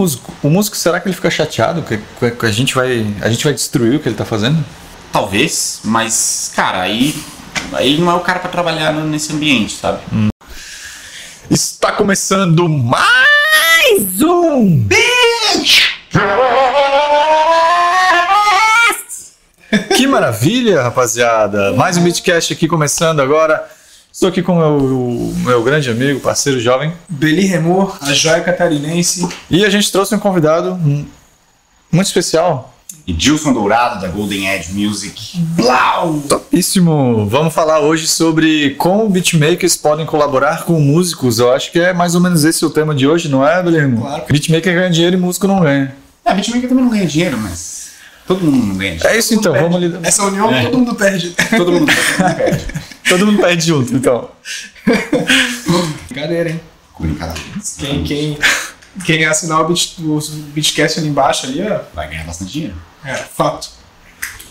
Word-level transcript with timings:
músico, 0.00 0.32
o 0.42 0.48
músico, 0.48 0.76
será 0.76 0.98
que 0.98 1.08
ele 1.08 1.14
fica 1.14 1.30
chateado 1.30 1.82
que, 1.82 1.98
que 2.30 2.46
a 2.46 2.50
gente 2.50 2.74
vai 2.74 3.06
a 3.20 3.28
gente 3.28 3.44
vai 3.44 3.52
destruir 3.52 3.96
o 3.96 4.00
que 4.00 4.08
ele 4.08 4.16
tá 4.16 4.24
fazendo? 4.24 4.64
Talvez, 5.12 5.80
mas, 5.84 6.50
cara, 6.54 6.80
aí, 6.80 7.14
aí 7.72 7.92
ele 7.92 8.02
não 8.02 8.10
é 8.10 8.14
o 8.14 8.20
cara 8.20 8.38
pra 8.38 8.48
trabalhar 8.48 8.92
nesse 8.92 9.32
ambiente, 9.32 9.74
sabe? 9.74 9.98
Está 11.50 11.92
começando 11.92 12.66
mais 12.68 14.22
um 14.22 14.78
Bitch! 14.78 15.90
Que 19.96 20.06
maravilha, 20.06 20.82
rapaziada! 20.82 21.72
Mais 21.72 21.98
um 21.98 22.02
Beatcast 22.02 22.54
aqui 22.54 22.66
começando 22.66 23.20
agora. 23.20 23.68
Estou 24.12 24.28
aqui 24.28 24.42
com 24.42 24.54
o 24.54 24.58
meu, 24.58 25.34
meu 25.44 25.62
grande 25.62 25.88
amigo, 25.90 26.20
parceiro 26.20 26.58
jovem. 26.60 26.92
Beli 27.08 27.42
Remor, 27.46 27.96
a 28.00 28.12
joia 28.12 28.40
catarinense. 28.40 29.26
E 29.48 29.64
a 29.64 29.70
gente 29.70 29.90
trouxe 29.90 30.14
um 30.14 30.18
convidado 30.18 30.72
hum, 30.72 31.06
muito 31.92 32.06
especial. 32.08 32.74
E 33.06 33.14
Gilson 33.16 33.52
Dourado, 33.52 34.00
da 34.00 34.08
Golden 34.08 34.48
Edge 34.48 34.72
Music. 34.72 35.38
Blau! 35.38 36.20
Topíssimo! 36.28 37.26
Vamos 37.28 37.54
falar 37.54 37.80
hoje 37.80 38.06
sobre 38.08 38.70
como 38.74 39.08
beatmakers 39.08 39.76
podem 39.76 40.04
colaborar 40.04 40.64
com 40.64 40.78
músicos. 40.80 41.38
Eu 41.38 41.52
acho 41.52 41.70
que 41.70 41.78
é 41.78 41.92
mais 41.92 42.14
ou 42.14 42.20
menos 42.20 42.44
esse 42.44 42.64
o 42.64 42.70
tema 42.70 42.94
de 42.94 43.06
hoje, 43.06 43.28
não 43.28 43.46
é, 43.46 43.62
Guilherme? 43.62 43.98
Claro. 43.98 44.24
Beatmaker 44.28 44.74
ganha 44.74 44.90
dinheiro 44.90 45.16
e 45.16 45.20
músico 45.20 45.46
não 45.46 45.60
ganha. 45.60 45.94
É, 46.24 46.34
beatmaker 46.34 46.68
também 46.68 46.84
não 46.84 46.90
ganha 46.90 47.06
dinheiro, 47.06 47.38
mas 47.38 47.92
todo 48.26 48.44
mundo 48.44 48.66
não 48.66 48.76
ganha 48.76 48.96
dinheiro. 48.96 49.08
É 49.14 49.18
isso 49.18 49.34
então, 49.34 49.52
vamos 49.54 49.80
lidar. 49.80 50.00
Nessa 50.00 50.24
união 50.24 50.52
É. 50.52 50.64
todo 50.64 50.78
mundo 50.78 50.94
perde. 50.96 51.30
Todo 51.56 51.72
mundo, 51.72 51.86
todo 51.86 52.20
mundo 52.20 52.36
perde. 52.36 52.66
Todo 53.10 53.26
mundo 53.26 53.42
perde 53.42 53.66
junto, 53.66 53.92
então. 53.92 54.30
Brincadeira, 56.08 56.50
hein? 56.50 56.60
Vez. 57.00 57.76
Quem, 57.76 58.04
quem, 58.04 58.38
quem 59.04 59.24
assinar 59.24 59.62
o, 59.62 59.66
beat, 59.66 59.98
o 59.98 60.20
Beatcast 60.54 61.00
ali 61.00 61.08
embaixo 61.08 61.46
ali, 61.46 61.60
ó. 61.60 61.80
Vai 61.92 62.08
ganhar 62.08 62.24
bastante 62.24 62.52
dinheiro. 62.52 62.76
É, 63.04 63.14
fato. 63.14 63.68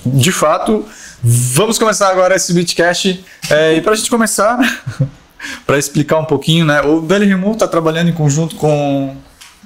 De 0.05 0.31
fato, 0.33 0.85
vamos 1.23 1.79
começar 1.79 2.09
agora 2.09 2.35
esse 2.35 2.53
Beatcast. 2.53 3.23
É, 3.49 3.75
e 3.75 3.81
pra 3.81 3.95
gente 3.95 4.09
começar, 4.09 4.59
pra 5.65 5.77
explicar 5.77 6.19
um 6.19 6.25
pouquinho, 6.25 6.65
né? 6.65 6.81
O 6.81 6.99
Belly 6.99 7.27
Remove 7.27 7.59
tá 7.59 7.67
trabalhando 7.67 8.09
em 8.09 8.13
conjunto 8.13 8.57
com, 8.57 9.15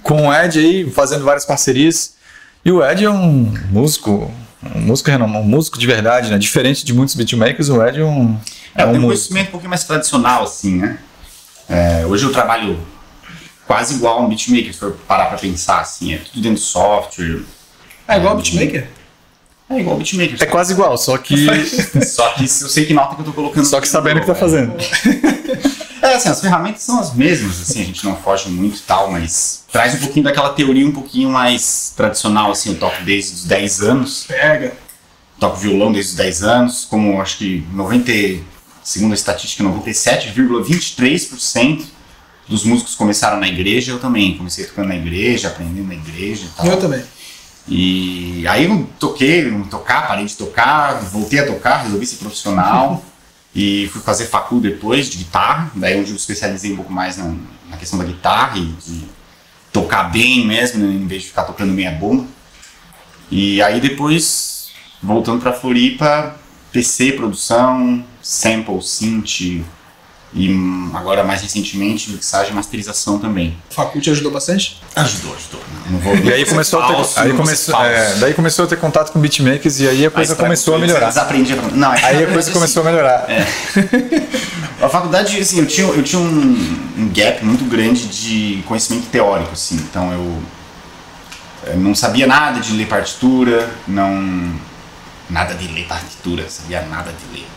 com 0.03 0.27
o 0.27 0.33
Ed 0.33 0.59
aí, 0.59 0.91
fazendo 0.91 1.25
várias 1.25 1.45
parcerias. 1.45 2.13
E 2.63 2.71
o 2.71 2.85
Ed 2.85 3.03
é 3.03 3.09
um 3.09 3.53
músico, 3.71 4.31
um 4.75 4.81
músico 4.81 5.09
renomado, 5.09 5.43
um 5.43 5.47
músico 5.47 5.79
de 5.79 5.87
verdade, 5.87 6.29
né? 6.29 6.37
Diferente 6.37 6.85
de 6.85 6.93
muitos 6.93 7.15
beatmakers, 7.15 7.69
o 7.69 7.83
Ed 7.83 7.99
é 7.99 8.05
um. 8.05 8.37
É, 8.75 8.81
É 8.81 8.83
eu 8.85 8.89
um 8.89 8.91
tenho 8.91 9.03
um 9.03 9.07
conhecimento 9.07 9.47
um 9.47 9.51
pouquinho 9.51 9.69
mais 9.69 9.83
tradicional, 9.83 10.43
assim, 10.43 10.77
né? 10.77 10.97
É, 11.69 12.05
hoje 12.05 12.25
eu 12.25 12.31
trabalho 12.31 12.79
quase 13.65 13.95
igual 13.95 14.19
a 14.19 14.21
um 14.21 14.27
beatmaker, 14.29 14.73
se 14.73 14.79
for 14.79 14.91
parar 15.07 15.25
pra 15.27 15.37
pensar, 15.37 15.79
assim. 15.79 16.13
É 16.13 16.17
tudo 16.17 16.41
dentro 16.41 16.55
do 16.57 16.59
software. 16.59 17.41
É 18.07 18.17
igual 18.17 18.33
o 18.33 18.37
Beatmaker? 18.37 18.87
É 19.69 19.79
igual 19.79 19.95
beatmaker. 19.95 20.35
É 20.41 20.45
quase 20.45 20.73
igual, 20.73 20.97
só 20.97 21.17
que. 21.17 21.35
Só 22.05 22.29
que 22.31 22.43
eu 22.43 22.47
sei 22.47 22.85
que 22.85 22.93
nota 22.93 23.15
que 23.15 23.21
eu 23.21 23.25
tô 23.25 23.33
colocando. 23.33 23.65
só 23.65 23.79
que 23.79 23.87
sabendo 23.87 24.17
o 24.17 24.19
que 24.21 24.27
tá 24.27 24.35
fazendo. 24.35 24.73
É, 26.01 26.15
assim, 26.15 26.27
as 26.27 26.41
ferramentas 26.41 26.81
são 26.83 26.99
as 26.99 27.13
mesmas, 27.13 27.61
assim, 27.61 27.81
a 27.81 27.85
gente 27.85 28.03
não 28.05 28.15
foge 28.17 28.49
muito 28.49 28.77
e 28.77 28.81
tal, 28.81 29.09
mas 29.09 29.63
traz 29.71 29.95
um 29.95 29.99
pouquinho 29.99 30.25
daquela 30.25 30.49
teoria 30.49 30.85
um 30.85 30.91
pouquinho 30.91 31.29
mais 31.29 31.93
tradicional, 31.95 32.51
assim, 32.51 32.71
eu 32.73 32.77
toco 32.77 33.01
desde 33.03 33.35
os 33.35 33.45
10 33.45 33.81
anos, 33.83 34.25
Pega. 34.27 34.73
toco 35.39 35.55
violão 35.55 35.93
desde 35.93 36.11
os 36.11 36.17
10 36.17 36.43
anos, 36.43 36.85
como 36.89 37.21
acho 37.21 37.37
que 37.37 37.65
90, 37.71 38.11
segundo 38.83 39.11
a 39.11 39.15
estatística, 39.15 39.63
97,23% 39.63 41.85
dos 42.47 42.63
músicos 42.65 42.95
começaram 42.95 43.39
na 43.39 43.47
igreja, 43.47 43.91
eu 43.91 43.99
também 43.99 44.37
comecei 44.37 44.65
tocando 44.65 44.89
na 44.89 44.95
igreja, 44.95 45.47
aprendendo 45.47 45.87
na 45.87 45.95
igreja 45.95 46.45
e 46.45 46.49
tal. 46.49 46.65
Eu 46.65 46.77
também. 46.77 47.03
E 47.67 48.45
aí 48.47 48.65
eu 48.65 48.87
toquei, 48.99 49.49
não 49.49 49.63
tocar, 49.63 50.07
parei 50.07 50.25
de 50.25 50.35
tocar, 50.35 51.01
voltei 51.01 51.39
a 51.39 51.47
tocar, 51.47 51.83
resolvi 51.83 52.05
ser 52.05 52.17
profissional 52.17 53.03
e 53.55 53.89
fui 53.91 54.01
fazer 54.01 54.25
facul 54.25 54.59
depois 54.59 55.09
de 55.09 55.19
guitarra, 55.19 55.71
daí 55.75 55.99
onde 55.99 56.11
eu 56.11 56.17
especializei 56.17 56.73
um 56.73 56.75
pouco 56.75 56.91
mais 56.91 57.17
na, 57.17 57.33
na 57.69 57.77
questão 57.77 57.97
da 57.97 58.05
guitarra 58.05 58.57
e 58.57 58.65
de 58.65 59.05
tocar 59.71 60.11
bem 60.11 60.45
mesmo, 60.45 60.85
né, 60.85 60.93
em 60.93 61.07
vez 61.07 61.21
de 61.21 61.29
ficar 61.29 61.43
tocando 61.43 61.71
meia 61.71 61.91
bomba. 61.91 62.25
E 63.31 63.61
aí 63.61 63.79
depois, 63.79 64.69
voltando 65.01 65.41
pra 65.41 65.53
Floripa, 65.53 66.37
PC, 66.73 67.13
produção, 67.13 68.03
sample, 68.21 68.81
synth 68.81 69.41
e 70.35 70.51
hum, 70.51 70.89
agora 70.95 71.23
mais 71.23 71.43
recentemente 71.43 72.09
mixagem 72.09 72.51
e 72.51 72.55
masterização 72.55 73.19
também. 73.19 73.55
O 73.69 73.73
Faculte 73.75 74.09
ajudou 74.09 74.31
bastante? 74.31 74.81
Ajudou, 74.95 75.35
ajudou. 75.35 75.61
Não 75.91 75.99
vou 75.99 76.15
E 76.17 76.33
aí 76.33 76.43
começou 76.45 76.81
a 76.81 76.87
ter, 76.87 76.93
Falso, 76.93 77.19
aí 77.19 77.33
começou, 77.33 77.85
é, 77.85 78.05
falso. 78.05 78.19
daí 78.19 78.33
começou 78.33 78.65
a 78.65 78.67
ter 78.67 78.77
contato 78.79 79.11
com 79.11 79.19
beatmakers 79.19 79.79
e 79.79 79.87
aí 79.87 80.05
a 80.07 80.09
coisa 80.09 80.35
pra- 80.35 80.45
começou 80.45 80.73
a 80.75 80.79
melhorar. 80.79 81.09
Desaprendi 81.09 81.53
a... 81.53 81.55
Não, 81.57 81.93
é 81.93 81.99
que, 81.99 82.05
Aí 82.05 82.23
a 82.23 82.27
coisa 82.27 82.51
começou 82.51 82.81
a 82.81 82.85
melhorar. 82.87 83.27
assim, 83.29 84.27
A 84.81 84.89
faculdade, 84.89 85.39
assim, 85.39 85.59
eu 85.59 85.67
tinha, 85.67 85.85
eu 85.87 86.01
tinha 86.03 86.19
um, 86.19 86.79
um 86.97 87.09
gap 87.13 87.45
muito 87.45 87.63
grande 87.65 88.07
de 88.07 88.63
conhecimento 88.65 89.05
teórico, 89.11 89.51
assim. 89.53 89.75
Então 89.75 90.11
eu, 90.11 90.39
eu 91.73 91.77
não 91.79 91.93
sabia 91.93 92.25
nada 92.25 92.59
de 92.59 92.73
ler 92.73 92.87
partitura, 92.87 93.69
não... 93.87 94.72
Nada 95.29 95.53
de 95.55 95.67
ler 95.67 95.85
partitura, 95.87 96.49
sabia 96.49 96.81
nada 96.83 97.11
de 97.11 97.37
ler. 97.37 97.47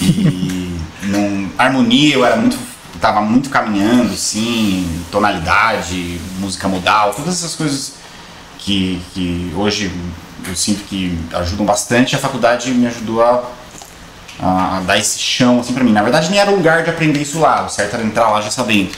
E 0.00 0.76
harmonia 1.58 2.14
eu 2.14 2.24
era 2.24 2.36
muito... 2.36 2.58
Tava 3.00 3.20
muito 3.20 3.50
caminhando, 3.50 4.14
assim, 4.14 5.04
tonalidade, 5.12 6.18
música 6.38 6.66
modal, 6.66 7.12
todas 7.12 7.34
essas 7.34 7.54
coisas 7.54 7.92
que, 8.58 9.02
que 9.12 9.52
hoje 9.54 9.92
eu 10.48 10.56
sinto 10.56 10.84
que 10.84 11.16
ajudam 11.32 11.64
bastante. 11.64 12.16
A 12.16 12.18
faculdade 12.18 12.70
me 12.70 12.86
ajudou 12.86 13.22
a, 13.22 13.44
a, 14.40 14.78
a 14.78 14.80
dar 14.80 14.98
esse 14.98 15.18
chão 15.18 15.60
assim 15.60 15.72
pra 15.72 15.84
mim. 15.84 15.92
Na 15.92 16.02
verdade, 16.02 16.30
nem 16.30 16.38
era 16.38 16.50
o 16.50 16.56
lugar 16.56 16.82
de 16.82 16.90
aprender 16.90 17.20
isso 17.20 17.38
lá, 17.38 17.66
o 17.66 17.68
certo 17.68 17.94
era 17.94 18.02
entrar 18.02 18.30
lá 18.30 18.40
já 18.40 18.50
sabendo. 18.50 18.92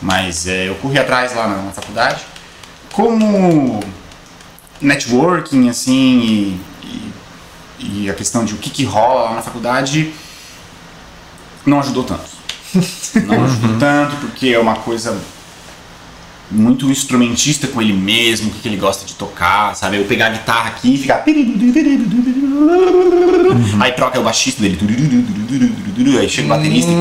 Mas 0.00 0.46
é, 0.46 0.68
eu 0.68 0.74
corri 0.76 0.98
atrás 0.98 1.34
lá 1.34 1.48
na, 1.48 1.56
na 1.62 1.72
faculdade. 1.72 2.22
Como 2.92 3.80
networking, 4.80 5.68
assim, 5.68 6.20
e, 6.20 6.60
e, 6.86 7.12
e 7.78 8.10
a 8.10 8.14
questão 8.14 8.44
de 8.44 8.54
o 8.54 8.56
que, 8.58 8.70
que 8.70 8.84
rola 8.84 9.30
lá 9.30 9.34
na 9.36 9.42
faculdade, 9.42 10.12
não 11.64 11.80
ajudou 11.80 12.04
tanto. 12.04 12.38
Não 13.26 13.44
ajudou 13.44 13.78
tanto, 13.78 14.16
porque 14.16 14.48
é 14.48 14.58
uma 14.58 14.76
coisa 14.76 15.18
muito 16.50 16.90
instrumentista 16.90 17.66
com 17.66 17.80
ele 17.80 17.94
mesmo, 17.94 18.48
o 18.48 18.52
que, 18.52 18.60
que 18.60 18.68
ele 18.68 18.76
gosta 18.76 19.06
de 19.06 19.14
tocar, 19.14 19.74
sabe? 19.74 19.96
Eu 19.96 20.04
pegar 20.04 20.26
a 20.26 20.30
guitarra 20.30 20.68
aqui 20.68 20.94
e 20.94 20.98
ficar. 20.98 21.24
Aí 23.80 23.92
troca 23.92 24.20
o 24.20 24.22
baixista 24.22 24.60
dele. 24.62 24.78
Aí 26.20 26.28
chega 26.28 26.46
o 26.46 26.50
baterista 26.50 26.90
e. 26.90 26.94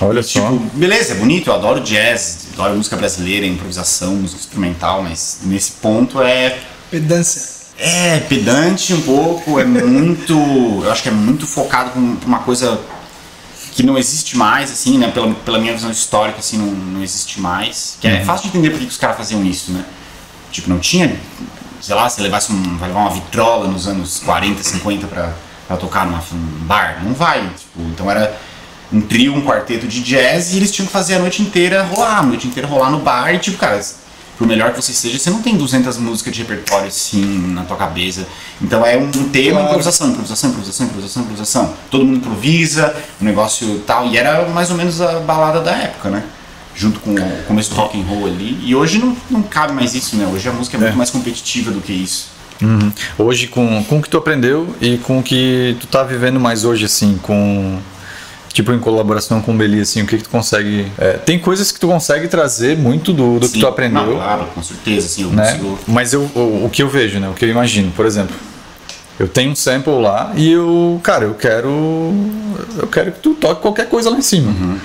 Olha 0.00 0.20
E, 0.20 0.22
só. 0.22 0.52
Tipo, 0.52 0.76
beleza, 0.76 1.12
é 1.12 1.16
bonito, 1.16 1.50
eu 1.50 1.54
adoro 1.54 1.80
jazz, 1.80 2.48
adoro 2.54 2.76
música 2.76 2.96
brasileira, 2.96 3.46
improvisação, 3.46 4.14
música 4.14 4.40
instrumental, 4.40 5.02
mas 5.02 5.40
nesse 5.44 5.72
ponto 5.72 6.22
é. 6.22 6.58
Pedância. 6.90 7.57
É 7.78 8.18
pedante 8.20 8.92
um 8.92 9.00
pouco, 9.02 9.60
é 9.60 9.64
muito. 9.64 10.32
Eu 10.82 10.90
acho 10.90 11.02
que 11.02 11.08
é 11.08 11.12
muito 11.12 11.46
focado 11.46 11.90
com 11.90 12.00
uma 12.26 12.40
coisa 12.40 12.80
que 13.72 13.84
não 13.84 13.96
existe 13.96 14.36
mais, 14.36 14.72
assim, 14.72 14.98
né? 14.98 15.08
Pela, 15.12 15.32
pela 15.32 15.58
minha 15.60 15.72
visão 15.72 15.88
histórica, 15.88 16.40
assim, 16.40 16.58
não, 16.58 16.66
não 16.66 17.02
existe 17.02 17.40
mais. 17.40 17.96
Que 18.00 18.08
é 18.08 18.24
fácil 18.24 18.42
de 18.42 18.48
entender 18.48 18.70
por 18.70 18.80
que 18.80 18.86
que 18.86 18.90
os 18.90 18.98
caras 18.98 19.16
faziam 19.16 19.44
isso, 19.44 19.70
né? 19.70 19.84
Tipo, 20.50 20.68
não 20.68 20.80
tinha, 20.80 21.16
sei 21.80 21.94
lá, 21.94 22.08
se 22.08 22.20
levasse 22.20 22.50
um, 22.50 22.76
vai 22.78 22.88
levar 22.88 23.00
uma 23.00 23.10
vitrola 23.10 23.68
nos 23.68 23.86
anos 23.86 24.20
40, 24.24 24.60
50 24.60 25.06
pra, 25.06 25.32
pra 25.68 25.76
tocar 25.76 26.04
numa, 26.04 26.20
num 26.32 26.66
bar, 26.66 27.00
não 27.04 27.14
vai. 27.14 27.48
Tipo, 27.56 27.80
então 27.82 28.10
era 28.10 28.36
um 28.92 29.00
trio, 29.00 29.34
um 29.34 29.42
quarteto 29.42 29.86
de 29.86 30.02
jazz 30.02 30.52
e 30.52 30.56
eles 30.56 30.72
tinham 30.72 30.86
que 30.86 30.92
fazer 30.92 31.14
a 31.14 31.18
noite 31.20 31.42
inteira 31.42 31.84
rolar, 31.84 32.18
a 32.18 32.22
noite 32.22 32.48
inteira 32.48 32.66
rolar 32.66 32.90
no 32.90 32.98
bar 32.98 33.32
e 33.32 33.38
tipo, 33.38 33.56
cara, 33.58 33.80
por 34.38 34.46
melhor 34.46 34.70
que 34.72 34.80
você 34.80 34.92
seja, 34.92 35.18
você 35.18 35.30
não 35.30 35.42
tem 35.42 35.56
200 35.56 35.98
músicas 35.98 36.32
de 36.32 36.42
repertório 36.42 36.86
assim 36.86 37.52
na 37.52 37.64
tua 37.64 37.76
cabeça. 37.76 38.24
Então 38.62 38.86
é 38.86 38.96
um 38.96 39.10
tema, 39.30 39.62
improvisação, 39.62 40.10
improvisação, 40.10 40.50
improvisação, 40.50 40.86
improvisação, 40.86 41.22
improvisação. 41.22 41.74
Todo 41.90 42.04
mundo 42.04 42.18
improvisa, 42.18 42.94
o 43.20 43.24
negócio 43.24 43.80
tal. 43.86 44.06
E 44.06 44.16
era 44.16 44.48
mais 44.48 44.70
ou 44.70 44.76
menos 44.76 45.00
a 45.00 45.18
balada 45.20 45.60
da 45.60 45.72
época, 45.72 46.08
né? 46.08 46.22
Junto 46.76 47.00
com 47.00 47.12
o 47.12 47.42
começo 47.48 47.70
do 47.70 47.76
rock 47.76 48.00
and 48.00 48.04
roll 48.04 48.26
ali. 48.26 48.60
E 48.62 48.76
hoje 48.76 48.98
não, 48.98 49.16
não 49.28 49.42
cabe 49.42 49.72
mais 49.72 49.94
isso, 49.96 50.14
né? 50.16 50.30
Hoje 50.32 50.48
a 50.48 50.52
música 50.52 50.76
é 50.76 50.80
muito 50.80 50.92
É. 50.92 50.96
mais 50.96 51.10
competitiva 51.10 51.72
do 51.72 51.80
que 51.80 51.92
isso. 51.92 52.28
Uhum. 52.62 52.92
Hoje, 53.18 53.48
com, 53.48 53.84
com 53.84 53.98
o 53.98 54.02
que 54.02 54.08
tu 54.08 54.16
aprendeu 54.18 54.74
e 54.80 54.98
com 54.98 55.18
o 55.18 55.22
que 55.22 55.76
tu 55.80 55.86
tá 55.88 56.02
vivendo 56.04 56.38
mais 56.38 56.64
hoje, 56.64 56.84
assim, 56.84 57.18
com. 57.22 57.78
Tipo, 58.52 58.72
em 58.72 58.80
colaboração 58.80 59.40
com 59.40 59.54
o 59.54 59.56
Beli, 59.56 59.80
assim, 59.80 60.02
o 60.02 60.06
que, 60.06 60.16
que 60.16 60.24
tu 60.24 60.30
consegue. 60.30 60.90
é, 60.98 61.12
tem 61.12 61.38
coisas 61.38 61.70
que 61.70 61.78
tu 61.78 61.86
consegue 61.86 62.26
trazer 62.28 62.76
muito 62.76 63.12
do, 63.12 63.38
do 63.38 63.46
que 63.46 63.54
Sim. 63.54 63.60
tu 63.60 63.66
aprendeu. 63.66 64.06
Não, 64.06 64.14
claro, 64.14 64.46
com 64.54 64.62
certeza, 64.62 65.20
eu 65.20 65.28
né? 65.28 65.52
consigo. 65.52 65.78
Mas 65.86 66.12
eu, 66.12 66.22
o, 66.34 66.64
o 66.64 66.70
que 66.70 66.82
eu 66.82 66.88
vejo, 66.88 67.20
né? 67.20 67.28
O 67.28 67.34
que 67.34 67.44
eu 67.44 67.48
imagino, 67.48 67.92
por 67.92 68.04
exemplo, 68.06 68.34
eu 69.18 69.28
tenho 69.28 69.50
um 69.50 69.54
sample 69.54 70.00
lá 70.00 70.32
e 70.36 70.50
eu, 70.50 71.00
cara, 71.02 71.24
eu 71.24 71.34
quero, 71.34 71.68
eu 72.78 72.86
quero 72.86 73.12
que 73.12 73.20
tu 73.20 73.34
toque 73.34 73.60
qualquer 73.60 73.88
coisa 73.88 74.10
lá 74.10 74.16
em 74.16 74.22
cima. 74.22 74.50
Uhum. 74.50 74.78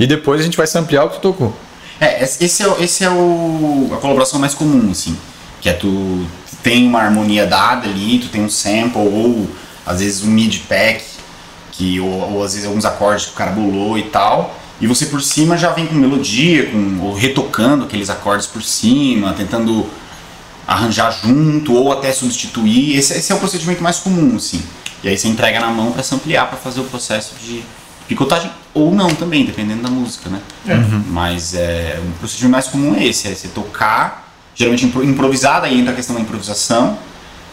E 0.00 0.06
depois 0.06 0.40
a 0.40 0.44
gente 0.44 0.56
vai 0.56 0.66
samplear 0.66 1.04
o 1.04 1.10
que 1.10 1.16
tu 1.16 1.20
tocou. 1.20 1.54
É, 2.00 2.24
esse 2.24 2.62
é, 2.62 2.82
esse 2.82 3.04
é 3.04 3.10
o, 3.10 3.90
a 3.92 3.96
colaboração 3.98 4.38
mais 4.38 4.54
comum, 4.54 4.90
assim. 4.90 5.16
Que 5.60 5.68
é 5.68 5.72
tu 5.72 6.26
tem 6.62 6.86
uma 6.86 7.00
harmonia 7.00 7.46
dada 7.46 7.86
ali, 7.86 8.18
tu 8.18 8.28
tem 8.28 8.42
um 8.42 8.50
sample, 8.50 8.98
ou 8.98 9.46
às 9.86 10.00
vezes 10.00 10.24
um 10.24 10.28
mid 10.28 10.60
pack, 10.68 11.04
que, 11.76 12.00
ou, 12.00 12.32
ou 12.34 12.44
às 12.44 12.54
vezes 12.54 12.66
alguns 12.66 12.84
acordes 12.84 13.26
que 13.26 13.32
o 13.32 13.34
cara 13.34 13.50
bolou 13.50 13.98
e 13.98 14.04
tal. 14.04 14.58
E 14.80 14.86
você 14.86 15.06
por 15.06 15.22
cima 15.22 15.56
já 15.56 15.70
vem 15.70 15.86
com 15.86 15.94
melodia, 15.94 16.70
com, 16.70 17.00
ou 17.00 17.14
retocando 17.14 17.84
aqueles 17.84 18.10
acordes 18.10 18.46
por 18.46 18.62
cima, 18.62 19.32
tentando 19.32 19.86
arranjar 20.66 21.10
junto 21.12 21.74
ou 21.74 21.92
até 21.92 22.12
substituir. 22.12 22.96
Esse, 22.96 23.14
esse 23.14 23.30
é 23.32 23.34
o 23.34 23.38
procedimento 23.38 23.82
mais 23.82 23.98
comum, 23.98 24.36
assim. 24.36 24.62
E 25.02 25.08
aí 25.08 25.18
você 25.18 25.28
entrega 25.28 25.60
na 25.60 25.68
mão 25.68 25.92
para 25.92 26.02
se 26.02 26.14
ampliar 26.14 26.48
para 26.48 26.58
fazer 26.58 26.80
o 26.80 26.84
processo 26.84 27.34
de 27.44 27.62
picotagem 28.08 28.50
ou 28.72 28.94
não 28.94 29.14
também, 29.14 29.44
dependendo 29.44 29.82
da 29.82 29.90
música, 29.90 30.28
né? 30.30 30.40
Mas 31.08 31.54
é, 31.54 32.00
o 32.02 32.18
procedimento 32.18 32.52
mais 32.52 32.68
comum 32.68 32.94
é 32.94 33.04
esse, 33.06 33.28
é 33.28 33.34
você 33.34 33.48
tocar, 33.48 34.32
geralmente 34.54 34.86
impro- 34.86 35.04
improvisado, 35.04 35.66
aí 35.66 35.78
entra 35.78 35.92
a 35.92 35.96
questão 35.96 36.14
da 36.16 36.22
improvisação, 36.22 36.98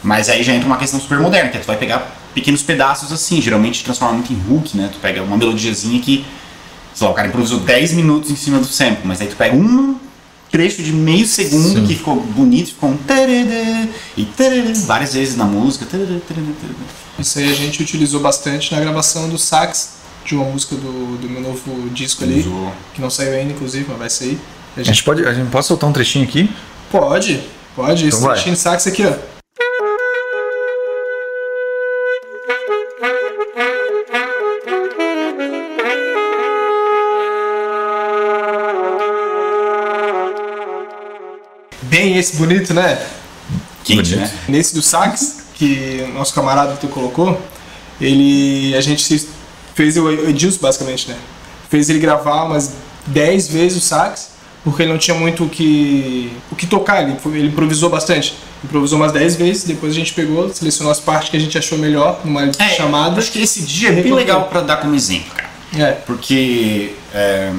mas 0.04 0.30
aí 0.30 0.44
já 0.44 0.54
entra 0.54 0.66
uma 0.68 0.78
questão 0.78 1.00
super 1.00 1.20
moderna, 1.20 1.50
que 1.50 1.58
é 1.58 1.60
tu 1.60 1.68
vai 1.68 1.78
pegar 1.78 2.21
pequenos 2.34 2.62
pedaços 2.64 3.12
assim, 3.12 3.42
geralmente 3.42 3.84
transforma 3.84 4.16
muito 4.16 4.32
em 4.34 4.42
hook, 4.50 4.76
né? 4.76 4.90
Tu 4.92 5.00
pega 5.00 5.22
uma 5.22 5.38
melodiazinha 5.38 6.00
que, 6.02 6.26
sei 6.94 7.06
lá, 7.06 7.12
o 7.12 7.16
cara 7.16 7.28
improvisou 7.28 7.60
10 7.60 7.94
minutos 7.94 8.32
em 8.32 8.36
cima 8.36 8.60
do 8.60 8.66
sample, 8.66 9.02
mas 9.06 9.20
aí 9.22 9.28
tu 9.28 9.36
pega 9.36 9.56
um 9.56 9.96
trecho 10.52 10.84
de 10.84 10.92
meio 10.92 11.26
segundo 11.26 11.80
Sim. 11.80 11.86
que 11.88 11.96
ficou 11.96 12.16
bonito, 12.22 12.68
ficou 12.70 12.90
um 12.90 12.98
tarará, 12.98 13.88
e 14.18 14.26
tarará, 14.26 14.74
várias 14.86 15.14
vezes 15.14 15.36
na 15.38 15.46
música. 15.46 15.86
tarará, 15.86 16.08
tarará, 16.28 16.48
tarará. 16.62 16.76
Isso 17.20 17.40
aí 17.40 17.50
a 17.50 17.54
gente 17.56 17.82
utilizou 17.82 18.20
bastante 18.20 18.74
na 18.74 18.80
gravação 18.82 19.30
do 19.30 19.38
sax 19.38 19.94
de 20.26 20.36
uma 20.36 20.46
música 20.46 20.76
do, 20.76 21.18
do 21.18 21.30
meu 21.30 21.42
novo 21.42 21.90
disco 21.92 22.24
ali, 22.24 22.42
Usou. 22.42 22.72
que 22.94 23.02
não 23.02 23.10
saiu 23.10 23.34
ainda, 23.34 23.54
inclusive, 23.54 23.86
mas 23.90 23.98
vai 23.98 24.10
sair. 24.10 24.40
A 24.76 24.82
A 24.82 24.84
gente 24.84 24.96
gente 24.96 25.04
pode, 25.04 25.26
a 25.26 25.34
gente 25.34 25.50
pode 25.50 25.66
soltar 25.66 25.90
um 25.90 25.94
trechinho 25.94 26.26
aqui? 26.26 26.50
pode, 26.92 27.40
pode, 27.76 28.06
esse 28.08 28.18
Então 28.18 28.20
vai. 28.28 28.34
trechinho 28.34 28.56
de 28.56 28.62
sax 28.62 28.86
aqui, 28.88 29.06
ó. 29.06 29.14
Bem 42.22 42.30
esse 42.30 42.36
bonito, 42.38 42.74
né? 42.74 43.00
Quente, 43.84 44.12
Bonito. 44.16 44.20
né? 44.20 44.32
Nesse 44.48 44.76
do 44.76 44.82
sax, 44.82 45.38
que 45.56 46.06
o 46.10 46.14
nosso 46.14 46.34
camarada 46.36 46.76
tu 46.80 46.88
colocou, 46.88 47.42
ele. 48.00 48.76
A 48.76 48.82
gente 48.82 49.28
fez 49.74 49.98
o 49.98 50.10
Edilson, 50.30 50.60
basicamente, 50.62 51.10
né? 51.10 51.16
Fez 51.70 51.90
ele 51.90 51.98
gravar 52.00 52.44
umas 52.44 52.74
10 53.08 53.48
vezes 53.48 53.78
o 53.78 53.82
sax, 53.82 54.30
porque 54.64 54.84
ele 54.84 54.92
não 54.92 55.00
tinha 55.00 55.18
muito 55.18 55.46
o 55.46 55.50
que, 55.50 56.32
o 56.52 56.56
que 56.56 56.68
tocar, 56.68 57.02
ele, 57.02 57.18
foi- 57.20 57.38
ele 57.40 57.48
improvisou 57.48 57.90
bastante. 57.90 58.36
Improvisou 58.64 59.00
umas 59.00 59.12
10 59.12 59.36
vezes, 59.36 59.64
depois 59.64 59.92
a 59.92 59.96
gente 59.96 60.14
pegou, 60.14 60.54
selecionou 60.54 60.92
as 60.92 61.00
partes 61.00 61.30
que 61.30 61.38
a 61.38 61.40
gente 61.40 61.58
achou 61.58 61.78
melhor 61.80 62.22
numa 62.24 62.52
É, 62.60 62.70
chamada. 62.76 63.18
Acho 63.20 63.32
que 63.32 63.42
esse 63.42 63.62
dia 63.64 63.88
é 63.90 63.92
bem 63.94 64.04
Recortou. 64.04 64.20
legal 64.20 64.44
pra 64.44 64.62
dar 64.62 64.78
como 64.78 64.94
exemplo, 64.94 65.32
cara. 65.36 65.50
É, 65.76 65.92
Porque 65.94 66.94
é, 67.16 67.52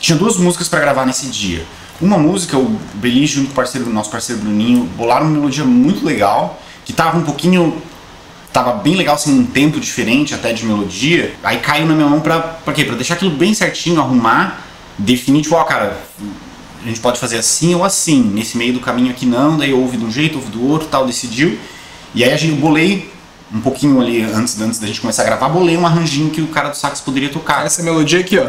tinha 0.00 0.16
duas 0.16 0.38
músicas 0.38 0.66
pra 0.68 0.80
gravar 0.80 1.04
nesse 1.04 1.26
dia. 1.26 1.62
Uma 2.00 2.16
música, 2.16 2.56
o 2.56 2.78
Beli 2.94 3.26
junto 3.26 3.46
com 3.46 3.52
o 3.52 3.56
parceiro, 3.56 3.90
nosso 3.90 4.10
parceiro 4.10 4.40
Bruninho, 4.40 4.84
bolaram 4.96 5.26
uma 5.26 5.34
melodia 5.34 5.64
muito 5.64 6.04
legal, 6.04 6.60
que 6.84 6.92
tava 6.92 7.18
um 7.18 7.22
pouquinho. 7.22 7.82
Tava 8.52 8.72
bem 8.72 8.94
legal, 8.94 9.16
assim, 9.16 9.40
um 9.40 9.44
tempo 9.44 9.78
diferente 9.78 10.32
até 10.32 10.52
de 10.52 10.64
melodia. 10.64 11.34
Aí 11.42 11.58
caiu 11.58 11.86
na 11.86 11.94
minha 11.94 12.08
mão 12.08 12.20
pra, 12.20 12.38
pra 12.38 12.72
quê? 12.72 12.84
Pra 12.84 12.94
deixar 12.94 13.14
aquilo 13.14 13.32
bem 13.32 13.52
certinho, 13.52 14.00
arrumar, 14.00 14.64
definir, 14.96 15.42
tipo, 15.42 15.54
ó, 15.54 15.64
cara, 15.64 15.98
a 16.82 16.86
gente 16.86 17.00
pode 17.00 17.18
fazer 17.18 17.38
assim 17.38 17.74
ou 17.74 17.84
assim. 17.84 18.22
Nesse 18.22 18.56
meio 18.56 18.72
do 18.72 18.80
caminho 18.80 19.10
aqui 19.10 19.26
não, 19.26 19.58
daí 19.58 19.72
ouve 19.72 19.96
de 19.96 20.04
um 20.04 20.10
jeito, 20.10 20.36
ouve 20.36 20.50
do 20.50 20.66
outro, 20.66 20.88
tal, 20.88 21.04
decidiu. 21.04 21.58
E 22.14 22.24
aí 22.24 22.32
a 22.32 22.36
gente 22.36 22.54
bolei 22.54 23.12
um 23.52 23.60
pouquinho 23.60 24.00
ali 24.00 24.22
antes, 24.22 24.60
antes 24.60 24.78
da 24.78 24.86
gente 24.86 25.00
começar 25.00 25.22
a 25.22 25.26
gravar, 25.26 25.48
bolei 25.48 25.76
um 25.76 25.86
arranjinho 25.86 26.30
que 26.30 26.40
o 26.40 26.48
cara 26.48 26.68
do 26.68 26.76
sax 26.76 27.00
poderia 27.00 27.28
tocar. 27.28 27.66
essa 27.66 27.82
melodia 27.82 28.20
aqui, 28.20 28.38
ó. 28.38 28.46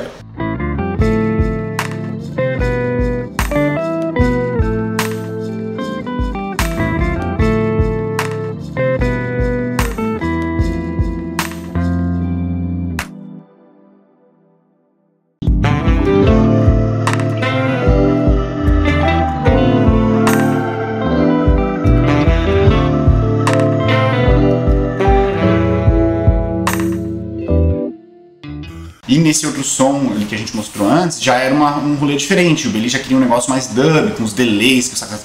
E 29.40 29.42
nesse 29.42 29.46
outro 29.48 29.64
som 29.64 30.12
que 30.28 30.36
a 30.36 30.38
gente 30.38 30.54
mostrou 30.56 30.90
antes, 30.90 31.22
já 31.22 31.36
era 31.36 31.56
uma- 31.56 31.78
um 31.78 31.96
rolê 31.96 32.18
diferente. 32.18 32.68
O 32.68 32.72
Billy 32.72 32.90
já 32.90 33.00
queria 33.00 33.16
um 33.16 33.22
negócio 33.22 33.50
mais 33.50 33.68
dub, 33.68 34.12
com 34.18 34.24
os 34.24 34.34
delays, 34.34 34.90
que 34.90 34.96
o 34.96 34.98
sax... 34.98 35.24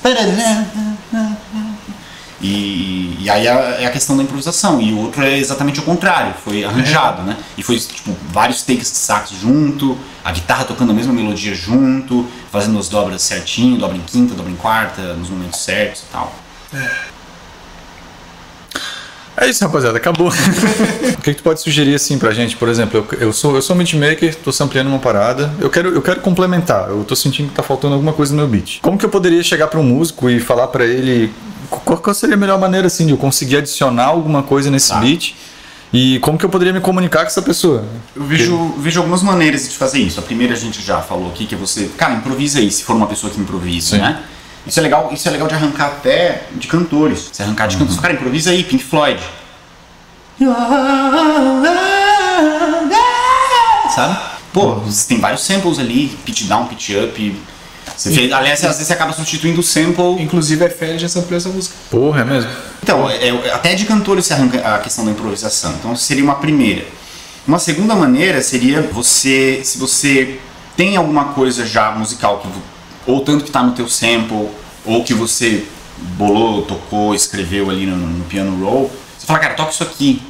E, 2.41 3.17
e 3.21 3.31
aí 3.31 3.47
é 3.47 3.79
é 3.83 3.87
a 3.87 3.91
questão 3.91 4.17
da 4.17 4.23
improvisação. 4.23 4.81
E 4.81 4.93
o 4.93 4.99
outro 4.99 5.25
é 5.25 5.37
exatamente 5.39 5.81
o 5.81 5.83
contrário, 5.83 6.35
foi 6.45 6.63
arranjado, 6.65 7.23
né? 7.23 7.37
E 7.59 7.63
foi 7.63 7.77
tipo 7.79 8.15
vários 8.31 8.63
takes 8.63 8.91
de 8.93 8.99
sax 8.99 9.31
junto, 9.31 9.99
a 10.25 10.31
guitarra 10.31 10.65
tocando 10.65 10.91
a 10.91 10.95
mesma 10.95 11.13
melodia 11.13 11.55
junto, 11.55 12.27
fazendo 12.53 12.79
as 12.79 12.89
dobras 12.89 13.23
certinho, 13.23 13.79
dobra 13.79 13.97
em 13.97 14.03
quinta, 14.03 14.35
dobra 14.35 14.53
em 14.53 14.57
quarta, 14.57 15.15
nos 15.15 15.29
momentos 15.31 15.61
certos 15.61 16.03
e 16.03 16.13
tal. 16.13 16.35
É 19.37 19.49
isso, 19.49 19.65
rapaziada, 19.65 19.97
acabou. 19.99 20.29
o 21.19 21.23
que, 21.23 21.35
que 21.35 21.35
tu 21.35 21.43
pode 21.43 21.61
sugerir 21.61 21.95
assim 21.95 22.19
pra 22.19 22.33
gente? 22.33 22.57
Por 22.57 22.69
exemplo, 22.69 23.07
eu, 23.13 23.19
eu 23.19 23.33
sou 23.33 23.55
eu 23.57 23.63
sou 23.63 23.75
beatmaker, 23.75 24.35
tô 24.37 24.53
sampleando 24.53 24.89
uma 24.91 24.99
parada, 25.01 25.53
eu 25.61 25.69
quero, 25.69 25.89
eu 25.89 26.01
quero 26.03 26.21
complementar, 26.21 26.89
eu 26.89 27.03
tô 27.05 27.17
sentindo 27.17 27.49
que 27.49 27.55
tá 27.55 27.63
faltando 27.63 27.95
alguma 27.95 28.13
coisa 28.13 28.33
no 28.33 28.39
meu 28.39 28.49
beat. 28.49 28.79
Como 28.81 28.97
que 28.97 29.05
eu 29.05 29.09
poderia 29.11 29.43
chegar 29.43 29.67
pra 29.67 29.81
um 29.81 29.83
músico 29.85 30.31
e 30.31 30.39
falar 30.39 30.69
pra 30.69 30.85
ele 30.85 31.33
qual, 31.69 31.99
qual 31.99 32.15
seria 32.15 32.37
a 32.37 32.39
melhor 32.39 32.59
maneira 32.61 32.87
assim 32.87 33.07
de 33.07 33.13
eu 33.13 33.17
conseguir 33.19 33.57
adicionar 33.57 34.05
alguma 34.07 34.43
coisa 34.43 34.71
nesse 34.71 34.89
Tá. 34.91 35.01
beat? 35.01 35.35
E 35.93 36.19
como 36.19 36.37
que 36.37 36.45
eu 36.45 36.49
poderia 36.51 36.73
me 36.73 36.81
comunicar 36.81 37.21
com 37.21 37.27
essa 37.27 37.41
pessoa? 37.43 37.85
Eu 38.17 38.25
vejo, 38.25 38.75
vejo 38.79 38.99
algumas 38.99 39.23
maneiras 39.23 39.69
de 39.69 39.77
fazer 39.77 40.01
isso. 40.01 40.19
A 40.19 40.23
primeira 40.25 40.53
a 40.55 40.57
gente 40.57 40.83
já 40.83 41.01
falou 41.01 41.29
aqui, 41.29 41.47
que 41.47 41.55
é 41.55 41.59
você, 41.59 41.89
cara, 41.97 42.15
improvisa 42.15 42.59
aí, 42.59 42.69
se 42.69 42.83
for 42.83 42.97
uma 42.97 43.07
pessoa 43.07 43.33
que 43.33 43.41
improvisa, 43.41 43.91
Sim. 43.97 44.03
né? 44.03 44.21
Isso 44.67 44.79
é 44.81 44.83
legal, 44.83 45.11
isso 45.13 45.29
é 45.29 45.31
legal 45.31 45.47
de 45.49 45.55
arrancar 45.55 45.87
até 45.87 46.45
de 46.53 46.67
cantores. 46.67 47.29
Você 47.33 47.43
arrancar 47.43 47.67
de 47.69 47.77
cantores, 47.77 48.01
cara, 48.01 48.15
improvisa 48.15 48.51
aí, 48.51 48.65
Pink 48.65 48.83
Floyd. 48.85 49.21
Sabe? 53.95 54.19
Pô, 54.53 54.75
você 54.77 55.09
tem 55.09 55.21
vários 55.21 55.43
samples 55.45 55.79
ali, 55.79 56.09
pitch 56.25 56.45
down, 56.45 56.67
pitch 56.67 56.91
up. 56.91 57.43
Você 57.97 58.11
fez, 58.11 58.33
aliás, 58.33 58.61
às 58.65 58.73
vezes 58.73 58.87
você 58.87 58.93
acaba 58.93 59.13
substituindo 59.13 59.61
o 59.61 59.63
sample. 59.63 60.21
Inclusive 60.23 60.65
a 60.65 60.71
Félix 60.71 61.03
já 61.03 61.09
samplou 61.09 61.37
essa 61.37 61.49
música. 61.49 61.75
Porra, 61.91 62.23
é 62.23 62.25
mesmo? 62.25 62.51
Então, 62.83 63.09
é- 63.09 63.29
é- 63.29 63.53
até 63.53 63.75
de 63.75 63.85
cantores 63.85 64.27
se 64.27 64.33
arranca 64.33 64.59
a 64.67 64.79
questão 64.79 65.05
da 65.05 65.11
improvisação. 65.11 65.73
Então, 65.79 65.95
seria 65.95 66.25
uma 66.25 66.37
primeira. 66.37 66.85
Uma 67.47 67.59
segunda 67.59 67.95
maneira 67.95 68.41
seria 68.43 68.81
você, 68.83 69.61
se 69.63 69.79
você 69.79 70.41
tem 70.77 70.97
alguma 70.97 71.27
coisa 71.27 71.65
já 71.67 71.91
musical 71.93 72.39
que 72.39 72.49
ou 73.07 73.21
tanto 73.21 73.45
que 73.45 73.51
está 73.51 73.63
no 73.63 73.73
teu 73.73 73.89
sample 73.89 74.49
ou 74.85 75.05
que 75.05 75.15
você 75.15 75.65
bolou, 76.17 76.63
tocou, 76.63 77.15
escreveu 77.15 77.71
ali 77.71 77.87
no, 77.87 77.97
no 77.97 78.25
piano 78.25 78.65
roll, 78.65 78.91
você 79.19 79.27
fala, 79.27 79.39
cara, 79.39 79.55
toca 79.55 79.71
isso 79.71 79.83
aqui. 79.83 80.21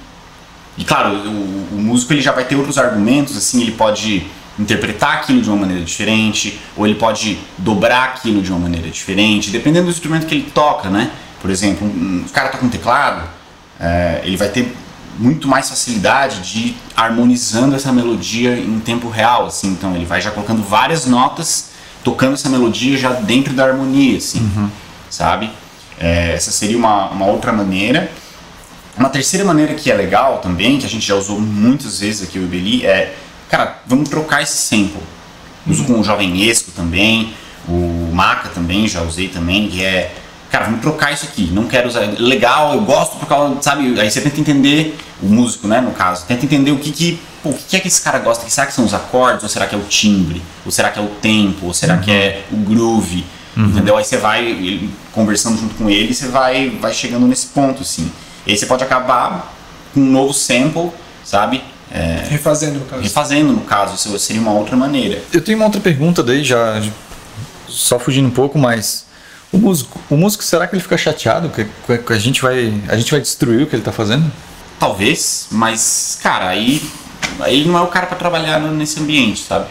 E 0.76 0.84
claro, 0.84 1.14
o, 1.14 1.68
o 1.72 1.78
músico 1.80 2.12
ele 2.12 2.20
já 2.20 2.32
vai 2.32 2.44
ter 2.44 2.56
outros 2.56 2.78
argumentos, 2.78 3.36
assim, 3.36 3.62
ele 3.62 3.72
pode 3.72 4.26
interpretar 4.58 5.14
aquilo 5.14 5.40
de 5.40 5.48
uma 5.48 5.58
maneira 5.58 5.82
diferente, 5.82 6.60
ou 6.76 6.86
ele 6.86 6.94
pode 6.96 7.38
dobrar 7.58 8.04
aquilo 8.04 8.40
de 8.42 8.50
uma 8.50 8.58
maneira 8.60 8.88
diferente, 8.88 9.50
dependendo 9.50 9.86
do 9.86 9.90
instrumento 9.90 10.26
que 10.26 10.34
ele 10.34 10.50
toca, 10.54 10.88
né? 10.88 11.10
Por 11.40 11.50
exemplo, 11.50 11.86
um, 11.86 12.24
um- 12.24 12.28
cara 12.32 12.48
toca 12.50 12.64
um 12.64 12.68
teclado, 12.68 13.28
é, 13.80 14.20
ele 14.24 14.36
vai 14.36 14.48
ter 14.48 14.74
muito 15.18 15.46
mais 15.46 15.68
facilidade 15.68 16.40
de 16.40 16.58
ir 16.58 16.76
harmonizando 16.96 17.74
essa 17.76 17.92
melodia 17.92 18.56
em 18.56 18.80
tempo 18.80 19.08
real, 19.08 19.46
assim, 19.46 19.68
então 19.68 19.94
ele 19.94 20.04
vai 20.04 20.20
já 20.20 20.30
colocando 20.30 20.62
várias 20.62 21.06
notas, 21.06 21.70
tocando 22.04 22.34
essa 22.34 22.48
melodia 22.50 22.96
já 22.98 23.12
dentro 23.12 23.54
da 23.54 23.64
harmonia, 23.64 24.18
assim, 24.18 24.70
sabe? 25.10 25.50
É, 25.98 26.34
essa 26.34 26.52
seria 26.52 26.76
uma, 26.76 27.08
uma 27.08 27.26
outra 27.26 27.52
maneira. 27.52 28.10
Uma 28.96 29.08
terceira 29.08 29.44
maneira 29.44 29.74
que 29.74 29.90
é 29.90 29.94
legal 29.94 30.38
também, 30.38 30.78
que 30.78 30.86
a 30.86 30.88
gente 30.88 31.04
já 31.04 31.16
usou 31.16 31.40
muitas 31.40 31.98
vezes 31.98 32.28
aqui 32.28 32.38
o 32.38 32.44
Ibeli, 32.44 32.86
é, 32.86 33.16
cara, 33.48 33.82
vamos 33.86 34.08
trocar 34.08 34.42
esse 34.42 34.56
sample. 34.56 35.02
Uso 35.66 35.84
com 35.84 35.98
o 35.98 36.04
Jovem 36.04 36.42
Esco 36.44 36.70
também, 36.70 37.32
o 37.66 38.10
Maca 38.12 38.50
também, 38.50 38.86
já 38.86 39.02
usei 39.02 39.28
também, 39.28 39.68
que 39.68 39.82
é, 39.82 40.14
cara, 40.54 40.66
vamos 40.66 40.80
trocar 40.82 41.12
isso 41.12 41.24
aqui, 41.24 41.50
não 41.52 41.64
quero 41.66 41.88
usar, 41.88 42.00
legal, 42.16 42.74
eu 42.74 42.82
gosto 42.82 43.16
por 43.16 43.26
causa, 43.26 43.60
sabe, 43.60 43.98
aí 44.00 44.08
você 44.08 44.20
tenta 44.20 44.40
entender, 44.40 44.96
o 45.20 45.26
músico, 45.26 45.66
né, 45.66 45.80
no 45.80 45.90
caso, 45.90 46.24
tenta 46.26 46.44
entender 46.44 46.70
o 46.70 46.78
que 46.78 46.92
que, 46.92 47.20
pô, 47.42 47.48
o 47.50 47.54
que 47.54 47.76
é 47.76 47.80
que 47.80 47.88
esse 47.88 48.00
cara 48.00 48.20
gosta, 48.20 48.48
será 48.48 48.64
que 48.68 48.72
são 48.72 48.84
os 48.84 48.94
acordes, 48.94 49.42
ou 49.42 49.48
será 49.48 49.66
que 49.66 49.74
é 49.74 49.78
o 49.78 49.82
timbre, 49.82 50.40
ou 50.64 50.70
será 50.70 50.90
que 50.90 50.98
é 51.00 51.02
o 51.02 51.08
tempo, 51.08 51.66
ou 51.66 51.74
será 51.74 51.96
que 51.98 52.08
é 52.08 52.44
o 52.52 52.56
groove, 52.56 53.24
entendeu? 53.56 53.96
Aí 53.96 54.04
você 54.04 54.16
vai 54.16 54.44
ele- 54.44 54.90
conversando 55.12 55.58
junto 55.58 55.74
com 55.74 55.90
ele, 55.90 56.14
você 56.14 56.28
vai, 56.28 56.70
vai 56.70 56.94
chegando 56.94 57.26
nesse 57.26 57.46
ponto, 57.48 57.82
assim. 57.82 58.08
E 58.46 58.52
aí 58.52 58.56
você 58.56 58.66
pode 58.66 58.84
acabar 58.84 59.52
com 59.92 59.98
um 60.00 60.04
novo 60.10 60.32
sample, 60.32 60.90
sabe? 61.24 61.62
É, 61.90 62.26
Refazendo, 62.28 62.78
no 62.78 62.84
caso. 62.84 63.02
refazendo, 63.02 63.52
no 63.52 63.60
caso, 63.62 63.94
isso 63.96 64.18
seria 64.20 64.40
uma 64.42 64.52
outra 64.52 64.76
maneira. 64.76 65.20
Eu 65.32 65.40
tenho 65.40 65.58
uma 65.58 65.64
outra 65.66 65.80
pergunta 65.80 66.22
daí, 66.22 66.44
já 66.44 66.80
só 67.68 67.98
fugindo 67.98 68.28
um 68.28 68.32
pouco, 68.32 68.56
mas 68.58 69.04
o 69.54 69.58
músico, 69.58 70.00
o 70.10 70.16
músico 70.16 70.42
será 70.42 70.66
que 70.66 70.74
ele 70.74 70.82
fica 70.82 70.98
chateado 70.98 71.48
que, 71.48 71.64
que 71.96 72.12
a 72.12 72.18
gente 72.18 72.42
vai 72.42 72.74
a 72.88 72.96
gente 72.96 73.10
vai 73.10 73.20
destruir 73.20 73.62
o 73.62 73.66
que 73.66 73.76
ele 73.76 73.82
tá 73.82 73.92
fazendo? 73.92 74.30
Talvez, 74.80 75.46
mas, 75.50 76.18
cara, 76.20 76.48
aí 76.48 76.82
ele 77.46 77.68
não 77.68 77.78
é 77.78 77.82
o 77.82 77.86
cara 77.86 78.06
pra 78.06 78.16
trabalhar 78.16 78.58
nesse 78.60 78.98
ambiente, 78.98 79.44
sabe? 79.44 79.66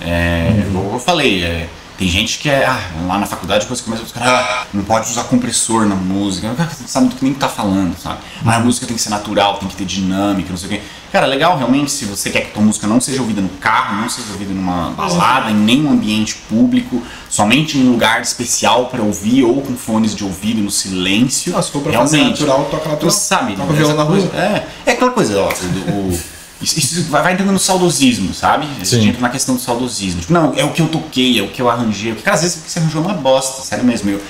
É, 0.00 0.64
como 0.70 0.94
eu 0.94 1.00
falei, 1.00 1.42
é, 1.42 1.68
tem 1.98 2.06
gente 2.08 2.38
que 2.38 2.50
é, 2.50 2.66
ah, 2.66 2.78
lá 3.06 3.18
na 3.18 3.26
faculdade, 3.26 3.62
depois 3.62 3.80
começa 3.80 4.02
os 4.02 4.12
caras, 4.12 4.28
ah, 4.28 4.66
não 4.72 4.84
pode 4.84 5.10
usar 5.10 5.24
compressor 5.24 5.86
na 5.86 5.94
música, 5.94 6.52
você 6.52 6.82
não 6.82 6.88
sabe 6.88 7.08
do 7.08 7.16
que 7.16 7.24
nem 7.24 7.32
tá 7.32 7.48
falando, 7.48 7.96
sabe? 7.98 8.18
Ah, 8.44 8.56
a 8.56 8.60
música 8.60 8.86
tem 8.86 8.94
que 8.94 9.02
ser 9.02 9.10
natural, 9.10 9.56
tem 9.56 9.68
que 9.68 9.76
ter 9.76 9.86
dinâmica, 9.86 10.50
não 10.50 10.58
sei 10.58 10.66
o 10.66 10.70
quê. 10.72 10.82
Cara, 11.16 11.26
legal 11.26 11.56
realmente 11.56 11.90
se 11.90 12.04
você 12.04 12.28
quer 12.28 12.42
que 12.42 12.46
a 12.48 12.50
tua 12.50 12.62
música 12.62 12.86
não 12.86 13.00
seja 13.00 13.22
ouvida 13.22 13.40
no 13.40 13.48
carro, 13.48 14.02
não 14.02 14.06
seja 14.10 14.30
ouvida 14.32 14.52
numa 14.52 14.90
balada, 14.90 15.50
em 15.50 15.54
nenhum 15.54 15.90
ambiente 15.90 16.34
público, 16.46 17.02
somente 17.30 17.78
em 17.78 17.88
um 17.88 17.92
lugar 17.92 18.20
especial 18.20 18.88
pra 18.88 19.00
ouvir 19.02 19.42
ou 19.42 19.62
com 19.62 19.74
fones 19.76 20.14
de 20.14 20.22
ouvido 20.22 20.60
no 20.60 20.70
silêncio. 20.70 21.54
Não, 21.54 21.62
se 21.62 21.70
for 21.70 21.80
pra 21.80 21.90
fazer 22.00 22.18
natural, 22.42 22.68
toca 22.70 22.88
natural. 22.90 23.10
Você 23.10 23.18
sabe, 23.20 23.56
Toca 23.56 23.72
essa 23.72 23.72
violão 23.78 23.96
na 23.96 24.04
coisa- 24.04 24.26
rua. 24.26 24.38
É, 24.38 24.66
é 24.84 24.92
aquela 24.92 25.10
coisa, 25.10 25.40
ó, 25.40 25.48
do- 25.48 25.90
o- 25.90 26.20
isso, 26.60 26.78
isso 26.78 27.04
vai, 27.04 27.32
entrando 27.32 27.50
no 27.52 27.58
saudosismo, 27.58 28.34
sabe? 28.34 28.66
A 28.78 28.84
gente 28.84 29.08
entra 29.08 29.22
na 29.22 29.30
questão 29.30 29.54
do 29.54 29.60
saudosismo. 29.62 30.20
Tipo, 30.20 30.34
não, 30.34 30.52
é 30.54 30.64
o 30.64 30.70
que 30.72 30.82
eu 30.82 30.88
toquei, 30.88 31.38
é 31.38 31.42
o 31.42 31.48
que 31.48 31.62
eu 31.62 31.70
arranjei. 31.70 32.12
Porque 32.12 32.28
às 32.28 32.42
vezes 32.42 32.58
o 32.58 32.60
que 32.62 32.70
você 32.70 32.78
arranjou 32.78 33.00
uma 33.00 33.14
bosta, 33.14 33.62
sério 33.62 33.86
mesmo. 33.86 34.10
Eu, 34.10 34.22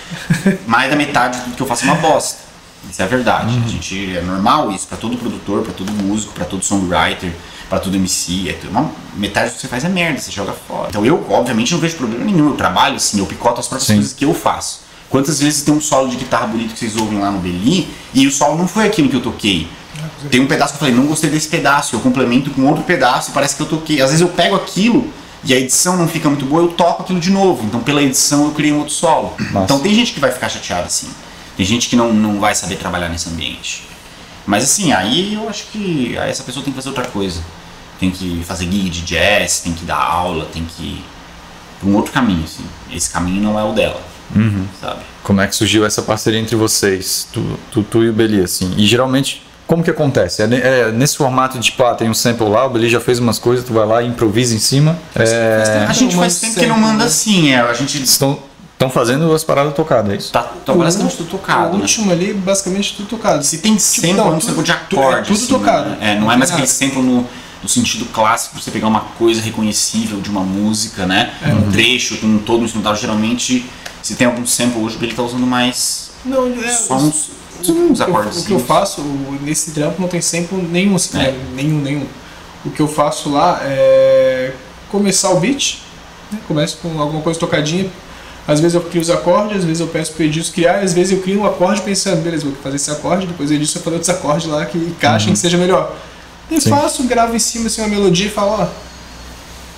mais 0.69 0.88
da 0.88 0.95
metade 0.95 1.40
do 1.40 1.57
que 1.57 1.61
eu 1.62 1.66
faço 1.66 1.85
é 1.85 1.87
uma 1.88 1.97
bosta. 1.97 2.46
Isso 2.90 3.02
é 3.02 3.07
verdade. 3.07 3.59
A 3.64 3.69
gente 3.69 4.16
é 4.16 4.21
normal 4.23 4.71
isso 4.73 4.87
pra 4.87 4.97
todo 4.97 5.16
produtor, 5.16 5.62
pra 5.62 5.73
todo 5.73 5.90
músico, 5.93 6.33
pra 6.33 6.45
todo 6.45 6.64
songwriter, 6.64 7.33
pra 7.69 7.78
todo 7.78 7.95
MC. 7.97 8.49
É 8.49 8.52
tudo- 8.55 8.71
uma, 8.71 8.90
metade 9.16 9.50
do 9.50 9.55
que 9.57 9.61
você 9.61 9.69
faz 9.69 9.85
é 9.85 9.88
merda, 9.88 10.21
você 10.21 10.31
joga 10.31 10.52
fora. 10.52 10.88
Então 10.88 11.05
eu, 11.05 11.25
obviamente, 11.31 11.73
não 11.73 11.81
vejo 11.81 11.97
problema 11.97 12.25
nenhum. 12.25 12.49
Eu 12.50 12.55
trabalho 12.57 12.97
assim, 12.97 13.19
eu 13.19 13.26
picoto 13.26 13.61
as 13.61 13.66
próprias 13.69 13.87
Sim. 13.87 13.95
coisas 13.95 14.12
que 14.12 14.25
eu 14.25 14.33
faço. 14.35 14.81
Quantas 15.11 15.38
vezes 15.40 15.62
tem 15.62 15.73
um 15.73 15.81
solo 15.81 16.09
de 16.09 16.16
guitarra 16.16 16.47
bonito 16.47 16.73
que 16.73 16.78
vocês 16.81 16.97
ouvem 16.97 17.19
lá 17.21 17.31
no 17.31 17.38
Beli 17.38 17.88
e 18.12 18.26
o 18.26 18.31
solo 18.33 18.57
não 18.59 18.66
foi 18.66 18.87
aquilo 18.87 19.09
que 19.09 19.16
eu 19.16 19.23
toquei? 19.23 19.69
Tem 20.31 20.40
um 20.40 20.47
pedaço 20.47 20.73
que 20.73 20.76
eu 20.76 20.81
falei, 20.81 20.95
não 20.95 21.07
gostei 21.07 21.31
desse 21.31 21.49
pedaço, 21.49 21.95
eu 21.95 22.00
complemento 22.00 22.50
com 22.50 22.62
outro 22.66 22.83
pedaço 22.83 23.31
e 23.31 23.33
parece 23.33 23.55
que 23.57 23.62
eu 23.62 23.66
toquei. 23.66 24.00
Às 24.02 24.09
vezes 24.11 24.21
eu 24.21 24.28
pego 24.28 24.55
aquilo 24.57 25.09
e 25.45 25.55
a 25.55 25.57
edição 25.59 25.97
não 25.97 26.09
fica 26.09 26.28
muito 26.28 26.45
boa, 26.45 26.62
eu 26.62 26.69
toco 26.69 27.02
aquilo 27.02 27.21
de 27.21 27.31
novo. 27.31 27.64
Então 27.64 27.81
pela 27.81 28.02
edição 28.02 28.47
eu 28.47 28.50
criei 28.50 28.73
um 28.73 28.78
outro 28.78 28.93
solo. 28.95 29.33
Massa. 29.38 29.64
Então 29.64 29.78
tem 29.81 29.95
gente 29.95 30.12
que 30.12 30.19
vai 30.21 30.31
ficar 30.33 30.49
chateada 30.49 30.87
assim. 30.87 31.09
Tem 31.56 31.64
gente 31.64 31.88
que 31.88 31.96
não, 31.96 32.12
não 32.12 32.38
vai 32.38 32.54
saber 32.54 32.76
trabalhar 32.76 33.08
nesse 33.08 33.28
ambiente. 33.28 33.86
Mas 34.46 34.64
assim, 34.64 34.92
aí 34.92 35.34
eu 35.34 35.48
acho 35.48 35.66
que 35.72 36.16
aí 36.18 36.30
essa 36.30 36.42
pessoa 36.44 36.62
tem 36.62 36.72
que 36.72 36.76
fazer 36.76 36.90
outra 36.90 37.06
coisa. 37.06 37.40
Tem 37.98 38.10
que 38.10 38.42
fazer 38.44 38.64
gig 38.64 38.90
de 38.90 39.00
jazz, 39.02 39.60
tem 39.60 39.72
que 39.72 39.84
dar 39.84 39.96
aula, 39.96 40.46
tem 40.52 40.64
que 40.64 40.82
ir 40.82 41.04
pra 41.80 41.88
um 41.88 41.96
outro 41.96 42.12
caminho, 42.12 42.44
assim. 42.44 42.64
Esse 42.92 43.10
caminho 43.10 43.42
não 43.42 43.58
é 43.58 43.64
o 43.64 43.72
dela, 43.72 44.00
sabe? 44.80 45.00
Como 45.22 45.40
é 45.40 45.46
que 45.46 45.56
surgiu 45.56 45.84
essa 45.84 46.02
parceria 46.02 46.38
entre 46.38 46.54
vocês, 46.54 47.26
tu, 47.32 47.58
tu, 47.72 47.82
tu 47.82 48.04
e 48.04 48.10
o 48.10 48.12
Beli, 48.12 48.40
assim? 48.42 48.72
E 48.76 48.86
geralmente, 48.86 49.42
como 49.66 49.82
que 49.82 49.90
acontece? 49.90 50.42
É, 50.42 50.46
é 50.46 50.92
nesse 50.92 51.16
formato 51.16 51.58
de, 51.58 51.64
tipo, 51.64 51.82
ah, 51.84 51.94
tem 51.94 52.08
um 52.08 52.14
sample 52.14 52.46
lá, 52.48 52.66
o 52.66 52.70
Beli 52.70 52.88
já 52.88 53.00
fez 53.00 53.18
umas 53.18 53.38
coisas, 53.38 53.64
tu 53.64 53.72
vai 53.72 53.86
lá 53.86 54.02
e 54.02 54.06
improvisa 54.06 54.54
em 54.54 54.58
cima. 54.58 54.96
É, 55.14 55.86
A 55.88 55.92
gente 55.92 56.14
faz 56.14 56.38
tempo 56.38 56.60
que 56.60 56.66
não 56.66 56.78
manda 56.78 56.98
né? 56.98 57.04
assim, 57.06 57.50
é. 57.50 57.60
A 57.60 57.72
gente 57.72 58.00
estão, 58.02 58.38
estão 58.76 58.90
fazendo 58.90 59.33
as 59.35 59.42
paradas 59.42 59.75
tocadas, 59.75 60.12
é 60.12 60.16
isso? 60.16 60.33
tá, 60.33 60.42
tá 60.42 60.75
basicamente 60.75 61.16
tudo 61.16 61.30
tocado. 61.30 61.71
O 61.71 61.76
né? 61.76 61.80
último 61.83 62.12
ali, 62.12 62.35
basicamente 62.35 62.95
tudo 62.95 63.09
tocado. 63.09 63.42
Se 63.42 63.59
tem 63.59 63.78
sample, 63.78 64.12
não, 64.12 64.28
é 64.28 64.37
um 64.37 64.40
sample 64.40 64.62
de 64.62 64.71
é 64.71 64.75
acorde. 64.75 65.28
tudo 65.28 65.37
assim, 65.37 65.47
tocado. 65.47 65.90
né? 65.90 65.99
É, 66.00 66.06
não 66.14 66.30
é 66.30 66.35
Não 66.35 66.38
mais 66.38 66.50
tem 66.50 66.59
aquele 66.59 66.68
sample 66.68 67.02
no, 67.02 67.26
no 67.62 67.68
sentido 67.68 68.04
clássico, 68.12 68.61
você 68.61 68.71
pegar 68.71 68.87
uma 68.88 69.00
coisa 69.18 69.40
reconhecível 69.40 70.21
de 70.21 70.28
uma 70.28 70.42
música, 70.42 71.06
né? 71.06 71.33
É. 71.42 71.52
Um 71.54 71.71
trecho 71.73 72.18
com 72.18 72.38
todo 72.38 72.61
um 72.61 72.64
instrumental. 72.64 72.95
Geralmente, 72.95 73.64
se 74.02 74.14
tem 74.14 74.26
algum 74.26 74.47
sample 74.47 74.80
hoje, 74.83 74.99
ele 75.00 75.14
tá 75.14 75.23
usando 75.23 75.47
mais 75.47 76.11
Não, 76.25 76.47
é, 76.62 76.68
só 76.71 76.97
os- 76.97 77.30
uns, 77.66 78.00
acordes. 78.02 78.42
O 78.42 78.45
que 78.47 78.52
eu 78.52 78.61
faço 78.61 79.00
nesse 79.40 79.71
trampo 79.71 80.00
não 80.02 80.09
tem 80.09 80.21
sample 80.21 80.59
nenhum, 80.59 80.95
assim, 80.97 81.18
É. 81.18 81.33
né? 81.33 81.38
nenhum, 81.54 81.80
nenhum. 81.80 82.06
O 82.62 82.71
que 82.71 82.80
eu 82.80 82.88
faço 82.88 83.30
lá 83.30 83.59
é 83.62 84.52
começar 84.90 85.30
o 85.30 85.40
beat, 85.40 85.78
né? 86.30 86.38
começo 86.47 86.76
com 86.83 87.00
alguma 87.00 87.23
coisa 87.23 87.40
tocadinha. 87.40 87.88
Às 88.49 88.61
vezes 88.61 88.75
eu 88.75 88.81
crio 88.83 89.03
os 89.03 89.11
acordes, 89.11 89.59
às 89.59 89.65
vezes 89.65 89.81
eu 89.81 89.88
peço 89.88 90.12
pro 90.12 90.23
Edilson 90.25 90.53
criar, 90.53 90.79
às 90.79 90.93
vezes 90.93 91.12
eu 91.12 91.23
crio 91.23 91.41
um 91.41 91.47
acorde 91.47 91.81
pensando, 91.83 92.23
beleza, 92.23 92.45
vou 92.45 92.55
fazer 92.62 92.76
esse 92.76 92.91
acorde, 92.91 93.26
depois 93.26 93.50
o 93.50 93.55
Edilson 93.55 93.81
fala 93.81 93.97
outros 93.97 94.09
acordes 94.11 94.47
lá 94.49 94.65
que 94.65 94.79
encaixem 94.79 95.33
que 95.33 95.38
seja 95.38 95.57
melhor. 95.59 95.97
E 96.50 96.61
Sim. 96.61 96.71
faço, 96.71 97.03
gravo 97.05 97.35
em 97.35 97.41
cima 97.41 97.67
assim, 97.67 97.81
uma 97.83 97.88
melodia 97.88 98.26
e 98.26 98.31
falo, 98.31 98.53
ó. 98.62 98.67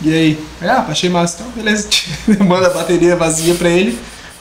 E 0.02 0.12
aí? 0.12 0.44
Ah, 0.62 0.84
achei 0.88 1.08
massa, 1.08 1.38
então 1.40 1.50
beleza. 1.52 1.88
Manda 2.46 2.66
a 2.66 2.70
bateria 2.70 3.16
vazia 3.16 3.54
pra 3.54 3.68
ele. 3.70 3.98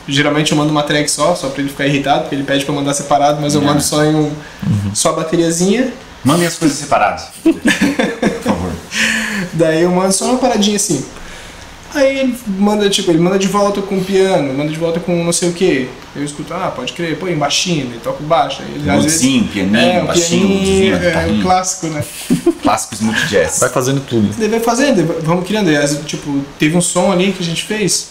Geralmente 0.10 0.52
eu 0.52 0.58
mando 0.58 0.72
uma 0.72 0.84
track 0.84 1.10
só, 1.10 1.36
só 1.36 1.48
pra 1.50 1.62
ele 1.62 1.70
ficar 1.70 1.86
irritado, 1.88 2.22
porque 2.22 2.36
ele 2.36 2.44
pede 2.44 2.66
eu 2.68 2.74
mandar 2.74 2.94
separado, 2.94 3.40
mas 3.42 3.56
eu 3.56 3.62
É. 3.62 3.64
mando 3.66 3.82
só 3.82 4.04
em 4.06 4.14
um. 4.16 4.32
Só 4.94 5.10
a 5.10 5.14
bateriazinha. 5.14 5.92
Mandem 6.24 6.46
as 6.48 6.56
coisas 6.56 6.78
separadas. 6.78 7.26
Por 7.44 7.54
favor. 8.44 8.72
Daí 9.54 9.82
eu 9.84 9.92
mando 9.92 10.14
só 10.14 10.26
uma 10.26 10.38
paradinha 10.38 10.76
assim. 10.76 11.04
Aí 11.98 12.20
ele 12.20 12.36
manda, 12.48 12.90
tipo, 12.90 13.10
ele 13.12 13.20
manda 13.20 13.38
de 13.40 13.48
volta 13.48 13.82
com 13.82 13.98
o 13.98 14.04
piano, 14.04 14.54
manda 14.54 14.72
de 14.72 14.78
volta 14.78 15.00
com 15.00 15.24
não 15.24 15.34
sei 15.34 15.50
o 15.50 15.54
que. 15.54 15.90
Eu 16.16 16.24
escuto, 16.24 16.54
ah, 16.54 16.72
pode 16.76 16.94
crer, 16.94 17.18
pô, 17.18 17.28
em 17.28 17.36
baixinho, 17.38 17.86
ele 17.88 18.00
toca 18.04 18.24
o 18.24 18.26
baixo. 18.26 18.62
Aí 18.62 18.74
ele, 18.76 18.90
às 18.90 19.04
vezes- 19.04 19.20
pianinho, 19.52 19.78
é, 19.78 20.02
baixinho, 20.04 20.48
pianinho, 20.48 20.66
divino, 20.66 20.96
é, 20.96 20.98
o 20.98 21.02
guitarrinha. 21.02 21.44
clássico, 21.44 21.88
né? 21.88 22.04
Clássicos 22.64 23.02
multi-jazz. 23.02 23.60
Vai 23.60 23.70
fazendo 23.70 24.02
tudo. 24.02 24.30
Daí 24.38 24.48
vai 24.48 24.60
fazendo, 24.60 25.22
vamos 25.24 25.46
criando. 25.48 25.70
Aí, 25.70 25.96
tipo, 26.06 26.40
teve 26.60 26.76
um 26.76 26.82
som 26.82 27.12
ali 27.12 27.32
que 27.32 27.42
a 27.44 27.46
gente 27.46 27.64
fez 27.64 28.10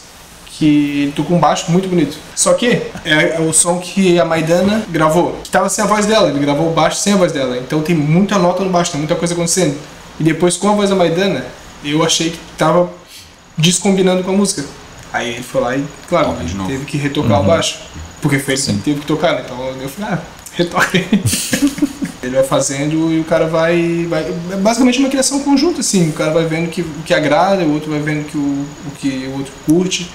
que 0.58 1.12
tocou 1.14 1.36
um 1.36 1.40
baixo 1.40 1.70
muito 1.70 1.86
bonito. 1.88 2.16
Só 2.34 2.54
que 2.54 2.66
é, 3.04 3.36
é 3.36 3.40
o 3.40 3.52
som 3.52 3.78
que 3.78 4.18
a 4.18 4.24
Maidana 4.24 4.82
gravou, 4.90 5.38
que 5.44 5.50
tava 5.50 5.68
sem 5.68 5.84
a 5.84 5.86
voz 5.86 6.06
dela, 6.06 6.30
ele 6.30 6.38
gravou 6.38 6.68
o 6.70 6.72
baixo 6.72 6.98
sem 7.00 7.12
a 7.12 7.16
voz 7.16 7.30
dela. 7.30 7.58
Então 7.58 7.82
tem 7.82 7.94
muita 7.94 8.38
nota 8.38 8.64
no 8.64 8.70
baixo, 8.70 8.90
tem 8.92 8.98
muita 9.00 9.14
coisa 9.14 9.34
acontecendo. 9.34 9.76
E 10.18 10.24
depois 10.24 10.56
com 10.56 10.70
a 10.70 10.72
voz 10.72 10.88
da 10.88 10.96
Maidana, 10.96 11.44
eu 11.84 12.02
achei 12.02 12.30
que 12.30 12.38
tava 12.56 12.88
descombinando 13.56 14.22
com 14.22 14.30
a 14.30 14.34
música. 14.36 14.64
Aí 15.12 15.34
ele 15.34 15.42
foi 15.42 15.60
lá 15.60 15.76
e, 15.76 15.84
claro, 16.08 16.28
Toca 16.30 16.44
de 16.44 16.54
novo. 16.54 16.68
teve 16.70 16.84
que 16.84 16.96
retocar 16.96 17.40
o 17.40 17.44
baixo. 17.44 17.78
Porque 18.20 18.38
foi 18.38 18.54
ele 18.54 18.62
que 18.62 18.72
teve 18.74 19.00
que 19.00 19.06
tocar, 19.06 19.34
né? 19.34 19.42
Então 19.44 19.56
eu 19.80 19.88
falei, 19.88 20.14
ah, 20.14 20.18
retoca 20.52 20.88
aí. 20.98 21.08
Ele 22.22 22.34
vai 22.34 22.44
fazendo 22.44 23.12
e 23.12 23.20
o 23.20 23.24
cara 23.24 23.46
vai, 23.46 24.06
vai. 24.10 24.22
É 24.52 24.56
basicamente 24.56 24.98
uma 24.98 25.08
criação 25.08 25.40
conjunta, 25.40 25.80
assim. 25.80 26.08
O 26.08 26.12
cara 26.12 26.32
vai 26.32 26.44
vendo 26.44 26.68
que, 26.70 26.80
o 26.82 27.02
que 27.04 27.14
agrada, 27.14 27.62
o 27.62 27.72
outro 27.72 27.90
vai 27.90 28.00
vendo 28.00 28.26
que 28.26 28.36
o, 28.36 28.40
o 28.86 28.90
que 28.98 29.28
o 29.32 29.38
outro 29.38 29.52
curte. 29.64 30.10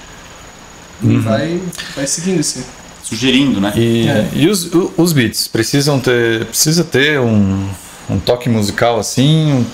E 1.02 1.16
vai, 1.16 1.60
vai 1.96 2.06
seguindo, 2.06 2.40
assim. 2.40 2.62
Sugerindo, 3.02 3.60
né? 3.60 3.72
E, 3.74 4.06
É. 4.08 4.28
e 4.34 4.48
os, 4.48 4.66
o- 4.72 4.92
os 4.96 5.12
beats 5.12 5.48
precisam 5.48 5.98
ter, 5.98 6.44
precisa 6.46 6.84
ter 6.84 7.18
um, 7.18 7.68
um 8.10 8.18
toque 8.20 8.48
musical 8.48 8.98
assim? 9.00 9.52
Um- 9.52 9.64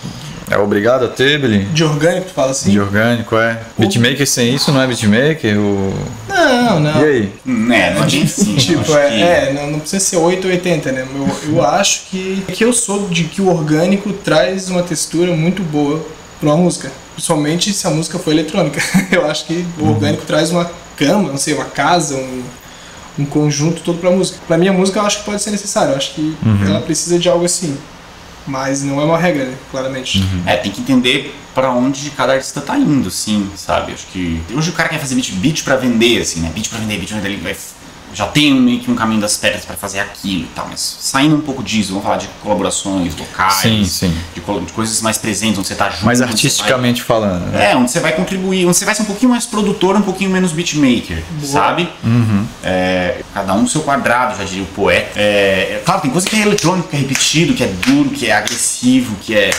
é 0.50 0.58
obrigado 0.58 1.04
a 1.04 1.08
ter, 1.08 1.38
Billy? 1.40 1.64
De 1.66 1.84
orgânico, 1.84 2.26
tu 2.28 2.34
fala 2.34 2.50
assim? 2.50 2.70
De 2.70 2.80
orgânico, 2.80 3.36
é. 3.36 3.60
Beatmaker 3.78 4.26
sem 4.26 4.54
isso 4.54 4.72
não 4.72 4.80
é 4.82 4.86
beatmaker? 4.86 5.58
O... 5.58 5.94
Não, 6.28 6.80
não. 6.80 7.00
E 7.00 7.04
aí? 7.04 7.32
É, 7.46 7.94
não 7.94 8.02
é 8.04 8.06
bem 8.06 8.22
assim. 8.22 8.54
Tipo, 8.56 8.80
acho 8.80 8.96
é, 8.98 9.08
que- 9.10 9.22
é, 9.22 9.52
não, 9.54 9.70
não 9.72 9.80
precisa 9.80 10.04
ser 10.04 10.16
8 10.16 10.44
ou 10.46 10.50
80, 10.52 10.92
né? 10.92 11.06
Eu, 11.14 11.52
eu 11.54 11.62
acho 11.64 12.02
que, 12.10 12.42
que 12.52 12.64
eu 12.64 12.72
sou 12.72 13.08
de 13.08 13.24
que 13.24 13.40
o 13.42 13.48
orgânico 13.48 14.12
traz 14.12 14.68
uma 14.68 14.82
textura 14.82 15.32
muito 15.34 15.62
boa 15.62 16.04
pra 16.40 16.50
uma 16.50 16.56
música. 16.56 16.90
Principalmente 17.14 17.72
se 17.72 17.86
a 17.86 17.90
música 17.90 18.18
for 18.18 18.30
eletrônica. 18.30 18.80
Eu 19.10 19.26
acho 19.28 19.44
que 19.46 19.66
o 19.80 19.88
orgânico 19.88 20.24
traz 20.24 20.52
uma 20.52 20.70
cama, 20.96 21.30
não 21.30 21.36
sei, 21.36 21.52
uma 21.54 21.64
casa, 21.64 22.14
um, 22.14 22.42
um 23.18 23.24
conjunto 23.24 23.82
todo 23.82 23.98
pra 23.98 24.08
música. 24.10 24.38
Pra 24.46 24.56
minha 24.56 24.72
música 24.72 25.00
eu 25.00 25.04
acho 25.04 25.18
que 25.18 25.24
pode 25.24 25.42
ser 25.42 25.50
necessário, 25.50 25.90
eu 25.92 25.96
acho 25.96 26.14
que 26.14 26.36
ela 26.64 26.80
precisa 26.80 27.18
de 27.18 27.28
algo 27.28 27.44
assim. 27.44 27.76
Mas 28.48 28.82
não 28.82 29.00
é 29.00 29.04
uma 29.04 29.18
regra, 29.18 29.44
né? 29.44 29.54
Claramente. 29.70 30.24
É, 30.46 30.56
tem 30.56 30.72
que 30.72 30.80
entender 30.80 31.34
pra 31.54 31.70
onde 31.70 32.10
cada 32.10 32.32
artista 32.32 32.60
tá 32.60 32.78
indo, 32.78 33.10
sim, 33.10 33.50
sabe? 33.56 33.92
Acho 33.92 34.06
que. 34.06 34.40
Hoje 34.54 34.70
o 34.70 34.72
cara 34.72 34.88
quer 34.88 34.98
fazer 34.98 35.14
beat, 35.14 35.32
beat 35.32 35.62
pra 35.62 35.76
vender, 35.76 36.22
assim, 36.22 36.40
né? 36.40 36.50
Beat 36.54 36.68
pra 36.68 36.78
vender, 36.78 36.96
beat 36.96 37.08
pra 37.08 37.18
vender, 37.18 37.28
ele 37.34 37.42
vai. 37.42 37.56
Já 38.14 38.26
tenho 38.26 38.56
meio 38.56 38.80
que 38.80 38.90
um 38.90 38.94
caminho 38.94 39.20
das 39.20 39.36
pedras 39.36 39.64
para 39.64 39.76
fazer 39.76 40.00
aquilo 40.00 40.42
e 40.44 40.48
tal, 40.54 40.66
mas 40.70 40.96
saindo 41.00 41.36
um 41.36 41.40
pouco 41.40 41.62
disso, 41.62 41.90
vamos 41.90 42.04
falar 42.04 42.16
de 42.16 42.26
colaborações 42.42 43.14
locais, 43.16 43.54
Sim, 43.54 43.84
sim. 43.84 44.16
De, 44.34 44.40
colo- 44.40 44.60
de 44.62 44.72
coisas 44.72 45.00
mais 45.02 45.18
presentes, 45.18 45.58
onde 45.58 45.68
você 45.68 45.74
tá 45.74 45.90
junto. 45.90 46.04
Mais 46.06 46.20
artisticamente 46.22 47.02
falando. 47.02 47.44
né? 47.46 47.58
vai- 47.58 47.72
é, 47.72 47.76
onde 47.76 47.90
você 47.90 48.00
vai 48.00 48.12
contribuir, 48.12 48.66
onde 48.66 48.76
você 48.76 48.84
vai 48.84 48.94
ser 48.94 49.02
um 49.02 49.06
pouquinho 49.06 49.30
mais 49.30 49.46
produtor, 49.46 49.96
um 49.96 50.02
pouquinho 50.02 50.30
menos 50.30 50.52
beatmaker, 50.52 51.22
sabe? 51.44 51.88
É, 52.62 53.22
cada 53.34 53.54
um 53.54 53.62
no 53.62 53.68
seu 53.68 53.82
quadrado, 53.82 54.36
já 54.38 54.44
diria 54.44 54.62
o 54.62 54.66
poeta. 54.66 55.18
É, 55.18 55.76
é, 55.76 55.82
claro, 55.84 56.00
tem 56.00 56.10
coisa 56.10 56.26
que 56.26 56.36
é 56.36 56.40
eletrônico, 56.42 56.88
que 56.88 56.96
é 56.96 56.98
repetido, 57.00 57.54
que 57.54 57.62
é 57.64 57.66
duro, 57.66 58.10
que 58.10 58.26
é 58.26 58.32
agressivo, 58.36 59.16
que 59.20 59.34
é. 59.34 59.50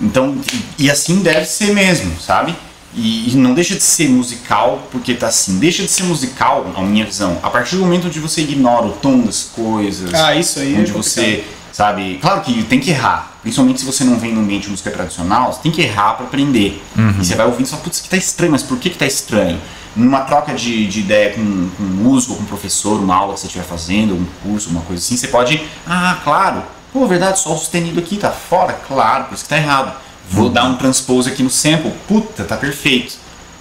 Então, 0.00 0.36
e, 0.78 0.84
e 0.84 0.90
assim 0.90 1.16
deve 1.22 1.44
ser 1.46 1.72
mesmo, 1.74 2.18
sabe? 2.20 2.54
E, 2.94 3.32
e 3.32 3.36
não 3.36 3.54
deixa 3.54 3.74
de 3.74 3.82
ser 3.82 4.08
musical 4.08 4.88
porque 4.90 5.14
tá 5.14 5.28
assim. 5.28 5.58
Deixa 5.58 5.82
de 5.82 5.90
ser 5.90 6.04
musical, 6.04 6.70
na 6.74 6.82
minha 6.82 7.04
visão, 7.04 7.38
a 7.42 7.50
partir 7.50 7.76
do 7.76 7.82
momento 7.82 8.06
onde 8.06 8.18
você 8.18 8.40
ignora 8.40 8.86
o 8.86 8.92
tom 8.92 9.20
das 9.20 9.44
coisas. 9.44 10.12
Ah, 10.14 10.34
isso 10.34 10.58
aí 10.58 10.74
é 10.74 10.78
Onde 10.78 10.92
complicado. 10.92 11.24
você, 11.24 11.44
sabe. 11.72 12.18
Claro 12.20 12.40
que 12.40 12.62
tem 12.64 12.80
que 12.80 12.90
errar. 12.90 13.38
Principalmente 13.42 13.80
se 13.80 13.86
você 13.86 14.04
não 14.04 14.18
vem 14.18 14.34
no 14.34 14.40
ambiente 14.40 14.64
de 14.64 14.70
música 14.70 14.90
tradicional, 14.90 15.52
você 15.52 15.60
tem 15.62 15.70
que 15.70 15.80
errar 15.82 16.14
pra 16.14 16.26
aprender. 16.26 16.82
E 16.96 17.24
você 17.24 17.34
vai 17.34 17.46
ouvindo 17.46 17.66
e 17.66 17.68
fala, 17.68 17.82
putz, 17.82 17.96
isso 17.98 18.02
aqui 18.04 18.10
tá 18.10 18.16
estranho, 18.16 18.52
mas 18.52 18.62
por 18.62 18.78
que 18.78 18.90
que 18.90 18.98
tá 18.98 19.06
estranho? 19.06 19.60
Numa 19.94 20.20
troca 20.22 20.54
de, 20.54 20.86
de 20.86 21.00
ideia 21.00 21.34
com, 21.34 21.68
com 21.76 21.82
um 21.82 21.86
músico, 21.86 22.34
com 22.34 22.42
um 22.42 22.46
professor, 22.46 23.00
uma 23.00 23.14
aula 23.16 23.34
que 23.34 23.40
você 23.40 23.46
estiver 23.46 23.64
fazendo, 23.64 24.14
um 24.14 24.26
curso, 24.42 24.70
uma 24.70 24.80
coisa 24.82 25.02
assim, 25.02 25.16
você 25.16 25.28
pode. 25.28 25.62
Ah, 25.86 26.18
claro. 26.24 26.62
Pô, 26.92 27.06
verdade, 27.06 27.38
sol 27.38 27.56
sustenido 27.56 27.98
aqui, 28.00 28.16
tá 28.16 28.30
fora? 28.30 28.72
Claro, 28.86 29.24
por 29.24 29.34
isso 29.34 29.44
que 29.44 29.50
tá 29.50 29.56
errado. 29.56 29.94
Vou 30.30 30.50
dar 30.50 30.64
um 30.64 30.76
transpose 30.76 31.28
aqui 31.30 31.42
no 31.42 31.50
sample. 31.50 31.92
Puta, 32.06 32.44
tá 32.44 32.56
perfeito. 32.56 33.14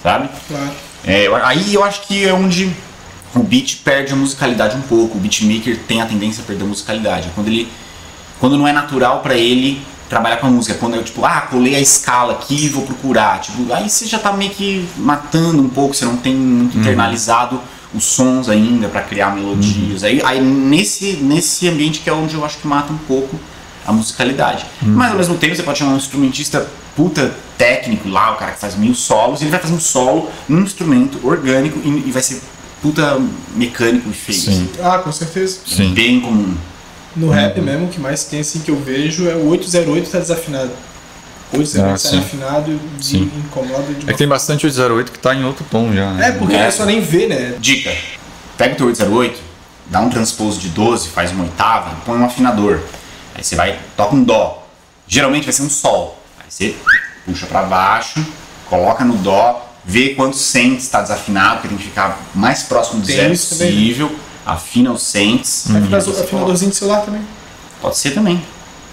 Sabe? 0.04 0.30
Claro. 0.48 0.72
É, 1.06 1.28
aí 1.44 1.74
eu 1.74 1.84
acho 1.84 2.02
que 2.02 2.26
é 2.26 2.34
onde 2.34 2.72
o 3.34 3.44
beat 3.44 3.82
perde 3.84 4.14
a 4.14 4.16
musicalidade 4.16 4.76
um 4.76 4.82
pouco. 4.82 5.18
O 5.18 5.22
beatmaker 5.22 5.80
tem 5.88 6.02
a 6.02 6.06
tendência 6.06 6.44
a 6.44 6.46
perder 6.46 6.64
a 6.64 6.68
musicalidade. 6.68 7.30
Quando 7.34 7.48
ele 7.48 7.68
quando 8.40 8.58
não 8.58 8.68
é 8.68 8.74
natural 8.74 9.22
pra 9.22 9.36
ele 9.36 9.82
trabalhar 10.08 10.38
com 10.38 10.48
a 10.48 10.50
música, 10.50 10.76
quando 10.76 10.96
eu 10.96 11.04
tipo, 11.04 11.26
ah, 11.26 11.42
colei 11.42 11.76
a 11.76 11.80
escala 11.80 12.34
aqui 12.34 12.66
e 12.66 12.70
vou 12.70 12.84
procurar, 12.84 13.42
tipo, 13.42 13.74
aí 13.74 13.90
você 13.90 14.06
já 14.06 14.18
tá 14.18 14.32
meio 14.32 14.52
que 14.52 14.88
matando 14.96 15.62
um 15.62 15.68
pouco, 15.68 15.94
você 15.94 16.06
não 16.06 16.18
tem 16.18 16.34
muito 16.34 16.78
internalizado 16.78 17.60
os 17.94 18.06
sons 18.06 18.48
ainda 18.48 18.88
pra 18.88 19.02
criar 19.02 19.36
melodias. 19.36 20.04
Aí, 20.04 20.22
aí 20.24 20.42
nesse 20.42 21.14
nesse 21.18 21.68
ambiente 21.68 22.00
que 22.00 22.10
é 22.10 22.14
onde 22.14 22.36
eu 22.36 22.46
acho 22.46 22.58
que 22.58 22.68
mata 22.68 22.94
um 22.94 22.98
pouco 22.98 23.38
a 23.88 23.92
musicalidade. 23.94 24.66
Mas 24.82 25.12
ao 25.12 25.18
mesmo 25.18 25.36
tempo 25.38 25.56
você 25.56 25.64
pode 25.64 25.80
chamar 25.80 25.94
um 25.94 25.98
instrumentista 25.98 26.68
puta 26.96 27.34
técnico 27.58 28.10
lá, 28.10 28.34
o 28.34 28.36
cara 28.36 28.52
que 28.52 28.60
faz 28.60 28.76
mil 28.76 28.94
solos, 28.94 29.40
e 29.42 29.46
ele 29.46 29.52
vai 29.52 29.60
fazer 29.60 29.74
um 29.74 29.80
solo 29.80 30.30
num 30.50 30.62
instrumento 30.62 31.26
orgânico 31.26 31.80
e, 31.84 32.04
e 32.08 32.12
vai 32.12 32.22
ser 32.22 32.42
puta 32.82 33.20
mecânico 33.56 34.10
e 34.10 34.14
feio. 34.14 34.38
Sim. 34.40 34.70
Ah, 34.84 34.98
com 35.00 35.12
certeza. 35.12 35.60
Sim. 35.66 35.94
Bem 35.94 36.20
comum. 36.20 36.56
No 37.16 37.30
rap 37.32 37.60
mesmo, 37.62 37.86
o 37.86 37.90
que 37.90 38.00
mais 38.00 38.26
tem 38.26 38.42
assim 38.42 38.60
que 38.60 38.70
eu 38.70 38.80
vejo 38.80 39.28
é 39.28 39.34
o 39.36 39.48
808 39.48 40.10
tá 40.12 40.20
desafinado. 40.20 40.70
808 41.54 41.80
Ah, 42.08 42.12
tá 42.12 42.18
afinado 42.20 42.80
e 43.02 43.16
incomoda 43.16 43.84
de 43.94 44.02
É 44.02 44.04
uma 44.04 44.12
que 44.12 44.18
tem 44.18 44.28
bastante 44.28 44.66
808 44.66 45.12
que 45.14 45.20
tá 45.20 45.34
em 45.34 45.44
outro 45.46 45.66
tom 45.72 45.94
já. 45.94 46.12
né? 46.12 46.28
É, 46.28 46.32
porque 46.34 46.54
É. 46.56 46.64
a 46.64 46.66
pessoa 46.66 46.86
nem 46.86 47.00
vê, 47.00 47.26
né? 47.28 47.56
Dica: 47.60 47.92
pega 48.58 48.74
o 48.74 48.78
teu 48.78 48.88
808, 48.88 49.40
dá 49.88 50.02
um 50.02 50.10
transpose 50.10 50.60
de 50.60 50.70
12, 50.70 51.08
faz 51.10 51.32
uma 51.32 51.46
oitava 51.46 51.92
e 51.98 52.06
põe 52.06 52.18
um 52.20 52.26
afinador. 52.26 52.80
Aí 53.38 53.44
você 53.44 53.56
vai, 53.56 53.80
toca 53.96 54.16
um 54.16 54.24
dó. 54.24 54.68
Geralmente 55.08 55.44
vai 55.46 55.54
ser 55.54 55.62
um 55.62 55.70
sol. 55.70 56.20
Aí 56.40 56.46
você 56.50 56.76
puxa 57.26 57.46
pra 57.46 57.62
baixo, 57.64 58.26
coloca 58.70 59.06
no 59.06 59.16
dó, 59.18 59.66
vê 59.86 60.10
quantos 60.16 60.40
cents 60.42 60.84
está 60.84 61.02
desafinado, 61.02 61.56
porque 61.62 61.68
tem 61.70 61.78
que 61.78 61.84
ficar 61.84 62.20
mais 62.34 62.64
próximo 62.64 63.00
do 63.02 63.08
Tem 63.08 63.16
zero 63.16 63.38
também, 63.38 63.68
né? 63.68 63.76
possível. 63.78 64.16
Afina 64.46 64.92
os 64.92 65.04
Aí 65.76 65.82
você 65.82 66.14
coloca. 66.14 66.24
Afinadorzinho 66.24 66.72
de 66.72 66.78
celular 66.78 67.02
também. 67.02 67.22
Pode 67.82 67.98
ser 67.98 68.12
também. 68.12 68.42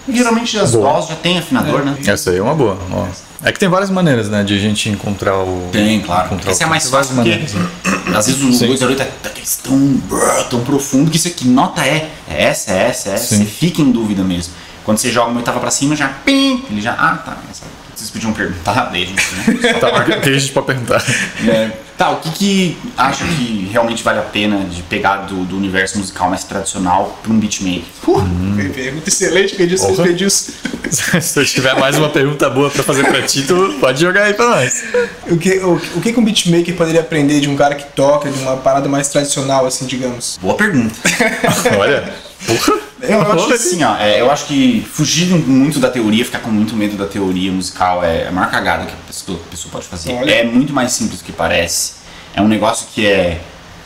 E 0.07 0.15
geralmente 0.17 0.59
as 0.59 0.73
Boa. 0.73 0.93
dós 0.93 1.09
já 1.09 1.15
tem 1.17 1.39
afinador, 1.39 1.81
É. 1.81 1.85
né? 1.85 1.97
Essa 2.07 2.31
aí 2.31 2.37
é 2.39 2.43
uma 2.43 2.55
boa. 2.55 2.77
ó. 2.93 3.07
É 3.45 3.53
que 3.53 3.59
tem 3.59 3.69
várias 3.69 3.91
maneiras, 3.91 4.29
né, 4.31 4.43
de 4.43 4.55
a 4.55 4.59
gente 4.59 4.89
encontrar 4.89 5.37
o. 5.39 5.69
Tem, 5.71 6.01
claro. 6.01 6.27
encontrar 6.27 6.51
Esse 6.51 6.63
é 6.63 6.67
o- 6.67 6.71
mais 6.71 6.83
tem 6.83 6.91
várias 6.93 7.09
fácil 7.11 7.23
porque 7.25 7.39
maneiras. 7.53 7.55
né? 7.55 8.17
às 8.17 8.27
vezes 8.27 8.43
o. 8.43 8.47
208 8.47 9.03
é 9.03 9.09
daqueles 9.23 9.57
tão, 9.57 10.03
tão 10.51 10.65
profundo 10.65 11.11
que 11.11 11.17
isso 11.19 11.29
aqui, 11.29 11.47
nota 11.47 11.85
é? 11.87 12.09
É 12.29 12.45
essa, 12.45 12.73
é 12.73 12.89
essa, 12.89 13.11
é 13.11 13.15
essa. 13.15 13.37
Sim. 13.37 13.39
Você 13.39 13.45
fica 13.45 13.83
em 13.83 13.91
dúvida 13.93 14.23
mesmo. 14.25 14.55
Quando 14.85 14.99
você 14.99 15.11
joga 15.13 15.31
uma 15.31 15.39
oitava 15.39 15.61
pra 15.61 15.71
cima, 15.71 15.95
já 15.95 16.09
pim, 16.09 16.65
ele 16.71 16.81
já. 16.81 16.93
Ah, 16.93 17.17
tá. 17.19 17.37
Essa, 17.51 17.63
vocês 17.95 18.11
podiam 18.11 18.33
perguntar, 18.33 18.89
daí 18.93 19.03
a 19.03 19.07
gente. 19.07 19.63
Né? 19.63 19.73
Tá, 19.75 19.89
o 19.89 20.05
que 20.05 20.21
que 20.21 20.29
a 20.31 20.39
gente 20.39 20.53
pode 20.53 20.67
perguntar? 20.67 21.05
É, 21.47 21.71
tá, 21.97 22.11
o 22.11 22.17
que, 22.17 22.31
que 22.31 22.77
acha 22.97 23.25
que 23.25 23.69
realmente 23.73 24.03
vale 24.03 24.19
a 24.19 24.23
pena 24.23 24.59
de 24.65 24.83
pegar 24.83 25.19
do, 25.27 25.45
do 25.45 25.57
universo 25.57 25.99
musical 25.99 26.29
mais 26.29 26.45
tradicional 26.45 27.19
pra 27.23 27.33
um 27.33 27.39
beatmaker? 27.39 27.83
Uh, 28.07 28.73
Pergunta 28.75 29.09
excelente, 29.09 29.55
que 29.55 29.67
disse 29.67 29.87
Porra. 29.87 30.09
Edilson. 30.09 30.53
Se 31.21 31.39
eu 31.41 31.45
tiver 31.45 31.75
mais 31.79 31.97
uma 31.97 32.09
pergunta 32.09 32.49
boa 32.51 32.71
pra 32.71 32.83
fazer 32.83 33.05
pra 33.07 33.23
ti, 33.23 33.43
tu 33.43 33.77
pode 33.81 34.01
jogar 34.01 34.25
aí 34.25 34.35
pra 34.35 34.47
nós. 34.49 34.85
O 35.29 35.37
que, 35.37 35.59
o, 35.59 35.75
o 35.97 36.01
que 36.01 36.13
que 36.13 36.21
um 36.21 36.25
beatmaker 36.25 36.75
poderia 36.77 37.01
aprender 37.01 37.41
de 37.41 37.49
um 37.49 37.57
cara 37.57 37.75
que 37.75 37.85
toca, 37.95 38.31
de 38.31 38.39
uma 38.41 38.57
parada 38.59 38.89
mais 38.89 39.09
tradicional, 39.09 39.67
assim, 39.67 39.87
digamos? 39.87 40.39
Boa 40.41 40.55
pergunta. 40.55 40.95
Olha, 41.79 42.13
porra. 42.47 42.84
Eu 43.09 43.33
acho 43.33 43.47
que 43.47 43.53
assim, 43.53 43.85
ó, 43.85 43.97
é, 43.97 44.21
eu 44.21 44.31
acho 44.31 44.47
que 44.47 44.87
fugir 44.93 45.27
muito 45.27 45.79
da 45.79 45.91
teoria, 45.91 46.25
ficar 46.25 46.41
com 46.41 46.51
muito 46.51 46.75
medo 46.75 46.97
da 46.97 47.07
teoria 47.07 47.53
musical 47.53 48.05
é 48.05 48.29
a 48.29 48.33
maior 48.33 48.51
cagada 48.51 48.87
que 48.87 48.93
a 48.93 49.07
pessoa, 49.07 49.39
a 49.47 49.51
pessoa 49.51 49.73
pode 49.73 49.87
fazer. 49.87 50.13
Olha. 50.13 50.31
É 50.31 50.45
muito 50.45 50.73
mais 50.73 50.93
simples 50.93 51.21
do 51.21 51.25
que 51.25 51.33
parece. 51.33 51.95
É 52.35 52.43
um 52.43 52.49
negócio 52.49 52.89
que 52.95 53.07
é, 53.07 53.41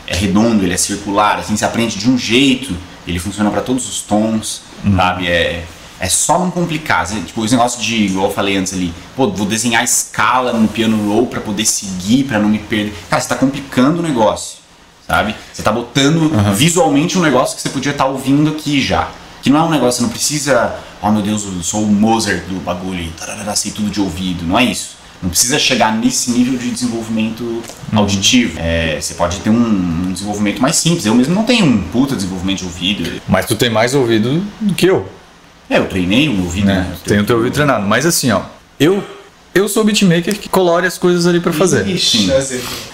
é 0.06 0.14
redondo, 0.14 0.64
ele 0.64 0.74
é 0.74 0.76
circular, 0.76 1.38
assim, 1.38 1.56
você 1.56 1.64
aprende 1.64 1.98
de 1.98 2.08
um 2.08 2.16
jeito, 2.16 2.74
ele 3.06 3.18
funciona 3.18 3.50
pra 3.50 3.60
todos 3.60 3.88
os 3.88 4.00
tons, 4.00 4.62
sabe? 4.96 5.28
É, 5.28 5.64
é 6.00 6.08
só 6.08 6.38
não 6.38 6.50
complicar. 6.50 7.06
Tipo, 7.06 7.44
esse 7.44 7.54
negócio 7.54 7.80
de, 7.80 8.06
igual 8.06 8.28
eu 8.28 8.32
falei 8.32 8.56
antes 8.56 8.72
ali, 8.72 8.92
pô, 9.16 9.30
vou 9.30 9.46
desenhar 9.46 9.82
escala 9.84 10.52
no 10.52 10.68
piano 10.68 11.08
roll 11.08 11.26
pra 11.26 11.40
poder 11.40 11.66
seguir, 11.66 12.24
pra 12.24 12.38
não 12.38 12.48
me 12.48 12.58
perder. 12.58 12.94
Cara, 13.10 13.20
você 13.20 13.28
tá 13.28 13.36
complicando 13.36 14.00
o 14.00 14.02
negócio 14.02 14.58
sabe? 15.08 15.34
Você 15.52 15.62
tá 15.62 15.72
botando 15.72 16.30
visualmente 16.54 17.18
um 17.18 17.22
negócio 17.22 17.56
que 17.56 17.62
você 17.62 17.70
podia 17.70 17.92
estar 17.92 18.04
ouvindo 18.06 18.50
aqui 18.50 18.80
já. 18.80 19.08
Que 19.42 19.50
não 19.50 19.58
é 19.60 19.62
um 19.62 19.70
negócio, 19.70 19.98
você 19.98 20.02
não 20.02 20.10
precisa, 20.10 20.74
oh 21.00 21.10
meu 21.10 21.22
Deus, 21.22 21.44
eu 21.44 21.62
sou 21.62 21.82
o 21.82 21.86
Mozart 21.86 22.42
do 22.44 22.60
bagulho 22.62 23.10
tarará, 23.18 23.56
sei 23.56 23.72
tudo 23.72 23.88
de 23.90 24.00
ouvido. 24.00 24.44
Não 24.46 24.58
é 24.58 24.64
isso. 24.64 24.98
Não 25.22 25.30
precisa 25.30 25.58
chegar 25.58 25.96
nesse 25.96 26.30
nível 26.30 26.56
de 26.56 26.70
desenvolvimento 26.70 27.60
auditivo. 27.92 28.56
É, 28.60 28.98
você 29.00 29.14
pode 29.14 29.38
ter 29.40 29.50
um, 29.50 29.56
um 30.06 30.12
desenvolvimento 30.12 30.60
mais 30.62 30.76
simples. 30.76 31.06
Eu 31.06 31.14
mesmo 31.14 31.34
não 31.34 31.42
tenho 31.44 31.66
um 31.66 31.82
puta 31.82 32.14
desenvolvimento 32.14 32.58
de 32.58 32.64
ouvido. 32.66 33.20
Mas 33.26 33.46
tu 33.46 33.56
tem 33.56 33.68
mais 33.70 33.94
ouvido 33.94 34.40
do 34.60 34.74
que 34.74 34.86
eu, 34.86 35.08
É, 35.68 35.78
eu 35.78 35.86
treinei 35.86 36.28
o 36.28 36.34
meu 36.34 36.44
ouvido. 36.44 36.66
né? 36.66 36.82
né? 36.82 36.90
Eu 36.92 37.08
Tem 37.08 37.18
o 37.18 37.24
teu 37.24 37.36
ouvido 37.36 37.52
treinado. 37.52 37.84
Mas 37.86 38.06
assim, 38.06 38.30
ó, 38.30 38.42
eu, 38.78 39.02
eu 39.54 39.68
sou 39.68 39.84
beatmaker 39.84 40.38
que 40.38 40.48
colore 40.48 40.86
as 40.86 40.98
coisas 40.98 41.26
ali 41.26 41.40
pra 41.40 41.52
fazer. 41.52 41.86
Ixi. 41.86 42.30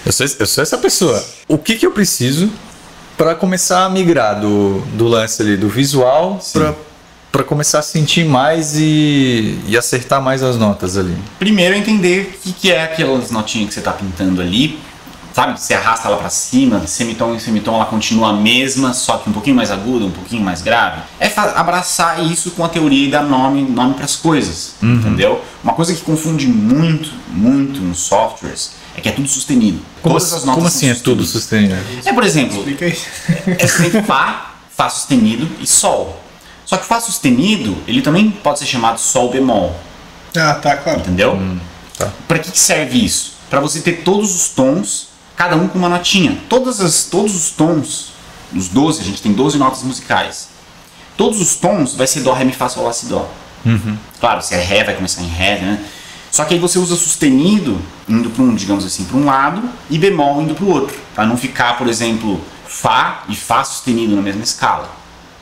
Eu 0.05 0.11
sou, 0.11 0.25
eu 0.39 0.45
sou 0.45 0.61
essa 0.61 0.77
pessoa. 0.77 1.23
O 1.47 1.57
que 1.57 1.75
que 1.75 1.85
eu 1.85 1.91
preciso 1.91 2.49
pra 3.17 3.35
começar 3.35 3.85
a 3.85 3.89
migrar 3.89 4.39
do, 4.39 4.79
do 4.93 5.07
lance 5.07 5.41
ali 5.41 5.55
do 5.57 5.69
visual 5.69 6.39
para 7.31 7.43
começar 7.43 7.79
a 7.79 7.81
sentir 7.81 8.25
mais 8.25 8.75
e, 8.77 9.59
e 9.67 9.77
acertar 9.77 10.21
mais 10.21 10.41
as 10.41 10.57
notas 10.57 10.97
ali? 10.97 11.15
Primeiro 11.37 11.75
entender 11.75 12.35
o 12.35 12.39
que, 12.39 12.53
que 12.53 12.71
é 12.71 12.83
aquelas 12.83 13.29
notinhas 13.31 13.67
que 13.69 13.73
você 13.73 13.79
está 13.79 13.91
pintando 13.91 14.41
ali. 14.41 14.79
Sabe? 15.35 15.59
Você 15.59 15.73
arrasta 15.73 16.07
ela 16.07 16.15
para 16.15 16.29
cima, 16.29 16.87
semitom 16.87 17.35
em 17.35 17.39
semitom 17.39 17.75
ela 17.75 17.85
continua 17.87 18.29
a 18.29 18.33
mesma, 18.33 18.93
só 18.93 19.17
que 19.17 19.29
um 19.29 19.33
pouquinho 19.33 19.53
mais 19.53 19.69
aguda, 19.69 20.05
um 20.05 20.11
pouquinho 20.11 20.41
mais 20.41 20.61
grave. 20.61 21.01
É 21.19 21.29
abraçar 21.55 22.23
isso 22.23 22.51
com 22.51 22.63
a 22.63 22.69
teoria 22.69 23.09
e 23.09 23.11
dar 23.11 23.21
nome, 23.21 23.61
nome 23.63 23.95
para 23.95 24.05
as 24.05 24.15
coisas, 24.15 24.75
entendeu? 24.81 25.43
Uma 25.61 25.73
coisa 25.73 25.93
que 25.93 25.99
confunde 26.03 26.47
muito, 26.47 27.11
muito 27.27 27.81
nos 27.81 27.99
softwares 27.99 28.75
é 28.95 29.01
que 29.01 29.09
é 29.09 29.11
tudo 29.11 29.27
sustenido. 29.27 29.81
Como, 30.01 30.15
Todas 30.15 30.31
as 30.31 30.45
notas 30.45 30.55
como 30.55 30.69
são 30.69 30.77
assim 30.77 30.89
é 30.89 30.95
tudo 31.03 31.25
sustenido? 31.25 31.75
É, 32.05 32.13
por 32.13 32.23
exemplo, 32.23 32.57
Explica 32.59 32.85
é, 32.85 33.67
você 33.67 33.89
tem 33.89 34.03
Fá, 34.03 34.53
Fá 34.73 34.87
sustenido 34.87 35.49
e 35.59 35.67
Sol. 35.67 36.17
Só 36.65 36.77
que 36.77 36.85
Fá 36.85 37.01
sustenido, 37.01 37.75
ele 37.85 38.01
também 38.01 38.31
pode 38.31 38.59
ser 38.59 38.67
chamado 38.67 39.01
Sol 39.01 39.29
bemol. 39.29 39.75
Ah, 40.33 40.53
tá, 40.53 40.77
claro. 40.77 41.01
Entendeu? 41.01 41.37
tá. 41.97 42.09
Para 42.25 42.39
que, 42.39 42.51
que 42.51 42.57
serve 42.57 43.03
isso? 43.03 43.33
Para 43.49 43.59
você 43.59 43.81
ter 43.81 44.03
todos 44.03 44.33
os 44.33 44.47
tons, 44.47 45.13
cada 45.35 45.55
um 45.55 45.67
com 45.67 45.77
uma 45.77 45.89
notinha. 45.89 46.37
Todas 46.49 46.79
as, 46.79 47.05
todos 47.05 47.35
os 47.35 47.51
tons, 47.51 48.13
os 48.53 48.67
12, 48.69 49.01
a 49.01 49.03
gente 49.03 49.21
tem 49.21 49.33
12 49.33 49.57
notas 49.57 49.83
musicais. 49.83 50.49
Todos 51.17 51.39
os 51.39 51.55
tons 51.55 51.95
vai 51.95 52.07
ser 52.07 52.21
Dó, 52.21 52.33
Ré, 52.33 52.43
Mi, 52.43 52.51
Fá, 52.51 52.69
Sol, 52.69 52.83
Lá, 52.83 52.93
Si, 52.93 53.05
Dó. 53.07 53.29
Claro, 54.19 54.41
se 54.41 54.53
é 54.53 54.61
Ré, 54.61 54.83
vai 54.83 54.95
começar 54.95 55.21
em 55.21 55.27
Ré, 55.27 55.59
né? 55.59 55.85
Só 56.31 56.43
que 56.43 56.53
aí 56.53 56.59
você 56.59 56.77
usa 56.77 56.95
sustenido 56.95 57.81
indo 58.09 58.29
para 58.29 58.43
um, 58.43 58.53
digamos 58.53 58.85
assim, 58.85 59.05
para 59.05 59.17
um 59.17 59.25
lado 59.25 59.63
e 59.89 59.97
bemol 59.97 60.41
indo 60.41 60.53
para 60.53 60.65
o 60.65 60.69
outro. 60.69 60.97
Para 61.13 61.25
não 61.25 61.37
ficar, 61.37 61.77
por 61.77 61.87
exemplo, 61.87 62.41
Fá 62.67 63.23
e 63.29 63.35
Fá 63.35 63.63
sustenido 63.63 64.15
na 64.15 64.21
mesma 64.21 64.43
escala. 64.43 64.89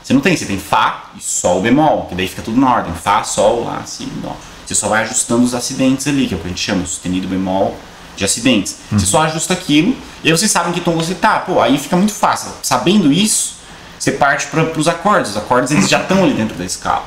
Você 0.02 0.12
não 0.12 0.20
tem, 0.20 0.36
você 0.36 0.44
tem 0.44 0.58
Fá 0.58 1.10
e 1.16 1.20
Sol 1.20 1.60
bemol, 1.60 2.06
que 2.06 2.14
daí 2.14 2.28
fica 2.28 2.42
tudo 2.42 2.60
na 2.60 2.72
ordem. 2.72 2.94
Fá, 2.94 3.24
Sol, 3.24 3.64
Lá, 3.64 3.82
Si, 3.84 4.04
Dó. 4.22 4.36
Você 4.64 4.74
só 4.74 4.88
vai 4.88 5.02
ajustando 5.02 5.44
os 5.44 5.52
acidentes 5.52 6.06
ali, 6.06 6.26
que 6.26 6.34
é 6.34 6.36
o 6.36 6.40
que 6.40 6.46
a 6.46 6.48
gente 6.48 6.62
chama 6.62 6.86
sustenido, 6.86 7.26
bemol, 7.26 7.76
de 8.16 8.24
acidentes. 8.24 8.76
Você 8.90 9.06
só 9.06 9.22
ajusta 9.22 9.52
aquilo 9.52 9.96
e 10.22 10.28
aí 10.28 10.36
vocês 10.36 10.50
sabem 10.50 10.72
que 10.72 10.80
tom 10.80 10.96
você 10.96 11.14
tá. 11.14 11.38
Pô, 11.40 11.60
aí 11.60 11.78
fica 11.78 11.96
muito 11.96 12.12
fácil. 12.12 12.50
Sabendo 12.62 13.12
isso, 13.12 13.54
você 13.98 14.12
parte 14.12 14.46
para 14.46 14.62
os 14.78 14.88
acordes. 14.88 15.32
Os 15.32 15.36
acordes 15.36 15.70
eles 15.70 15.88
já 15.88 16.00
estão 16.00 16.22
ali 16.24 16.34
dentro 16.34 16.56
da 16.56 16.64
escala. 16.64 17.04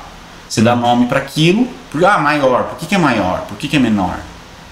Você 0.47 0.61
dá 0.61 0.75
nome 0.75 1.07
para 1.07 1.19
aquilo. 1.19 1.67
Por, 1.91 2.03
ah, 2.05 2.17
maior. 2.17 2.63
Por 2.63 2.77
que, 2.77 2.85
que 2.85 2.95
é 2.95 2.97
maior? 2.97 3.41
Por 3.41 3.57
que, 3.57 3.67
que 3.67 3.75
é 3.75 3.79
menor? 3.79 4.19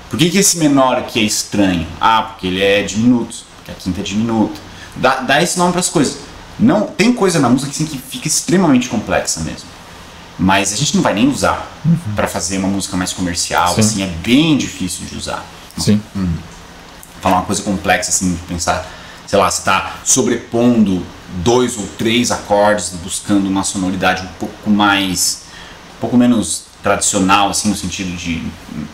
Por 0.09 0.17
que, 0.19 0.29
que 0.29 0.37
esse 0.37 0.57
menor 0.57 0.97
aqui 0.97 1.19
é 1.19 1.23
estranho? 1.23 1.87
Ah, 1.99 2.21
porque 2.23 2.47
ele 2.47 2.63
é 2.63 2.83
diminuto. 2.83 3.35
Porque 3.57 3.71
a 3.71 3.73
quinta 3.73 4.01
é 4.01 4.03
diminuta. 4.03 4.59
Dá, 4.95 5.17
dá 5.21 5.41
esse 5.41 5.57
nome 5.57 5.71
para 5.71 5.81
as 5.81 5.89
coisas. 5.89 6.19
Não, 6.57 6.87
tem 6.87 7.11
coisa 7.11 7.39
na 7.39 7.49
música 7.49 7.71
assim, 7.71 7.85
que 7.85 7.97
fica 7.97 8.27
extremamente 8.27 8.87
complexa 8.87 9.41
mesmo. 9.41 9.67
Mas 10.37 10.73
a 10.73 10.75
gente 10.75 10.95
não 10.95 11.03
vai 11.03 11.13
nem 11.13 11.27
usar 11.27 11.69
para 12.15 12.27
fazer 12.27 12.57
uma 12.57 12.67
música 12.67 12.95
mais 12.95 13.11
comercial. 13.11 13.73
Sim. 13.73 13.81
Assim, 13.81 14.03
é 14.03 14.07
bem 14.07 14.57
difícil 14.57 15.05
de 15.05 15.17
usar. 15.17 15.45
Sim. 15.77 16.01
Falar 17.21 17.37
uma 17.37 17.45
coisa 17.45 17.61
complexa 17.63 18.09
assim, 18.09 18.33
de 18.33 18.41
pensar, 18.43 18.85
sei 19.25 19.39
lá, 19.39 19.49
você 19.49 19.59
está 19.59 19.95
sobrepondo 20.03 21.05
dois 21.43 21.77
ou 21.77 21.87
três 21.97 22.31
acordes, 22.31 22.91
buscando 23.03 23.47
uma 23.47 23.63
sonoridade 23.63 24.23
um 24.23 24.33
pouco 24.39 24.69
mais, 24.69 25.43
um 25.97 25.99
pouco 26.01 26.17
menos 26.17 26.65
tradicional, 26.83 27.49
assim, 27.49 27.69
no 27.69 27.75
sentido 27.75 28.15
de 28.15 28.43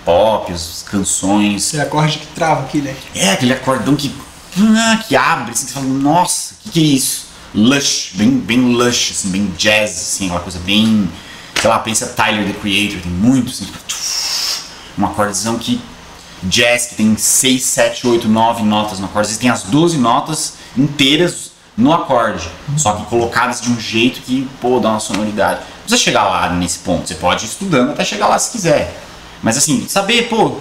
pop, 0.05 0.51
as 0.51 0.85
canções. 0.89 1.67
Esse 1.67 1.81
acorde 1.81 2.19
que 2.19 2.27
trava 2.27 2.61
aqui, 2.61 2.79
né? 2.79 2.95
É 3.13 3.33
aquele 3.33 3.51
acordão 3.51 3.97
que, 3.97 4.15
ah, 4.57 5.03
que 5.05 5.15
abre, 5.15 5.51
assim, 5.51 5.65
que 5.65 5.73
você 5.73 5.79
fala, 5.79 5.87
nossa, 5.87 6.53
o 6.53 6.57
que, 6.63 6.69
que 6.69 6.79
é 6.79 6.83
isso? 6.83 7.25
Lush, 7.53 8.11
bem, 8.13 8.29
bem 8.29 8.59
lush, 8.59 9.11
assim, 9.11 9.29
bem 9.29 9.53
jazz, 9.57 9.91
assim, 9.91 10.27
aquela 10.27 10.39
coisa 10.39 10.59
bem, 10.59 11.11
sei 11.59 11.69
lá, 11.69 11.79
pensa 11.79 12.07
Tyler, 12.07 12.45
the 12.45 12.53
Creator, 12.61 13.01
tem 13.01 13.11
muito, 13.11 13.51
assim, 13.51 13.67
um 14.97 15.05
acordezão 15.05 15.57
que, 15.59 15.81
jazz, 16.43 16.87
que 16.87 16.95
tem 16.95 17.15
6, 17.17 17.63
7, 17.63 18.07
8, 18.07 18.27
9 18.27 18.63
notas 18.63 18.99
no 18.99 19.05
acorde, 19.05 19.21
às 19.21 19.27
vezes 19.27 19.41
tem 19.41 19.49
as 19.49 19.63
12 19.63 19.97
notas 19.97 20.53
inteiras 20.77 21.51
no 21.77 21.93
acorde, 21.93 22.49
só 22.77 22.93
que 22.93 23.05
colocadas 23.05 23.61
de 23.61 23.69
um 23.71 23.79
jeito 23.79 24.21
que, 24.21 24.47
pô, 24.59 24.79
dá 24.79 24.89
uma 24.89 24.99
sonoridade. 24.99 25.59
Não 25.61 25.67
precisa 25.85 25.97
chegar 25.97 26.23
lá 26.23 26.49
nesse 26.53 26.79
ponto, 26.79 27.07
você 27.07 27.15
pode 27.15 27.45
ir 27.45 27.49
estudando 27.49 27.91
até 27.91 28.03
chegar 28.03 28.27
lá 28.27 28.37
se 28.37 28.51
quiser. 28.51 28.93
Mas 29.41 29.57
assim, 29.57 29.87
saber, 29.87 30.27
pô, 30.29 30.57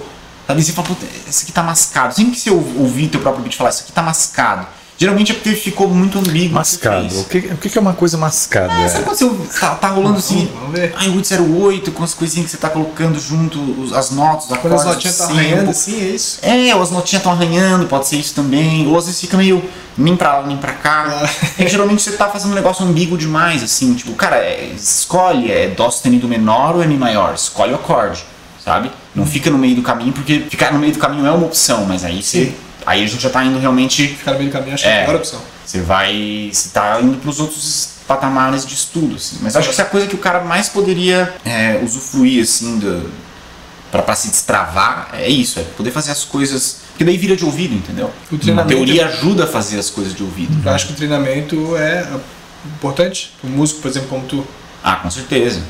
sabe, 0.47 0.63
você 0.63 0.73
fala, 0.73 0.89
pô, 0.89 0.95
esse 1.29 1.45
aqui 1.45 1.53
tá 1.53 1.63
mascado. 1.63 2.15
Sempre 2.15 2.33
que 2.33 2.41
você 2.41 2.51
ou- 2.51 2.81
ouvir 2.81 3.09
teu 3.09 3.21
próprio 3.21 3.43
beat 3.43 3.57
falar, 3.57 3.71
isso 3.71 3.83
aqui 3.83 3.93
tá 3.93 4.03
mascado, 4.03 4.67
geralmente 5.01 5.33
é 5.33 5.35
porque 5.35 5.53
ficou 5.55 5.89
muito 5.89 6.19
ambíguo. 6.19 6.49
que 6.49 6.55
Mascado. 6.55 7.21
O 7.21 7.25
que, 7.25 7.39
o 7.39 7.57
que 7.57 7.71
que 7.71 7.79
é 7.79 7.81
uma 7.81 7.95
coisa 7.95 8.19
mascada? 8.19 8.71
É, 8.75 8.87
sabe 8.87 9.05
quando 9.05 9.17
você 9.17 9.59
tá, 9.59 9.75
tá 9.77 9.89
rolando 9.89 10.19
assim, 10.19 10.51
ver. 10.73 10.93
ai, 10.95 11.09
o 11.09 11.17
808 11.17 11.91
com 11.93 12.05
as 12.05 12.13
coisinhas 12.13 12.45
que 12.45 12.51
você 12.53 12.59
tá 12.59 12.69
colocando 12.69 13.19
junto, 13.19 13.59
os- 13.81 13.95
as 13.95 14.11
notas, 14.11 14.51
os 14.51 14.59
Quando 14.59 14.75
as 14.75 14.85
notinhas 14.85 15.15
estão 15.19 15.31
arranhando 15.31 15.71
assim, 15.71 16.01
é 16.01 16.05
isso. 16.05 16.39
É, 16.43 16.75
ou 16.77 16.83
as 16.83 16.91
notinhas 16.91 17.21
estão 17.21 17.33
arranhando, 17.33 17.87
pode 17.87 18.07
ser 18.07 18.17
isso 18.17 18.35
também. 18.35 18.87
Ou 18.87 18.99
às 18.99 19.07
vezes 19.07 19.19
fica 19.21 19.37
meio 19.39 19.63
nem 19.97 20.15
pra 20.17 20.41
lá 20.41 20.47
nem 20.47 20.59
pra 20.59 20.73
cá. 20.75 21.07
Ah. 21.09 21.31
É, 21.59 21.67
geralmente 21.67 22.03
você 22.03 22.13
tá 22.13 22.29
fazendo 22.29 22.53
um 22.53 22.55
negócio 22.55 22.85
ambíguo 22.85 23.17
demais, 23.17 23.63
assim. 23.63 23.95
Tipo, 23.95 24.13
cara, 24.13 24.37
é, 24.37 24.71
escolhe, 24.77 25.51
é 25.51 25.69
Dó 25.69 25.91
sustenido 25.91 26.29
menor 26.29 26.77
ou 26.77 26.83
é 26.83 26.87
Mi 26.87 26.97
maior? 26.99 27.35
Escolhe 27.35 27.73
o 27.73 27.77
acorde, 27.77 28.23
sabe? 28.63 28.91
Não 29.15 29.25
fica 29.27 29.51
no 29.51 29.57
meio 29.59 29.75
do 29.77 29.83
caminho, 29.83 30.13
porque 30.13 30.41
ficar 30.51 30.73
no 30.73 30.79
meio 30.79 30.93
do 30.93 30.99
caminho 30.99 31.27
é 31.27 31.31
uma 31.31 31.47
opção, 31.47 31.85
mas 31.87 32.05
aí 32.05 32.23
você. 32.23 32.45
Sim. 32.47 32.55
Aí 32.91 33.05
a 33.05 33.07
gente 33.07 33.23
já 33.23 33.31
tá 33.31 33.45
indo 33.45 33.59
realmente. 33.59 34.07
Ficar 34.09 34.33
no 34.33 34.39
meio 34.39 34.51
do 34.51 34.53
caminho, 34.53 34.75
acho 34.75 34.83
que 34.83 34.89
é 34.89 34.93
É. 34.93 34.99
a 34.99 35.01
melhor 35.07 35.17
opção. 35.17 35.41
Você 35.65 35.81
vai. 35.81 36.51
Você 36.53 36.71
tá 36.71 37.01
indo 37.01 37.19
pros 37.19 37.39
outros 37.39 37.91
patamares 38.09 38.67
de 38.67 38.75
estudo, 38.75 39.15
assim. 39.15 39.39
Mas 39.43 39.55
acho 39.55 39.69
que 39.69 39.73
essa 39.75 39.83
é 39.83 39.85
a 39.85 39.89
coisa 39.89 40.07
que 40.09 40.15
o 40.17 40.19
cara 40.19 40.41
mais 40.43 40.69
poderia 40.69 41.33
é, 41.45 41.81
usufruir, 41.85 42.43
assim, 42.43 42.81
do, 42.81 43.09
pra, 43.93 44.03
pra 44.03 44.17
se 44.17 44.27
destravar, 44.29 45.11
é 45.13 45.29
isso, 45.29 45.61
é 45.61 45.63
poder 45.77 45.93
fazer 45.93 46.11
as 46.11 46.25
coisas. 46.25 46.79
Porque 46.91 47.05
daí 47.05 47.17
vira 47.17 47.37
de 47.37 47.45
ouvido, 47.45 47.73
entendeu? 47.75 48.11
O 48.33 48.35
A 48.35 48.39
treinamento- 48.39 48.75
teoria 48.75 49.07
ajuda 49.07 49.45
a 49.45 49.47
fazer 49.47 49.79
as 49.79 49.89
coisas 49.89 50.13
de 50.15 50.23
ouvido. 50.25 50.53
Eu 50.67 50.73
acho 50.75 50.89
que 50.89 50.93
o 50.95 50.97
treinamento 50.97 51.77
é 51.77 52.05
importante. 52.67 53.33
O 53.45 53.47
músico, 53.47 53.81
por 53.81 53.89
exemplo, 53.89 54.09
como 54.09 54.27
tu. 54.27 54.45
Ah, 54.83 54.97
com 54.97 55.11
certeza. 55.11 55.63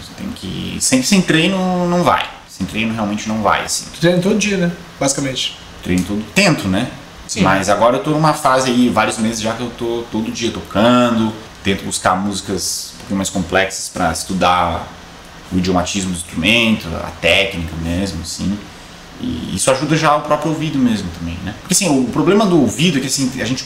Você 0.00 0.12
tem 0.16 0.28
que. 0.30 0.78
Sem, 0.80 1.02
sem 1.02 1.20
treino 1.20 1.88
não 1.88 2.04
vai. 2.04 2.24
Sem 2.48 2.64
treino 2.66 2.94
realmente 2.94 3.28
não 3.28 3.42
vai, 3.42 3.64
assim. 3.64 3.86
Tu 3.92 4.00
treina 4.00 4.20
todo 4.22 4.38
dia, 4.38 4.56
né? 4.56 4.70
Basicamente. 5.00 5.58
Treino 5.82 6.04
todo. 6.04 6.24
Tento, 6.34 6.68
né? 6.68 6.90
Sim. 7.26 7.42
Mas 7.42 7.68
agora 7.68 7.96
eu 7.98 8.02
tô 8.02 8.10
numa 8.10 8.32
fase 8.32 8.70
aí, 8.70 8.88
vários 8.88 9.18
meses 9.18 9.40
já 9.40 9.52
que 9.52 9.62
eu 9.62 9.70
tô 9.70 10.04
todo 10.10 10.32
dia 10.32 10.50
tocando, 10.50 11.32
tento 11.62 11.84
buscar 11.84 12.16
músicas 12.16 12.92
um 12.94 12.98
pouquinho 12.98 13.16
mais 13.18 13.30
complexas 13.30 13.88
para 13.88 14.10
estudar 14.12 14.88
o 15.52 15.58
idiomatismo 15.58 16.10
do 16.10 16.16
instrumento, 16.16 16.88
a 17.04 17.10
técnica 17.20 17.74
mesmo, 17.82 18.22
assim. 18.22 18.58
E 19.20 19.56
isso 19.56 19.70
ajuda 19.70 19.96
já 19.96 20.16
o 20.16 20.20
próprio 20.20 20.52
ouvido 20.52 20.78
mesmo 20.78 21.08
também, 21.18 21.36
né? 21.44 21.54
Porque 21.60 21.74
assim, 21.74 21.88
o 21.88 22.04
problema 22.04 22.46
do 22.46 22.60
ouvido 22.60 22.98
é 22.98 23.00
que 23.00 23.08
assim, 23.08 23.30
a 23.40 23.44
gente 23.44 23.64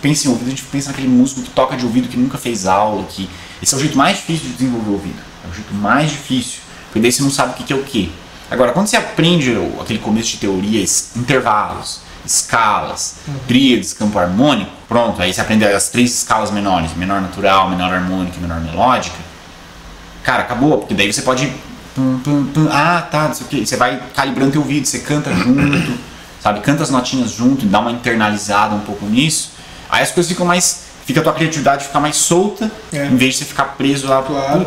pensa 0.00 0.26
em 0.26 0.30
ouvido, 0.30 0.46
a 0.46 0.50
gente 0.50 0.62
pensa 0.64 0.90
naquele 0.90 1.08
músico 1.08 1.42
que 1.42 1.50
toca 1.50 1.76
de 1.76 1.84
ouvido 1.84 2.08
que 2.08 2.18
nunca 2.18 2.36
fez 2.36 2.66
aula, 2.66 3.04
que 3.04 3.28
esse 3.62 3.74
é 3.74 3.76
o 3.76 3.80
jeito 3.80 3.96
mais 3.96 4.18
difícil 4.18 4.48
de 4.48 4.52
desenvolver 4.54 4.90
o 4.90 4.92
ouvido. 4.92 5.18
É 5.44 5.50
o 5.50 5.54
jeito 5.54 5.74
mais 5.74 6.10
difícil, 6.10 6.60
porque 6.86 7.00
daí 7.00 7.10
você 7.10 7.22
não 7.22 7.30
sabe 7.30 7.52
o 7.52 7.56
que 7.56 7.64
que 7.64 7.72
é 7.72 7.76
o 7.76 7.82
que. 7.82 8.12
Agora, 8.50 8.72
quando 8.72 8.86
você 8.88 8.96
aprende 8.96 9.56
aquele 9.80 9.98
começo 9.98 10.30
de 10.32 10.36
teoria, 10.38 10.82
es- 10.82 11.10
intervalos, 11.16 12.00
escalas, 12.26 13.16
tríades, 13.46 13.92
campo 13.92 14.18
harmônico, 14.18 14.70
pronto, 14.88 15.20
aí 15.22 15.32
você 15.32 15.40
aprende 15.40 15.64
as 15.64 15.88
três 15.88 16.12
escalas 16.14 16.50
menores, 16.50 16.90
menor 16.96 17.20
natural, 17.20 17.70
menor 17.70 17.92
harmônica 17.92 18.36
e 18.36 18.40
menor 18.40 18.60
melódica, 18.60 19.16
cara, 20.22 20.42
acabou, 20.42 20.78
porque 20.78 20.94
daí 20.94 21.12
você 21.12 21.22
pode. 21.22 21.50
pum, 21.94 22.18
pum, 22.22 22.46
pum, 22.52 22.68
ah, 22.70 23.06
tá, 23.10 23.28
não 23.28 23.34
sei 23.34 23.46
o 23.46 23.48
que. 23.48 23.66
Você 23.66 23.76
vai 23.76 24.00
calibrando 24.14 24.52
teu 24.52 24.60
ouvido, 24.60 24.86
você 24.86 24.98
canta 25.00 25.32
junto, 25.32 25.92
sabe? 26.42 26.60
Canta 26.60 26.82
as 26.82 26.90
notinhas 26.90 27.30
junto, 27.32 27.66
dá 27.66 27.80
uma 27.80 27.92
internalizada 27.92 28.74
um 28.74 28.80
pouco 28.80 29.06
nisso. 29.06 29.52
Aí 29.88 30.02
as 30.02 30.10
coisas 30.10 30.30
ficam 30.30 30.46
mais. 30.46 30.90
Fica 31.06 31.20
a 31.20 31.22
tua 31.24 31.32
criatividade 31.32 31.84
ficar 31.86 31.98
mais 31.98 32.14
solta, 32.16 32.70
É. 32.92 33.06
em 33.06 33.16
vez 33.16 33.32
de 33.34 33.38
você 33.40 33.44
ficar 33.46 33.64
preso 33.76 34.06
lá. 34.06 34.22
Claro. 34.22 34.64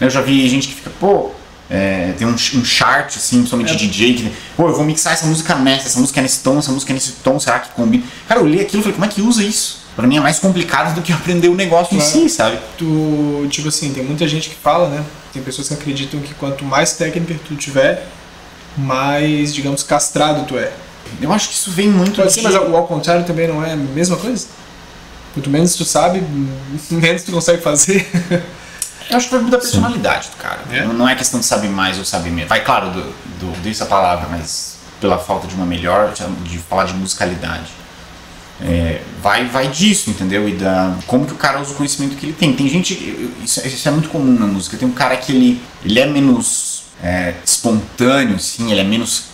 Eu 0.00 0.08
já 0.10 0.20
vi 0.20 0.48
gente 0.48 0.68
que 0.68 0.74
fica, 0.74 0.90
pô. 1.00 1.32
É, 1.72 2.12
tem 2.18 2.26
um, 2.26 2.32
um 2.34 2.64
chart, 2.64 3.16
assim, 3.16 3.38
principalmente 3.38 3.72
É. 3.72 3.76
DJ, 3.76 4.14
que, 4.14 4.32
pô, 4.56 4.68
eu 4.68 4.74
vou 4.74 4.84
mixar 4.84 5.14
essa 5.14 5.24
música 5.26 5.54
nessa, 5.54 5.86
essa 5.86 5.98
música 5.98 6.20
é 6.20 6.22
nesse 6.22 6.40
tom, 6.40 6.58
essa 6.58 6.70
música 6.70 6.92
é 6.92 6.94
nesse 6.94 7.12
tom, 7.24 7.40
será 7.40 7.60
que 7.60 7.70
combina? 7.70 8.04
Cara, 8.28 8.40
eu 8.40 8.44
olhei 8.44 8.60
aquilo 8.60 8.80
e 8.80 8.82
falei, 8.82 8.94
como 8.94 9.06
é 9.06 9.08
que 9.08 9.22
usa 9.22 9.42
isso? 9.42 9.80
Pra 9.96 10.06
mim 10.06 10.18
é 10.18 10.20
mais 10.20 10.38
complicado 10.38 10.94
do 10.94 11.00
que 11.02 11.12
aprender 11.12 11.48
o 11.48 11.54
negócio 11.54 11.96
Claro. 11.96 12.04
em 12.04 12.28
si, 12.28 12.28
sabe? 12.28 12.58
Tu, 12.76 13.46
tipo 13.50 13.68
assim, 13.68 13.92
tem 13.92 14.04
muita 14.04 14.28
gente 14.28 14.50
que 14.50 14.54
fala, 14.56 14.88
né? 14.88 15.02
Tem 15.32 15.42
pessoas 15.42 15.68
que 15.68 15.74
acreditam 15.74 16.20
que 16.20 16.34
quanto 16.34 16.62
mais 16.64 16.92
técnica 16.92 17.34
tu 17.46 17.54
tiver, 17.56 18.06
mais, 18.76 19.54
digamos, 19.54 19.82
castrado 19.82 20.44
tu 20.46 20.58
é. 20.58 20.72
Eu 21.20 21.32
acho 21.32 21.48
que 21.48 21.54
isso 21.54 21.70
vem 21.70 21.88
muito 21.88 22.16
Pode 22.16 22.32
ser, 22.32 22.42
mas 22.42 22.54
o 22.54 22.76
ao 22.76 22.86
contrário 22.86 23.24
também 23.24 23.46
não 23.48 23.64
é 23.64 23.72
a 23.72 23.76
mesma 23.76 24.16
coisa? 24.16 24.46
Quanto 25.34 25.50
menos 25.50 25.74
tu 25.74 25.84
sabe, 25.84 26.22
menos 26.90 27.22
tu 27.22 27.32
consegue 27.32 27.62
fazer. 27.62 28.06
Eu 29.12 29.18
acho 29.18 29.26
que 29.26 29.32
vai 29.32 29.40
muito 29.42 29.52
da 29.52 29.58
personalidade 29.58 30.28
do 30.30 30.36
cara. 30.36 30.60
É? 30.70 30.84
Não- 30.84 30.94
Não 30.94 31.08
é 31.08 31.14
questão 31.14 31.38
de 31.40 31.46
saber 31.46 31.68
mais 31.68 31.98
ou 31.98 32.04
saber 32.04 32.30
menos. 32.30 32.48
Vai, 32.48 32.64
claro, 32.64 32.90
do, 32.90 33.02
do, 33.02 33.62
disse 33.62 33.82
a 33.82 33.86
palavra, 33.86 34.26
mas 34.30 34.76
pela 35.00 35.18
falta 35.18 35.46
de 35.46 35.54
uma 35.54 35.66
melhor, 35.66 36.12
de- 36.44 36.58
falar 36.58 36.84
de 36.84 36.94
musicalidade. 36.94 37.66
É, 38.60 39.00
vai, 39.20 39.44
vai 39.46 39.66
disso, 39.68 40.08
entendeu? 40.10 40.48
E 40.48 40.52
da 40.54 40.94
como 41.06 41.26
que 41.26 41.32
o 41.32 41.36
cara 41.36 41.60
usa 41.60 41.72
o 41.72 41.74
conhecimento 41.74 42.14
que 42.16 42.26
ele 42.26 42.32
tem. 42.32 42.52
Tem 42.52 42.68
gente, 42.68 42.94
isso, 43.42 43.66
isso 43.66 43.88
é 43.88 43.90
muito 43.90 44.08
comum 44.08 44.38
na 44.38 44.46
música. 44.46 44.76
Tem 44.76 44.86
um 44.86 44.92
cara 44.92 45.16
que 45.16 45.32
ele, 45.32 45.60
ele 45.84 45.98
é 45.98 46.06
menos 46.06 46.84
é, 47.02 47.34
espontâneo, 47.44 48.36
assim, 48.36 48.70
ele 48.70 48.80
é 48.80 48.84
menos 48.84 49.24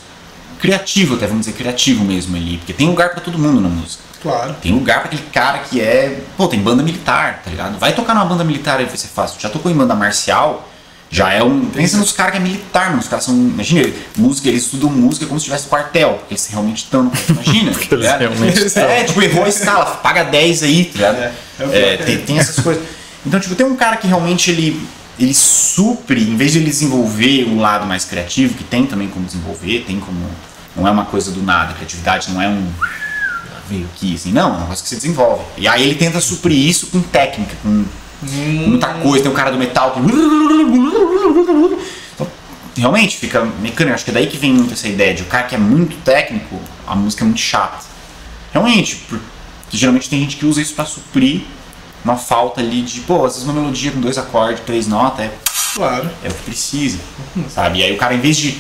criativo, 0.59 1.15
até 1.17 1.27
vamos 1.27 1.45
dizer 1.47 1.57
criativo 1.59 2.03
mesmo 2.05 2.37
ali, 2.37 2.57
porque 2.59 2.73
tem 2.73 2.87
lugar 2.89 3.11
pra 3.11 3.21
todo 3.21 3.39
mundo 3.39 3.61
na 3.61 3.69
música. 3.69 4.03
Claro. 4.23 4.55
Tem 4.61 4.73
lugar 4.73 4.99
pra 5.01 5.07
aquele 5.07 5.23
cara 5.33 5.59
que 5.59 5.81
é. 5.81 6.21
Pô, 6.37 6.49
tem 6.49 6.61
banda 6.61 6.83
militar, 6.83 7.43
tá 7.45 7.51
ligado? 7.51 7.79
Vai 7.79 7.93
tocar 7.93 8.15
numa 8.15 8.25
banda 8.27 8.43
militar 8.45 8.79
aí 8.79 8.87
vai 8.87 8.97
ser 8.97 9.09
fácil. 9.09 9.41
Já 9.41 9.49
tocou 9.49 9.71
em 9.71 9.75
banda 9.75 9.95
marcial, 9.95 10.69
já 11.11 11.33
é 11.33 11.43
um. 11.43 11.67
Pensa 11.67 11.97
nos 11.99 12.11
caras 12.13 12.33
que 12.33 12.39
é 12.39 12.41
militar, 12.41 12.89
mano. 12.91 13.01
Os 13.01 13.09
caras 13.09 13.25
são. 13.25 13.35
Imagina, 13.35 13.93
música, 14.17 14.49
eles 14.49 14.65
estudam 14.65 14.91
música 14.91 15.25
como 15.27 15.39
se 15.39 15.45
tivesse 15.45 15.67
quartel, 15.69 16.15
porque 16.19 16.35
eles 16.35 16.47
realmente 16.49 16.79
estão 16.85 17.05
no 17.05 17.13
Imagina. 17.31 17.71
tá 17.75 17.79
eles 17.81 17.91
ligado? 17.91 18.19
realmente 18.21 18.59
estão. 18.67 18.85
É, 18.85 19.05
tipo, 19.05 19.23
errou 19.23 19.45
a 19.45 19.49
escala, 19.49 19.85
paga 19.87 20.25
10 20.25 20.63
aí, 20.65 20.85
tá 20.87 20.93
ligado? 20.95 21.17
É, 21.17 21.33
é 21.61 21.65
o 21.65 21.73
É, 21.73 21.97
pior. 21.97 22.07
tem, 22.07 22.19
tem 22.19 22.39
essas 22.39 22.59
coisas. 22.63 22.83
Então, 23.25 23.39
tipo, 23.39 23.55
tem 23.55 23.67
um 23.67 23.77
cara 23.77 23.97
que 23.97 24.07
realmente 24.07 24.51
ele. 24.51 24.85
Ele 25.19 25.35
supre, 25.35 26.23
em 26.23 26.37
vez 26.37 26.53
de 26.53 26.59
ele 26.59 26.71
desenvolver 26.71 27.45
um 27.49 27.61
lado 27.61 27.85
mais 27.87 28.05
criativo, 28.05 28.55
que 28.55 28.63
tem 28.63 28.87
também 28.87 29.09
como 29.09 29.27
desenvolver, 29.27 29.85
tem 29.85 29.99
como. 29.99 30.19
Não 30.77 30.87
é 30.87 30.91
uma 30.93 31.05
coisa 31.07 31.33
do 31.33 31.43
nada, 31.43 31.73
a 31.73 31.75
criatividade 31.75 32.31
não 32.31 32.41
é 32.41 32.47
um 32.49 32.69
veio 33.69 33.87
aqui, 33.95 34.15
assim, 34.15 34.33
não, 34.33 34.55
é 34.55 34.57
um 34.57 34.61
negócio 34.61 34.83
que 34.83 34.89
você 34.89 34.97
desenvolve. 34.97 35.43
E 35.57 35.69
aí 35.69 35.83
ele 35.83 35.95
tenta 35.95 36.21
suprir 36.21 36.59
isso 36.59 36.87
com 36.89 37.01
técnica, 37.01 37.55
com, 37.63 37.85
com 38.21 38.27
muita 38.27 38.89
coisa. 38.95 39.23
Tem 39.23 39.31
um 39.33 39.35
cara 39.35 39.51
do 39.51 39.59
metal 39.59 39.93
que. 39.93 40.01
Então, 42.15 42.27
realmente 42.77 43.17
fica 43.17 43.45
mecânico. 43.45 43.95
Acho 43.95 44.05
que 44.05 44.11
é 44.11 44.15
daí 44.15 44.27
que 44.27 44.37
vem 44.37 44.53
muito 44.53 44.73
essa 44.75 44.89
ideia 44.89 45.15
de 45.15 45.23
o 45.23 45.27
cara 45.27 45.47
que 45.47 45.55
é 45.55 45.59
muito 45.59 45.97
técnico, 46.03 46.59
a 46.87 46.95
música 46.95 47.25
é 47.25 47.27
muito 47.27 47.41
chata. 47.41 47.85
Realmente, 48.53 48.97
porque 49.09 49.25
geralmente 49.73 50.09
tem 50.09 50.21
gente 50.21 50.37
que 50.37 50.47
usa 50.47 50.61
isso 50.61 50.75
pra 50.75 50.85
suprir 50.85 51.43
uma 52.05 52.17
falta 52.17 52.61
ali 52.61 52.83
de, 52.83 53.01
pô, 53.01 53.25
às 53.27 53.35
vezes 53.35 53.45
uma 53.47 53.53
melodia 53.53 53.91
com 53.93 54.01
dois 54.01 54.17
acordes, 54.17 54.63
três 54.65 54.87
notas, 54.87 55.27
é 55.27 55.33
Claro. 55.75 56.11
é 56.25 56.29
o 56.29 56.33
que 56.35 56.43
precisa, 56.45 56.99
sabe? 57.51 57.81
E 57.81 57.83
aí 57.85 57.93
o 57.93 57.99
cara, 57.99 58.15
em 58.15 58.21
vez 58.21 58.37
de 58.37 58.59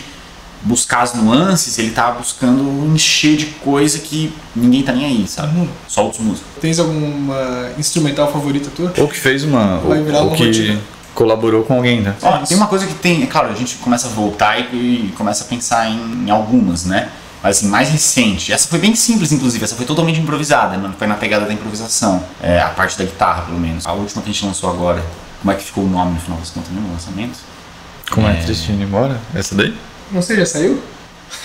buscar 0.62 1.03
as 1.03 1.14
nuances, 1.14 1.79
ele 1.79 1.90
tava 1.90 2.18
buscando 2.18 2.62
encher 2.94 3.37
de 3.37 3.47
coisa 3.47 3.99
que 3.99 4.33
ninguém 4.57 4.83
tá 4.83 4.92
nem 4.92 5.05
aí, 5.05 5.27
sabe? 5.29 5.57
Uhum. 5.59 5.68
Só 5.87 6.05
outros 6.05 6.23
músicos. 6.25 6.49
Tens 6.61 6.79
alguma 6.79 7.71
instrumental 7.79 8.31
favorita 8.33 8.68
tua? 8.75 8.92
Ou 8.99 9.09
que 9.09 9.16
fez 9.18 9.44
uma. 9.44 9.79
Vai 9.79 9.99
Ou, 9.99 10.05
virar 10.05 10.18
ou 10.21 10.29
uma 10.29 10.37
que 10.37 10.47
rotina. 10.47 10.81
colaborou 11.14 11.62
com 11.64 11.75
alguém, 11.75 12.01
né? 12.01 12.14
Ó, 12.23 12.38
tem 12.38 12.57
uma 12.57 12.66
coisa 12.66 12.87
que 12.87 12.94
tem, 12.94 13.23
é 13.23 13.27
claro, 13.27 13.49
a 13.51 13.55
gente 13.55 13.77
começa 13.77 14.09
a 14.09 14.11
voltar 14.11 14.59
e, 14.59 14.64
e 14.75 15.14
começa 15.16 15.44
a 15.44 15.47
pensar 15.47 15.88
em, 15.90 16.25
em 16.27 16.31
algumas, 16.31 16.85
né? 16.85 17.09
Mas 17.40 17.59
assim, 17.59 17.68
mais 17.68 17.88
recente. 17.88 18.53
Essa 18.53 18.66
foi 18.68 18.81
bem 18.81 18.97
simples, 18.97 19.31
inclusive, 19.31 19.62
essa 19.64 19.77
foi 19.77 19.87
totalmente 19.87 20.18
improvisada, 20.18 20.77
não 20.77 20.92
foi 20.92 21.07
na 21.07 21.14
pegada 21.14 21.47
da 21.47 21.53
improvisação. 21.53 22.21
É, 22.42 22.61
a 22.61 22.68
parte 22.71 22.99
da 22.99 23.05
guitarra, 23.05 23.42
pelo 23.42 23.61
menos. 23.61 23.87
A 23.87 23.92
última 23.92 24.21
que 24.23 24.29
a 24.29 24.33
gente 24.33 24.44
lançou 24.44 24.68
agora, 24.68 25.01
como 25.40 25.53
é 25.53 25.55
que 25.55 25.62
ficou 25.62 25.85
o 25.85 25.88
nome 25.88 26.14
no 26.14 26.21
final 26.21 26.37
das 26.38 26.51
contas 26.51 26.68
mesmo, 26.73 26.88
no 26.88 26.94
lançamento? 26.94 27.38
Como 28.11 28.27
é, 28.27 28.33
É. 28.33 28.42
triste 28.42 28.73
ir 28.73 28.83
embora? 28.83 29.21
Essa 29.35 29.55
daí? 29.55 29.73
Não 30.12 30.23
sei, 30.23 30.37
já 30.38 30.47
saiu? 30.47 30.81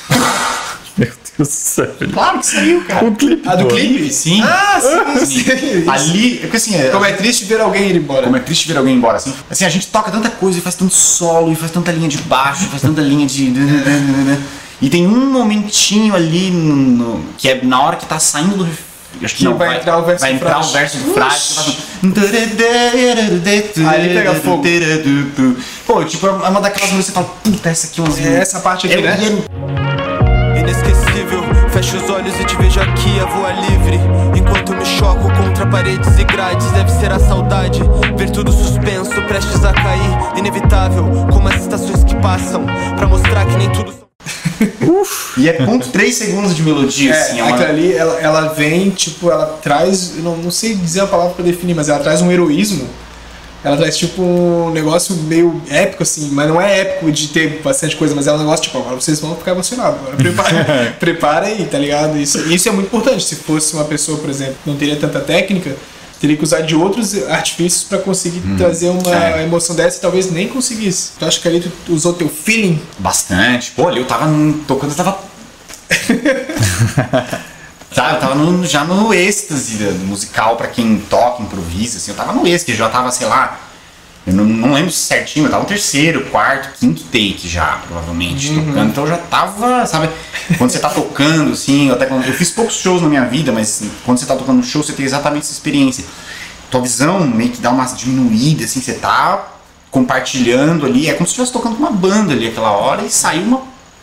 Meu 0.97 1.07
Deus 1.07 1.17
do 1.37 1.45
céu. 1.45 1.87
Claro 2.13 2.39
que 2.39 2.45
saiu, 2.45 2.83
cara. 2.85 3.05
O 3.07 3.15
clipe. 3.15 3.47
Ah, 3.49 3.55
do 3.55 3.65
clipe? 3.67 4.13
Sim. 4.13 4.41
Ah, 4.43 4.79
sim, 4.79 5.25
Sim. 5.25 5.43
sim. 5.43 5.89
Ali, 5.89 6.37
é 6.37 6.41
porque 6.41 6.57
assim, 6.57 6.75
é, 6.75 6.89
Como 6.89 7.03
é 7.03 7.13
triste 7.13 7.45
ver 7.45 7.59
alguém 7.61 7.89
ir 7.89 7.95
embora. 7.95 8.23
Como 8.23 8.37
é 8.37 8.39
triste 8.39 8.67
ver 8.67 8.77
alguém 8.77 8.95
embora, 8.95 9.17
assim. 9.17 9.33
Assim, 9.49 9.65
a 9.65 9.69
gente 9.69 9.87
toca 9.87 10.11
tanta 10.11 10.29
coisa 10.29 10.59
e 10.59 10.61
faz 10.61 10.75
tanto 10.75 10.93
solo, 10.93 11.51
e 11.51 11.55
faz 11.55 11.71
tanta 11.71 11.91
linha 11.91 12.07
de 12.07 12.17
baixo, 12.19 12.65
e 12.65 12.67
faz 12.67 12.81
tanta 12.83 13.01
linha 13.01 13.25
de. 13.25 13.51
E 14.81 14.89
tem 14.89 15.07
um 15.07 15.31
momentinho 15.31 16.13
ali 16.15 16.51
no, 16.51 16.75
no- 16.75 17.25
que 17.37 17.47
é 17.49 17.63
na 17.63 17.81
hora 17.81 17.95
que 17.95 18.05
tá 18.05 18.19
saindo 18.19 18.55
do. 18.57 18.63
ref- 18.63 18.79
Acho 18.79 18.92
que, 19.19 19.25
Que 19.35 19.43
não, 19.45 19.57
vai 19.57 19.77
entrar 19.77 19.97
o 19.97 20.03
verso 20.03 20.21
vai 20.21 20.33
entrar 20.33 20.59
o 20.59 20.63
verso 20.63 20.97
que 20.97 21.13
faz 21.19 21.57
um- 22.03 22.09
Aí 23.87 24.05
ele 24.05 24.13
pega 24.17 24.33
fogo. 24.35 24.63
Pô, 25.87 26.03
tipo, 26.03 26.27
é 26.27 26.31
uma 26.31 26.59
daquelas 26.61 26.91
músicas 26.91 27.05
que 27.05 27.11
você 27.11 27.11
fala, 27.11 27.29
puta, 27.43 27.69
essa 27.69 27.87
aqui 27.87 27.99
é 27.99 28.03
uma. 28.03 28.19
É 28.19 28.39
essa 28.41 28.59
parte 28.59 28.87
aqui, 28.87 28.95
É- 28.95 29.01
né? 29.01 29.17
é- 30.57 30.59
Inesquecível, 30.59 31.43
fecho 31.71 31.97
os 31.97 32.09
olhos 32.09 32.39
e 32.39 32.43
te 32.45 32.55
vejo 32.55 32.79
aqui 32.79 33.19
a 33.19 33.25
voar 33.25 33.53
livre. 33.69 33.99
Enquanto 34.37 34.73
me 34.75 34.85
choco 34.85 35.31
contra 35.35 35.65
paredes 35.67 36.17
e 36.19 36.23
grades, 36.23 36.69
deve 36.71 36.89
ser 36.91 37.11
a 37.11 37.19
saudade. 37.19 37.81
Ver 38.17 38.29
tudo 38.29 38.51
suspenso, 38.51 39.21
prestes 39.27 39.63
a 39.65 39.73
cair. 39.73 40.37
Inevitável, 40.37 41.03
como 41.31 41.47
as 41.49 41.61
estações 41.61 42.03
que 42.03 42.15
passam. 42.17 42.65
Pra 42.97 43.07
mostrar 43.07 43.45
que 43.45 43.55
nem 43.57 43.69
tudo. 43.71 43.93
E 45.37 45.49
é 45.49 45.53
ponto 45.53 45.89
3 45.89 46.13
segundos 46.15 46.55
de 46.55 46.61
melodia, 46.61 47.13
É, 47.13 47.19
assim. 47.19 47.39
É 47.39 47.43
uma... 47.43 47.55
aquela 47.55 47.69
ali, 47.69 47.93
ela, 47.93 48.19
ela 48.19 48.47
vem, 48.53 48.89
tipo, 48.89 49.29
ela 49.31 49.45
traz, 49.61 50.13
eu 50.17 50.23
não, 50.23 50.37
não 50.37 50.51
sei 50.51 50.75
dizer 50.75 51.01
a 51.01 51.07
palavra 51.07 51.33
pra 51.33 51.43
definir, 51.43 51.73
mas 51.73 51.89
ela 51.89 51.99
traz 51.99 52.21
um 52.21 52.31
heroísmo. 52.31 52.87
Ela 53.63 53.77
traz, 53.77 53.97
tipo, 53.97 54.21
um 54.21 54.71
negócio 54.71 55.15
meio 55.15 55.61
épico, 55.69 56.03
assim, 56.03 56.29
mas 56.31 56.49
não 56.49 56.61
é 56.61 56.81
épico 56.81 57.09
de 57.09 57.29
ter 57.29 57.61
bastante 57.63 57.95
coisa, 57.95 58.13
mas 58.13 58.27
é 58.27 58.33
um 58.33 58.37
negócio, 58.37 58.63
tipo, 58.63 58.77
agora 58.77 58.95
vocês 58.95 59.21
vão 59.21 59.35
ficar 59.37 59.51
emocionados. 59.51 59.99
Agora 60.01 60.17
prepara, 60.17 60.95
prepara 60.99 61.45
aí, 61.47 61.65
tá 61.71 61.77
ligado? 61.77 62.17
Isso, 62.17 62.39
isso 62.51 62.67
é 62.67 62.71
muito 62.73 62.87
importante. 62.87 63.23
Se 63.23 63.37
fosse 63.37 63.73
uma 63.73 63.85
pessoa, 63.85 64.17
por 64.17 64.29
exemplo, 64.29 64.55
que 64.61 64.69
não 64.69 64.75
teria 64.75 64.97
tanta 64.97 65.21
técnica, 65.21 65.77
teria 66.23 66.37
que 66.37 66.43
usar 66.45 66.61
de 66.61 66.73
outros 66.73 67.21
artifícios 67.27 67.83
pra 67.83 67.97
conseguir 67.97 68.39
trazer 68.57 68.87
uma 68.87 69.13
é. 69.13 69.43
emoção 69.43 69.75
dessa 69.75 69.97
e 69.97 69.99
talvez 69.99 70.31
nem 70.31 70.47
conseguisse. 70.47 71.11
Tu 71.19 71.25
acha 71.25 71.37
que 71.37 71.45
ali 71.49 71.59
tu 71.85 71.93
usou 71.93 72.13
teu 72.13 72.29
feeling? 72.29 72.81
Bastante. 72.97 73.71
Pô, 73.71 73.89
ali 73.89 73.99
eu 73.99 74.05
tava 74.05 74.25
tocando, 74.65 74.91
eu 74.91 74.95
tava. 74.95 75.19
Tá, 77.93 78.13
eu 78.13 78.19
tava 78.19 78.33
no- 78.33 78.65
já 78.65 78.83
no 78.83 79.13
êxtase 79.13 79.75
musical 80.05 80.55
pra 80.55 80.65
quem 80.67 80.97
toca, 80.97 81.43
improvisa, 81.43 81.97
assim, 81.97 82.09
eu 82.09 82.17
tava 82.17 82.33
no 82.33 82.47
êxtase, 82.47 82.75
já 82.75 82.89
tava, 82.89 83.11
sei 83.11 83.27
lá, 83.27 83.59
eu 84.25 84.33
não, 84.33 84.43
não 84.45 84.73
lembro 84.73 84.89
certinho, 84.91 85.45
eu 85.45 85.51
tava 85.51 85.61
no 85.61 85.69
terceiro, 85.69 86.25
quarto, 86.31 86.75
quinto 86.79 87.03
take 87.03 87.47
já, 87.47 87.81
provavelmente, 87.85 88.47
tocando, 88.51 88.89
então 88.89 89.03
eu 89.03 89.09
já 89.11 89.17
tava, 89.17 89.85
sabe, 89.85 90.09
quando 90.57 90.71
você 90.71 90.79
tá 90.79 90.89
tocando, 90.89 91.51
assim, 91.51 91.89
eu, 91.89 91.95
até, 91.95 92.05
eu 92.09 92.33
fiz 92.33 92.49
poucos 92.51 92.75
shows 92.75 93.01
na 93.01 93.09
minha 93.09 93.25
vida, 93.25 93.51
mas 93.51 93.83
quando 94.05 94.17
você 94.17 94.25
tá 94.25 94.35
tocando 94.35 94.57
no 94.57 94.63
show, 94.63 94.83
você 94.83 94.93
tem 94.93 95.05
exatamente 95.05 95.43
essa 95.43 95.53
experiência. 95.53 96.03
Tua 96.69 96.81
visão 96.81 97.25
meio 97.27 97.51
que 97.51 97.61
dá 97.61 97.69
uma 97.69 97.85
diminuída, 97.85 98.65
assim, 98.65 98.81
você 98.81 98.93
tá 98.93 99.53
compartilhando 99.91 100.85
ali, 100.87 101.07
é 101.07 101.13
como 101.13 101.27
se 101.27 101.31
estivesse 101.31 101.53
tocando 101.53 101.75
com 101.75 101.83
uma 101.83 101.91
banda 101.91 102.33
ali 102.33 102.47
aquela 102.47 102.71
hora 102.71 103.03
e 103.03 103.11
saiu 103.11 103.43
uma, 103.43 103.61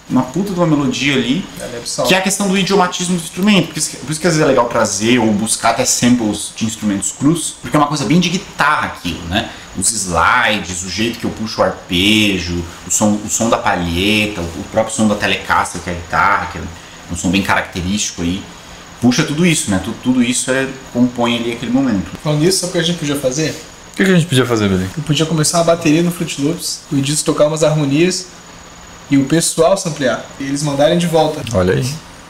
uma 0.08 0.22
puta 0.22 0.52
de 0.52 0.60
uma 0.60 0.66
melodia 0.66 1.14
ali. 1.14 1.44
É 1.60 1.66
Que 2.06 2.14
é 2.14 2.18
a 2.18 2.20
questão 2.20 2.46
do 2.46 2.56
idiomatismo 2.56 3.16
do 3.16 3.22
instrumento. 3.22 3.68
Por 3.68 3.78
isso, 3.78 3.90
que, 3.90 3.96
por 3.96 4.10
isso 4.12 4.20
que 4.20 4.26
às 4.26 4.34
vezes 4.34 4.46
é 4.46 4.48
legal 4.48 4.68
trazer 4.68 5.18
ou 5.18 5.32
buscar 5.32 5.70
até 5.70 5.84
samples 5.84 6.52
de 6.54 6.64
instrumentos 6.64 7.10
crus, 7.10 7.56
porque 7.60 7.76
é 7.76 7.80
uma 7.80 7.88
coisa 7.88 8.04
bem 8.04 8.20
de 8.20 8.28
guitarra 8.28 8.86
aquilo, 8.86 9.22
né? 9.24 9.50
Os 9.80 9.90
slides, 9.92 10.82
o 10.84 10.90
jeito 10.90 11.18
que 11.18 11.24
eu 11.24 11.30
puxo 11.30 11.62
o 11.62 11.64
arpejo, 11.64 12.62
o 12.86 12.90
som, 12.90 13.18
o 13.24 13.28
som 13.30 13.48
da 13.48 13.56
palheta, 13.56 14.42
o, 14.42 14.64
próprio 14.70 14.94
som 14.94 15.08
da 15.08 15.14
Telecaster, 15.14 15.80
que 15.80 15.88
é 15.88 15.92
a 15.94 15.96
guitarra, 15.96 16.46
que 16.52 16.58
é 16.58 16.60
um 17.10 17.16
som 17.16 17.30
bem 17.30 17.42
característico 17.42 18.20
aí. 18.20 18.42
Puxa 19.00 19.24
tudo 19.24 19.46
isso, 19.46 19.70
né? 19.70 19.80
Tudo, 19.82 19.96
tudo 20.02 20.22
isso 20.22 20.50
é, 20.50 20.68
compõe 20.92 21.38
ali 21.38 21.52
aquele 21.52 21.72
momento. 21.72 22.10
Falando 22.22 22.40
nisso, 22.40 22.58
sabe 22.58 22.70
o 22.70 22.72
que 22.72 22.78
a 22.78 22.82
gente 22.82 22.98
podia 22.98 23.16
fazer? 23.16 23.50
O 23.92 23.96
que, 23.96 24.04
que 24.04 24.10
a 24.10 24.14
gente 24.14 24.26
podia 24.26 24.44
fazer, 24.44 24.68
Billy? 24.68 24.86
Eu 24.96 25.02
podia 25.02 25.24
começar 25.24 25.58
uma 25.58 25.64
bateria 25.64 26.02
no 26.02 26.10
Fruit 26.10 26.42
Loops, 26.42 26.82
o 26.92 26.96
Edilson 26.96 27.24
tocar 27.24 27.46
umas 27.46 27.64
harmonias 27.64 28.26
e 29.10 29.16
o 29.16 29.24
pessoal 29.24 29.76
samplear. 29.78 30.24
E 30.38 30.44
eles 30.44 30.62
mandarem 30.62 30.98
de 30.98 31.06
volta. 31.06 31.42
Olha 31.54 31.74
aí. 31.74 31.84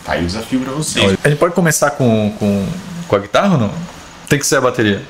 Tá 0.04 0.12
aí 0.12 0.22
o 0.22 0.26
desafio 0.26 0.60
pra 0.60 0.72
vocês. 0.72 1.04
Olha, 1.04 1.18
A 1.22 1.28
gente 1.28 1.38
pode 1.38 1.54
começar 1.54 1.90
com, 1.90 2.32
com, 2.38 2.66
com 3.08 3.16
a 3.16 3.18
guitarra 3.18 3.54
ou 3.54 3.58
não? 3.58 3.72
Tem 4.28 4.38
que 4.38 4.46
ser 4.46 4.56
a 4.56 4.60
bateria. 4.60 5.02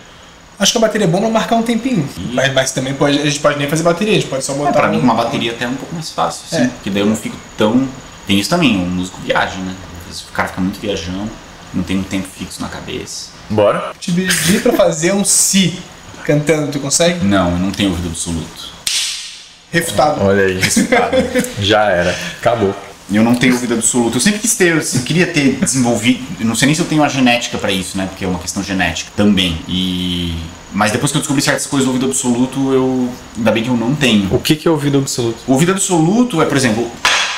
Acho 0.61 0.73
que 0.73 0.79
a 0.79 0.81
bateria 0.83 1.07
é 1.07 1.11
bom 1.11 1.19
pra 1.21 1.31
marcar 1.31 1.57
um 1.57 1.63
tempinho. 1.63 2.07
Mas, 2.35 2.53
mas 2.53 2.71
também 2.71 2.93
pode, 2.95 3.19
a 3.19 3.25
gente 3.25 3.41
pode 3.41 3.59
nem 3.59 3.67
fazer 3.67 3.83
bateria, 3.83 4.13
a 4.13 4.17
gente 4.21 4.29
pode 4.29 4.45
só 4.45 4.53
botar. 4.53 4.69
É, 4.69 4.73
pra 4.73 4.89
mim, 4.89 4.99
um- 4.99 5.01
uma 5.01 5.15
bateria 5.15 5.53
até 5.53 5.65
é 5.65 5.69
um 5.69 5.75
pouco 5.75 5.95
mais 5.95 6.11
fácil, 6.11 6.43
sim. 6.49 6.65
É. 6.65 6.67
Porque 6.69 6.91
daí 6.91 7.01
eu 7.03 7.07
não 7.07 7.17
fico 7.17 7.37
tão. 7.57 7.89
Tem 8.27 8.39
isso 8.39 8.51
também, 8.51 8.77
o 8.77 8.81
músico 8.87 9.19
viaja, 9.23 9.57
né? 9.57 9.75
Às 10.03 10.07
vezes 10.07 10.29
o 10.29 10.33
cara 10.33 10.49
fica 10.49 10.61
muito 10.61 10.79
viajão, 10.79 11.29
não 11.73 11.83
tem 11.83 11.97
um 11.99 12.03
tempo 12.03 12.29
fixo 12.29 12.61
na 12.61 12.69
cabeça. 12.69 13.31
Bora? 13.49 13.93
Te 13.99 14.13
pedir 14.13 14.63
pra 14.63 14.73
fazer 14.75 15.13
um 15.15 15.25
si 15.25 15.79
cantando, 16.25 16.71
tu 16.71 16.79
consegue? 16.79 17.25
Não, 17.25 17.53
eu 17.53 17.59
não 17.59 17.71
tenho 17.71 17.89
ouvido 17.91 18.09
absoluto. 18.11 18.69
Refutado. 19.73 20.23
Olha 20.25 20.45
aí. 20.45 20.61
Já 21.61 21.85
era. 21.85 22.15
Acabou. 22.39 22.75
Eu 23.13 23.25
não 23.25 23.35
tenho 23.35 23.55
ouvido 23.55 23.75
absoluto. 23.75 24.17
Eu 24.17 24.21
sempre 24.21 24.41
quis 24.41 24.55
ter, 24.55 24.77
eu 24.77 25.03
queria 25.03 25.27
ter 25.27 25.59
desenvolvido. 25.61 26.25
Eu 26.39 26.47
não 26.47 26.55
sei 26.55 26.67
nem 26.67 26.75
se 26.75 26.81
eu 26.81 26.87
tenho 26.87 27.03
a 27.03 27.09
genética 27.09 27.59
pra 27.59 27.73
isso, 27.73 27.99
né? 27.99 28.07
Porque 28.07 28.25
é 28.25 28.29
uma 28.29 28.39
questão 28.39 28.63
genética 28.63 29.11
também. 29.17 29.59
E. 29.69 30.35
Mas 30.73 30.93
depois 30.93 31.11
que 31.11 31.19
eu 31.19 31.21
descobri 31.21 31.43
certas 31.43 31.67
coisas 31.67 31.87
do 31.87 31.91
ouvido 31.93 32.07
absoluto, 32.07 32.73
eu. 32.73 33.09
Ainda 33.37 33.51
bem 33.51 33.63
que 33.65 33.69
eu 33.69 33.77
não 33.77 33.95
tenho. 33.95 34.33
O 34.33 34.39
que, 34.39 34.55
que 34.55 34.69
é 34.69 34.71
ouvido 34.71 34.99
absoluto? 34.99 35.39
O 35.47 35.53
ouvido 35.53 35.73
absoluto 35.73 36.41
é, 36.41 36.45
por 36.45 36.57
exemplo. 36.57 36.89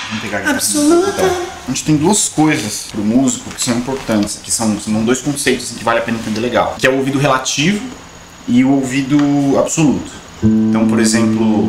Vamos 0.09 0.23
pegar 0.23 0.39
aqui. 0.39 0.51
Absoluta. 0.51 1.23
A 1.23 1.71
gente 1.71 1.85
tem 1.85 1.97
duas 1.97 2.29
coisas 2.29 2.89
pro 2.91 3.03
músico 3.03 3.49
que 3.51 3.63
são 3.63 3.79
importantes, 3.79 4.39
que 4.43 4.51
são, 4.51 4.79
são 4.79 5.05
dois 5.05 5.21
conceitos 5.21 5.67
assim, 5.67 5.77
que 5.77 5.85
vale 5.85 6.01
a 6.01 6.03
pena 6.03 6.19
entender 6.19 6.41
legal. 6.41 6.77
Que 6.79 6.87
é 6.87 6.91
o 6.91 6.99
ouvido 6.99 7.19
relativo 7.19 7.81
e 8.47 8.65
o 8.65 8.71
ouvido 8.73 9.17
absoluto. 9.59 10.11
Então, 10.43 10.89
por 10.89 10.99
exemplo, 10.99 11.69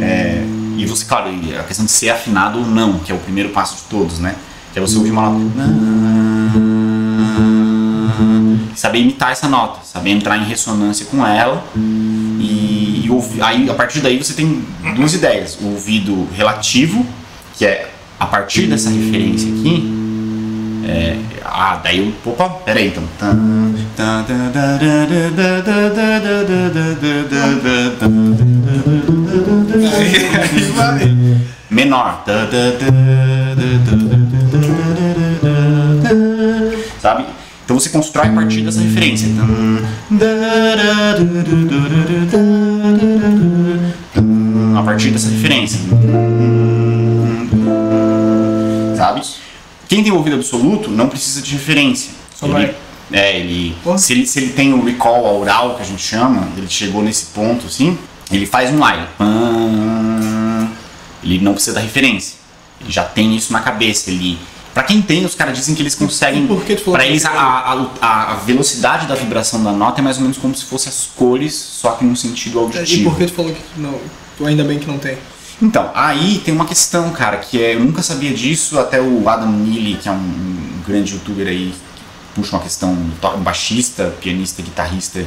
é, 0.00 0.44
e 0.76 0.86
você, 0.86 1.04
claro, 1.04 1.30
a 1.58 1.62
questão 1.64 1.84
de 1.86 1.90
ser 1.92 2.10
afinado 2.10 2.58
ou 2.58 2.66
não, 2.66 2.98
que 2.98 3.10
é 3.12 3.14
o 3.14 3.18
primeiro 3.18 3.50
passo 3.50 3.76
de 3.76 3.82
todos, 3.90 4.18
né? 4.18 4.34
Que 4.72 4.78
é 4.78 4.82
você 4.82 4.96
ouvir 4.96 5.10
uma 5.10 5.30
nota. 5.30 5.44
Saber 8.74 8.98
imitar 8.98 9.30
essa 9.32 9.48
nota, 9.48 9.80
saber 9.84 10.10
entrar 10.10 10.36
em 10.36 10.44
ressonância 10.44 11.06
com 11.06 11.24
ela 11.24 11.64
e, 11.76 13.02
e 13.04 13.08
ouvi- 13.10 13.40
aí, 13.40 13.70
a 13.70 13.74
partir 13.74 14.00
daí 14.00 14.18
você 14.18 14.34
tem 14.34 14.64
duas 14.96 15.14
ideias. 15.14 15.56
O 15.60 15.66
ouvido 15.72 16.28
relativo, 16.34 17.06
que 17.56 17.64
é 17.64 17.90
a 18.18 18.26
partir 18.26 18.66
dessa 18.66 18.90
referência 18.90 19.48
aqui. 19.48 20.03
É, 20.86 21.16
ah, 21.44 21.80
daí 21.82 21.98
eu. 21.98 22.12
Opa, 22.30 22.48
peraí 22.64 22.88
então. 22.88 23.02
Menor. 31.70 32.22
Sabe? 37.00 37.24
Então 37.64 37.78
você 37.78 37.88
constrói 37.88 38.28
a 38.28 38.32
partir 38.32 38.60
dessa 38.60 38.80
referência. 38.80 39.28
A 44.76 44.82
partir 44.82 45.10
dessa 45.10 45.30
referência. 45.30 45.80
Sabe? 48.96 49.22
Quem 49.88 50.02
tem 50.02 50.12
ouvido 50.12 50.36
absoluto 50.36 50.90
não 50.90 51.08
precisa 51.08 51.40
de 51.42 51.52
referência. 51.52 52.10
Só 52.34 52.46
Ele- 52.46 52.52
vai. 52.52 52.74
É, 53.12 53.38
ele 53.38 53.76
se, 53.98 54.12
ele. 54.14 54.26
se 54.26 54.38
ele 54.38 54.52
tem 54.54 54.72
o 54.72 54.82
recall 54.84 55.26
aural 55.26 55.74
que 55.76 55.82
a 55.82 55.84
gente 55.84 56.02
chama, 56.02 56.48
ele 56.56 56.66
chegou 56.68 57.02
nesse 57.02 57.26
ponto 57.26 57.66
assim, 57.66 57.98
ele 58.32 58.46
faz 58.46 58.70
um 58.70 58.76
line. 58.78 59.06
Ele 61.22 61.38
não 61.40 61.52
precisa 61.52 61.74
da 61.74 61.80
referência. 61.80 62.36
Ele 62.80 62.90
já 62.90 63.04
tem 63.04 63.36
isso 63.36 63.52
na 63.52 63.60
cabeça. 63.60 64.10
Ele. 64.10 64.38
Pra 64.72 64.82
quem 64.82 65.00
tem, 65.00 65.24
os 65.24 65.34
caras 65.34 65.56
dizem 65.56 65.74
que 65.74 65.82
eles 65.82 65.94
conseguem. 65.94 66.44
E 66.44 66.48
por 66.48 66.64
que 66.64 66.74
tu 66.74 66.82
falou 66.82 66.98
Pra 66.98 67.06
eles, 67.06 67.24
a, 67.24 67.30
a, 67.30 68.32
a, 68.32 68.34
velocidade 68.36 69.06
da 69.06 69.14
vibração 69.14 69.62
da 69.62 69.70
nota 69.70 70.00
é 70.00 70.02
mais 70.02 70.16
ou 70.16 70.22
menos 70.22 70.36
como 70.36 70.54
se 70.54 70.64
fosse 70.64 70.88
as 70.88 71.08
cores, 71.14 71.54
só 71.54 71.92
que 71.92 72.04
num 72.04 72.16
sentido 72.16 72.58
E 72.58 72.60
auditivo. 72.60 73.10
por 73.10 73.18
que 73.18 73.26
tu 73.26 73.32
falou 73.34 73.52
que 73.52 73.60
não. 73.76 74.00
Ainda 74.46 74.64
bem 74.64 74.78
que 74.80 74.86
não 74.88 74.98
tem? 74.98 75.16
Então, 75.62 75.90
aí 75.94 76.40
tem 76.44 76.52
uma 76.52 76.64
questão, 76.64 77.10
cara, 77.10 77.38
que 77.38 77.62
é, 77.62 77.74
eu 77.74 77.80
nunca 77.80 78.02
sabia 78.02 78.34
disso, 78.34 78.78
até 78.78 79.00
o 79.00 79.28
Adam 79.28 79.50
Neely, 79.50 79.96
que 79.96 80.08
é 80.08 80.12
um, 80.12 80.16
um 80.16 80.82
grande 80.86 81.14
youtuber 81.14 81.46
aí, 81.46 81.72
que 81.72 82.34
puxa 82.34 82.56
uma 82.56 82.62
questão, 82.62 82.90
um 82.92 83.40
baixista, 83.42 84.14
pianista, 84.20 84.62
guitarrista, 84.62 85.24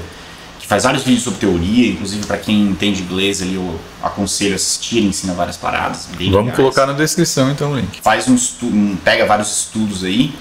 que 0.60 0.68
faz 0.68 0.84
vários 0.84 1.04
vídeos 1.04 1.24
sobre 1.24 1.40
teoria, 1.40 1.92
inclusive 1.92 2.26
para 2.26 2.38
quem 2.38 2.64
entende 2.64 3.02
inglês 3.02 3.42
ali, 3.42 3.56
eu 3.56 3.80
aconselho 4.04 4.54
a 4.54 4.56
assistir, 4.56 5.02
ensina 5.02 5.34
várias 5.34 5.56
paradas. 5.56 6.08
Vamos 6.12 6.20
legais. 6.20 6.56
colocar 6.56 6.86
na 6.86 6.94
descrição 6.94 7.50
então 7.50 7.72
o 7.72 7.78
link. 7.78 8.02
Faz 8.02 8.28
um 8.28 8.36
estudo, 8.36 8.98
pega 9.04 9.26
vários 9.26 9.50
estudos 9.60 10.04
aí, 10.04 10.34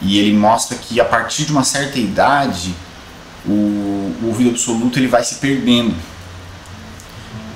e 0.00 0.18
ele 0.18 0.32
mostra 0.32 0.76
que 0.76 1.00
a 1.00 1.04
partir 1.04 1.44
de 1.44 1.52
uma 1.52 1.64
certa 1.64 1.98
idade, 1.98 2.72
o, 3.44 3.50
o 4.22 4.26
ouvido 4.26 4.50
absoluto 4.50 4.98
ele 4.98 5.08
vai 5.08 5.24
se 5.24 5.36
perdendo. 5.36 5.94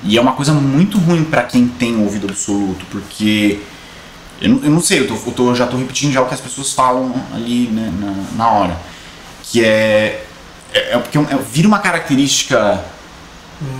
E 0.03 0.17
é 0.17 0.21
uma 0.21 0.33
coisa 0.33 0.53
muito 0.53 0.97
ruim 0.97 1.23
para 1.23 1.43
quem 1.43 1.67
tem 1.67 1.97
ouvido 2.01 2.27
absoluto, 2.27 2.85
porque 2.91 3.59
eu 4.41 4.49
não, 4.49 4.63
eu 4.63 4.71
não 4.71 4.81
sei, 4.81 4.99
eu, 4.99 5.07
tô, 5.07 5.13
eu 5.13 5.31
tô, 5.31 5.55
já 5.55 5.65
tô 5.65 5.77
repetindo 5.77 6.11
já 6.11 6.21
o 6.21 6.27
que 6.27 6.33
as 6.33 6.41
pessoas 6.41 6.73
falam 6.73 7.13
ali 7.33 7.67
né, 7.67 7.91
na, 7.99 8.43
na 8.43 8.51
hora, 8.51 8.77
que 9.43 9.63
é 9.63 10.25
é, 10.73 10.95
é 10.95 10.97
porque 10.97 11.17
é, 11.17 11.21
é, 11.21 11.37
vira 11.51 11.67
uma 11.67 11.79
característica 11.79 12.83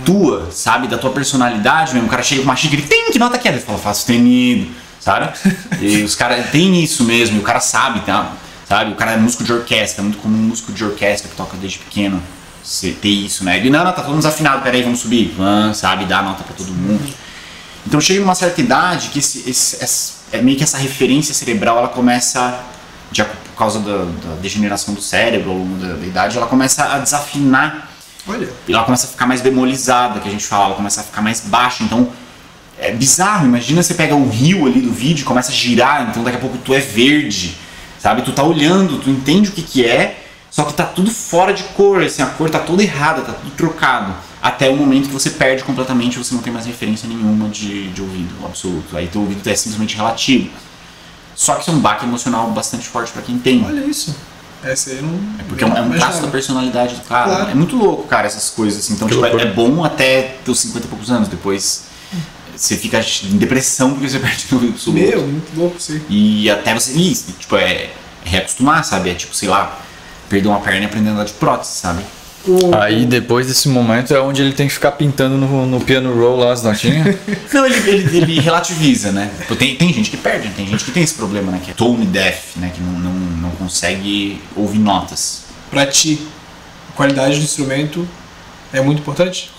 tua, 0.04 0.48
sabe, 0.50 0.86
da 0.86 0.96
tua 0.96 1.10
personalidade 1.10 1.92
mesmo. 1.92 2.06
O 2.06 2.10
cara 2.10 2.22
chega 2.22 2.40
com 2.40 2.48
uma 2.48 2.56
xícara 2.56 2.80
e 2.80 2.86
tem 2.86 3.10
que 3.10 3.18
nota 3.18 3.36
que 3.36 3.48
é? 3.48 3.50
Ele 3.50 3.60
fala, 3.60 3.76
faço 3.76 4.06
temido, 4.06 4.70
sabe? 5.00 5.36
e 5.80 6.02
os 6.04 6.14
caras 6.14 6.48
tem 6.50 6.82
isso 6.82 7.04
mesmo, 7.04 7.36
e 7.36 7.40
o 7.40 7.42
cara 7.42 7.60
sabe, 7.60 8.00
tá? 8.00 8.32
sabe? 8.66 8.92
O 8.92 8.94
cara 8.94 9.12
é 9.12 9.16
músico 9.16 9.44
de 9.44 9.52
orquestra, 9.52 10.00
é 10.00 10.04
muito 10.04 10.18
comum 10.18 10.38
um 10.38 10.42
músico 10.42 10.72
de 10.72 10.84
orquestra 10.84 11.28
que 11.28 11.36
toca 11.36 11.56
desde 11.56 11.78
pequeno 11.80 12.22
você 12.64 12.92
ter 12.92 13.08
isso, 13.08 13.44
né? 13.44 13.58
Ele, 13.58 13.68
não, 13.68 13.84
não, 13.84 13.92
tá 13.92 14.00
todo 14.00 14.12
mundo 14.12 14.22
desafinado, 14.22 14.62
peraí, 14.62 14.82
vamos 14.82 15.00
subir, 15.00 15.34
Van, 15.36 15.74
sabe, 15.74 16.06
dá 16.06 16.22
nota 16.22 16.42
para 16.42 16.54
todo 16.54 16.72
mundo. 16.72 17.12
Então 17.86 18.00
chega 18.00 18.20
numa 18.20 18.34
certa 18.34 18.60
idade 18.60 19.10
que 19.10 19.18
esse, 19.18 19.48
esse, 19.48 19.84
esse, 19.84 20.12
é 20.32 20.40
meio 20.40 20.56
que 20.56 20.64
essa 20.64 20.78
referência 20.78 21.34
cerebral 21.34 21.76
ela 21.78 21.88
começa, 21.88 22.64
de, 23.12 23.22
por 23.22 23.56
causa 23.56 23.80
da, 23.80 23.98
da, 23.98 24.34
degeneração 24.40 24.94
do 24.94 25.02
cérebro 25.02 25.50
ao 25.50 25.58
longo 25.58 25.76
da, 25.76 25.92
da, 25.94 26.06
idade, 26.06 26.38
ela 26.38 26.46
começa 26.46 26.84
a 26.84 26.98
desafinar. 26.98 27.90
Olha. 28.26 28.48
E 28.66 28.72
ela 28.72 28.84
começa 28.84 29.06
a 29.06 29.10
ficar 29.10 29.26
mais 29.26 29.42
bemolizada, 29.42 30.18
que 30.20 30.28
a 30.28 30.32
gente 30.32 30.46
fala, 30.46 30.66
ela 30.66 30.74
começa 30.74 31.02
a 31.02 31.04
ficar 31.04 31.20
mais 31.20 31.40
baixa. 31.40 31.84
Então 31.84 32.10
é 32.78 32.90
bizarro, 32.90 33.46
imagina 33.46 33.82
você 33.82 33.92
pega 33.92 34.14
o 34.14 34.26
rio 34.26 34.66
ali 34.66 34.80
do 34.80 34.90
vídeo, 34.90 35.26
começa 35.26 35.52
a 35.52 35.54
girar, 35.54 36.08
então 36.08 36.24
daqui 36.24 36.38
a 36.38 36.40
pouco 36.40 36.56
tu 36.56 36.72
é 36.72 36.80
verde, 36.80 37.56
sabe? 38.00 38.22
Tu 38.22 38.32
tá 38.32 38.42
olhando, 38.42 38.98
tu 38.98 39.10
entende 39.10 39.50
o 39.50 39.52
que 39.52 39.62
que 39.62 39.86
é, 39.86 40.23
só 40.54 40.62
que 40.62 40.72
tá 40.72 40.84
tudo 40.84 41.10
fora 41.10 41.52
de 41.52 41.64
cor, 41.64 42.00
assim, 42.00 42.22
a 42.22 42.26
cor 42.26 42.48
tá 42.48 42.60
toda 42.60 42.80
errada, 42.80 43.22
tá 43.22 43.32
tudo 43.32 43.50
trocado. 43.56 44.14
Até 44.40 44.70
o 44.70 44.76
momento 44.76 45.08
que 45.08 45.12
você 45.12 45.30
perde 45.30 45.64
completamente, 45.64 46.16
você 46.16 46.32
não 46.32 46.40
tem 46.40 46.52
mais 46.52 46.64
referência 46.64 47.08
nenhuma 47.08 47.48
de, 47.48 47.88
de 47.88 48.00
ouvido 48.00 48.32
absoluto. 48.46 48.96
Aí 48.96 49.08
teu 49.08 49.22
ouvido 49.22 49.44
é 49.50 49.56
simplesmente 49.56 49.96
relativo. 49.96 50.50
Só 51.34 51.56
que 51.56 51.62
isso 51.62 51.72
é 51.72 51.74
um 51.74 51.80
baque 51.80 52.04
emocional 52.04 52.48
bastante 52.52 52.86
forte 52.86 53.10
para 53.10 53.22
quem 53.22 53.36
tem. 53.36 53.64
Olha 53.66 53.84
isso. 53.84 54.14
Essa 54.62 54.90
aí 54.90 55.02
não. 55.02 55.18
É 55.40 55.42
porque 55.42 55.64
é 55.64 55.66
um, 55.66 55.76
é 55.76 55.80
um 55.82 55.90
traço 55.90 56.22
da 56.22 56.28
personalidade 56.28 56.94
do 56.94 57.00
cara. 57.00 57.34
Claro. 57.34 57.50
É 57.50 57.54
muito 57.56 57.74
louco, 57.74 58.06
cara, 58.06 58.28
essas 58.28 58.48
coisas 58.50 58.78
assim. 58.78 58.92
Então, 58.94 59.08
tipo, 59.08 59.26
é, 59.26 59.32
é, 59.32 59.46
bom 59.46 59.82
até 59.82 60.36
teus 60.44 60.60
50 60.60 60.86
e 60.86 60.88
poucos 60.88 61.10
anos. 61.10 61.26
Depois 61.26 61.86
você 62.54 62.76
fica 62.76 63.04
em 63.24 63.38
depressão 63.38 63.90
porque 63.90 64.08
você 64.08 64.20
perde 64.22 64.46
o 64.52 64.54
ouvido 64.54 64.74
absoluto. 64.74 65.02
Meu, 65.02 65.26
muito 65.26 65.58
louco, 65.58 65.80
sim. 65.80 66.00
E 66.08 66.48
até 66.48 66.72
você. 66.72 66.92
Isso, 66.92 67.32
tipo, 67.40 67.56
é, 67.56 67.72
é 67.72 67.94
reacostumar, 68.22 68.84
sabe? 68.84 69.10
É 69.10 69.14
tipo, 69.14 69.34
sei 69.34 69.48
lá, 69.48 69.80
perder 70.28 70.48
uma 70.48 70.60
perna 70.60 70.80
e 70.80 70.84
aprender 70.86 71.10
a 71.10 71.12
andar 71.12 71.24
de 71.24 71.32
prótese, 71.32 71.72
sabe? 71.72 72.02
Aí 72.78 73.06
depois 73.06 73.46
desse 73.46 73.68
momento 73.70 74.12
é 74.12 74.20
onde 74.20 74.42
ele 74.42 74.52
tem 74.52 74.68
que 74.68 74.74
ficar 74.74 74.92
pintando 74.92 75.36
no, 75.38 75.64
no 75.64 75.80
piano 75.80 76.14
roll 76.14 76.36
lá 76.36 76.52
as 76.52 76.62
notinhas. 76.62 77.16
não, 77.52 77.64
ele, 77.64 77.88
ele, 77.88 78.16
ele, 78.18 78.40
relativiza, 78.40 79.12
né? 79.12 79.30
Tem, 79.58 79.76
tem 79.76 79.92
gente 79.92 80.10
que 80.10 80.18
perde, 80.18 80.50
tem 80.50 80.66
gente 80.66 80.84
que 80.84 80.90
tem 80.90 81.02
esse 81.02 81.14
problema, 81.14 81.50
né? 81.50 81.60
Que 81.64 81.70
é 81.70 81.74
tone 81.74 82.04
deaf, 82.04 82.58
né? 82.58 82.70
Que 82.74 82.82
não, 82.82 82.92
não, 82.98 83.12
não 83.12 83.50
consegue 83.52 84.42
ouvir 84.54 84.78
notas. 84.78 85.44
Pra 85.70 85.86
ti, 85.86 86.20
a 86.90 86.92
qualidade 86.92 87.38
do 87.38 87.42
instrumento 87.42 88.06
é 88.74 88.80
muito 88.82 89.00
importante? 89.00 89.50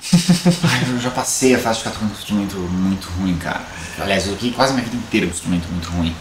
Ai, 0.62 0.84
eu 0.88 1.00
já 1.00 1.10
passei 1.10 1.54
a 1.56 1.58
fase 1.58 1.78
de 1.78 1.84
ficar 1.84 1.94
tocando 1.94 2.10
um 2.10 2.14
instrumento 2.14 2.56
muito 2.56 3.08
ruim, 3.18 3.36
cara. 3.36 3.60
Aliás, 3.98 4.26
eu 4.26 4.34
toquei 4.34 4.52
quase 4.52 4.72
minha 4.72 4.84
vida 4.84 4.96
inteira 4.96 5.26
com 5.26 5.32
um 5.32 5.34
instrumento 5.34 5.68
muito 5.68 5.88
ruim. 5.90 6.14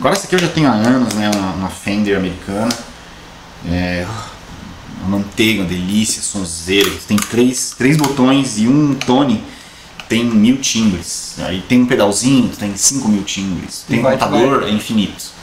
Agora 0.00 0.14
essa 0.14 0.26
aqui 0.26 0.34
eu 0.34 0.38
já 0.38 0.48
tenho 0.48 0.68
há 0.68 0.72
anos, 0.72 1.12
né? 1.14 1.30
Uma, 1.34 1.52
uma 1.52 1.68
Fender 1.68 2.16
americana. 2.16 2.68
É, 3.66 4.06
uma 5.00 5.18
manteiga, 5.18 5.62
uma 5.62 5.68
delícia, 5.68 6.22
sonzeira. 6.22 6.90
Tem 7.06 7.16
três, 7.16 7.74
três 7.76 7.96
botões 7.96 8.58
e 8.58 8.68
um 8.68 8.94
tone 8.94 9.42
tem 10.08 10.24
mil 10.24 10.58
timbres. 10.58 11.36
Aí 11.40 11.60
tem 11.62 11.82
um 11.82 11.86
pedalzinho, 11.86 12.48
tem 12.48 12.76
cinco 12.76 13.08
mil 13.08 13.22
timbres. 13.22 13.84
Tem 13.88 14.00
um 14.00 14.02
contador, 14.02 14.62
é 14.64 14.70
infinito. 14.70 15.38